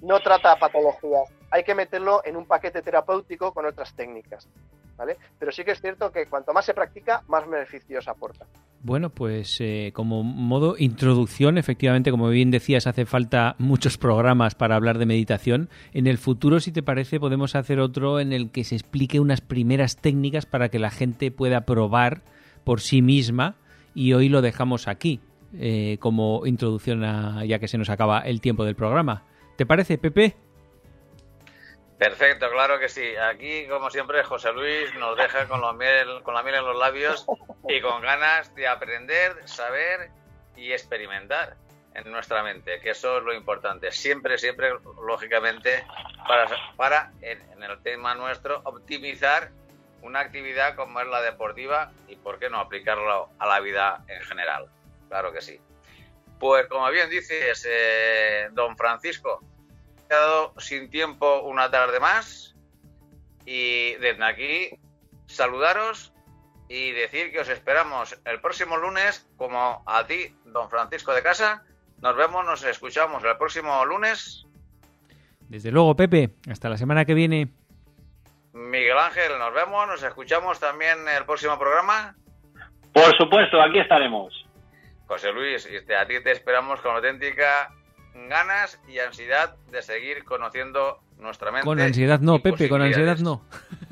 no 0.01 0.20
trata 0.20 0.55
patologías, 0.57 1.34
hay 1.49 1.64
que 1.64 1.76
meterlo 1.76 2.22
en 2.26 2.36
un 2.36 2.45
paquete 2.45 2.82
terapéutico 2.82 3.53
con 3.53 3.66
otras 3.66 3.95
técnicas. 3.95 4.49
¿Vale? 4.95 5.18
Pero 5.39 5.51
sí 5.51 5.64
que 5.64 5.72
es 5.72 5.82
cierto 5.82 6.11
que 6.11 6.28
cuanto 6.28 6.53
más 6.53 6.66
se 6.66 6.74
practica, 6.74 7.24
más 7.28 7.47
beneficios 7.47 8.07
aporta. 8.07 8.45
Bueno, 8.84 9.12
pues 9.12 9.62
eh, 9.62 9.92
como 9.94 10.24
modo 10.24 10.76
introducción, 10.78 11.58
efectivamente, 11.58 12.12
como 12.12 12.28
bien 12.28 12.52
decías, 12.52 12.86
hace 12.86 13.06
falta 13.06 13.56
muchos 13.58 13.98
programas 13.98 14.56
para 14.56 14.76
hablar 14.76 14.98
de 14.98 15.06
meditación. 15.06 15.70
En 15.94 16.06
el 16.06 16.18
futuro, 16.18 16.60
si 16.60 16.74
te 16.74 16.84
parece, 16.84 17.18
podemos 17.18 17.56
hacer 17.56 17.80
otro 17.80 18.20
en 18.20 18.34
el 18.34 18.52
que 18.52 18.66
se 18.66 18.76
explique 18.76 19.22
unas 19.22 19.40
primeras 19.40 19.96
técnicas 19.96 20.46
para 20.46 20.68
que 20.68 20.80
la 20.80 20.92
gente 20.92 21.32
pueda 21.32 21.62
probar 21.62 22.24
por 22.66 22.82
sí 22.82 23.02
misma 23.02 23.56
y 23.96 24.12
hoy 24.12 24.28
lo 24.28 24.42
dejamos 24.42 24.90
aquí 24.90 25.22
eh, 25.54 25.96
como 26.02 26.46
introducción 26.46 27.04
ya 27.48 27.60
que 27.60 27.70
se 27.70 27.78
nos 27.78 27.90
acaba 27.90 28.20
el 28.20 28.42
tiempo 28.42 28.66
del 28.66 28.76
programa. 28.76 29.24
¿Te 29.56 29.66
parece, 29.66 29.98
Pepe? 29.98 30.36
Perfecto, 32.04 32.49
claro 32.51 32.80
que 32.80 32.89
sí. 32.89 33.16
Aquí, 33.16 33.66
como 33.68 33.89
siempre, 33.89 34.26
José 34.26 34.51
Luis 34.51 34.93
nos 34.95 35.16
deja 35.16 35.47
con, 35.47 35.62
miel, 35.78 36.22
con 36.24 36.34
la 36.34 36.43
miel 36.43 36.56
en 36.56 36.66
los 36.66 36.78
labios 36.78 37.26
y 37.70 37.80
con 37.80 38.01
ganas 38.01 38.54
de 38.56 38.68
aprender, 38.68 39.47
saber 39.47 40.10
y 40.58 40.74
experimentar 40.74 41.56
en 41.93 42.12
nuestra 42.12 42.43
mente, 42.43 42.82
que 42.82 42.89
eso 42.89 43.20
es 43.20 43.24
lo 43.24 43.34
importante. 43.34 43.89
Siempre, 43.93 44.38
siempre, 44.38 44.72
lógicamente, 45.01 45.86
para, 46.76 47.14
en, 47.22 47.64
el 47.64 47.82
tema 47.82 48.16
nuestro, 48.16 48.60
optimizar 48.66 49.51
una 50.01 50.20
actividad 50.20 50.76
como 50.76 50.99
es 50.99 51.08
la 51.08 51.22
deportiva 51.22 51.93
y, 52.10 52.18
¿por 52.18 52.38
qué 52.38 52.49
no, 52.49 52.60
aplicarlo 52.60 53.30
a 53.39 53.47
la 53.47 53.62
vida 53.62 54.04
en 54.10 54.22
general? 54.24 54.68
Claro 55.08 55.32
que 55.32 55.39
sí. 55.39 55.58
Pues 56.38 56.68
como 56.68 56.89
bien 56.89 57.10
dices, 57.10 57.66
eh, 57.66 58.49
don 58.51 58.76
Francisco, 58.76 59.39
quedado 60.14 60.53
sin 60.59 60.91
tiempo 60.91 61.41
una 61.41 61.72
tarde 61.72 61.99
más 61.99 62.55
y 63.47 63.95
desde 63.95 64.24
aquí 64.24 64.70
saludaros 65.26 66.14
y 66.70 66.91
decir 66.91 67.32
que 67.32 67.39
os 67.39 67.49
esperamos 67.49 68.16
el 68.26 68.39
próximo 68.39 68.78
lunes, 68.78 69.28
como 69.38 69.82
a 69.88 70.05
ti, 70.05 70.36
don 70.45 70.70
Francisco 70.70 71.16
de 71.16 71.24
Casa. 71.24 71.64
Nos 71.99 72.16
vemos, 72.16 72.45
nos 72.45 72.64
escuchamos 72.64 73.24
el 73.24 73.36
próximo 73.38 73.84
lunes. 73.86 74.45
Desde 75.49 75.72
luego, 75.72 75.95
Pepe, 75.95 76.30
hasta 76.47 76.70
la 76.70 76.78
semana 76.78 77.05
que 77.05 77.16
viene. 77.16 77.47
Miguel 78.53 78.99
Ángel, 78.99 79.39
nos 79.39 79.51
vemos, 79.51 79.88
nos 79.88 80.03
escuchamos 80.03 80.59
también 80.59 81.07
el 81.07 81.26
próximo 81.26 81.57
programa. 81.57 82.16
Por 82.93 83.18
supuesto, 83.18 83.59
aquí 83.59 83.80
estaremos. 83.80 84.45
José 85.07 85.32
Luis, 85.32 85.66
este, 85.66 85.95
a 85.95 86.05
ti 86.05 86.22
te 86.24 86.32
esperamos 86.32 86.80
con 86.82 86.95
auténtica 86.95 87.72
ganas 88.14 88.80
y 88.88 88.99
ansiedad 88.99 89.55
de 89.72 89.82
seguir 89.82 90.24
conociendo 90.24 90.99
nuestra 91.18 91.51
mente. 91.51 91.66
Con 91.66 91.80
ansiedad 91.80 92.20
no, 92.20 92.39
Pepe, 92.39 92.70
con 92.70 92.82
ansiedad 92.82 93.18
no. 93.18 93.43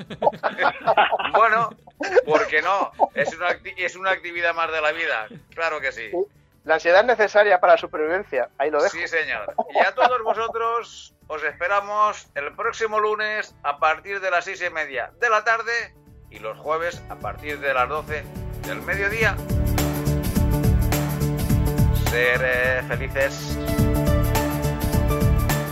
bueno, 1.32 1.70
¿por 2.24 2.46
qué 2.46 2.62
no? 2.62 2.92
Es 3.14 3.34
una, 3.36 3.48
es 3.76 3.96
una 3.96 4.10
actividad 4.10 4.54
más 4.54 4.70
de 4.70 4.80
la 4.80 4.92
vida, 4.92 5.26
claro 5.54 5.80
que 5.80 5.92
sí. 5.92 6.10
La 6.64 6.74
ansiedad 6.74 7.00
es 7.00 7.06
necesaria 7.06 7.58
para 7.58 7.74
la 7.74 7.78
supervivencia, 7.78 8.48
ahí 8.58 8.70
lo 8.70 8.80
dejo. 8.82 8.96
Sí, 8.96 9.08
señor. 9.08 9.54
Y 9.74 9.78
a 9.84 9.94
todos 9.94 10.22
vosotros 10.22 11.14
os 11.26 11.42
esperamos 11.44 12.28
el 12.34 12.52
próximo 12.54 13.00
lunes 13.00 13.54
a 13.62 13.78
partir 13.78 14.20
de 14.20 14.30
las 14.30 14.44
seis 14.44 14.62
y 14.62 14.70
media 14.70 15.10
de 15.20 15.28
la 15.28 15.42
tarde 15.42 15.94
y 16.30 16.38
los 16.38 16.56
jueves 16.58 17.02
a 17.08 17.16
partir 17.16 17.58
de 17.58 17.74
las 17.74 17.88
doce 17.88 18.22
del 18.66 18.80
mediodía 18.82 19.36
ser 22.12 22.42
eh, 22.44 22.82
felices. 22.86 23.56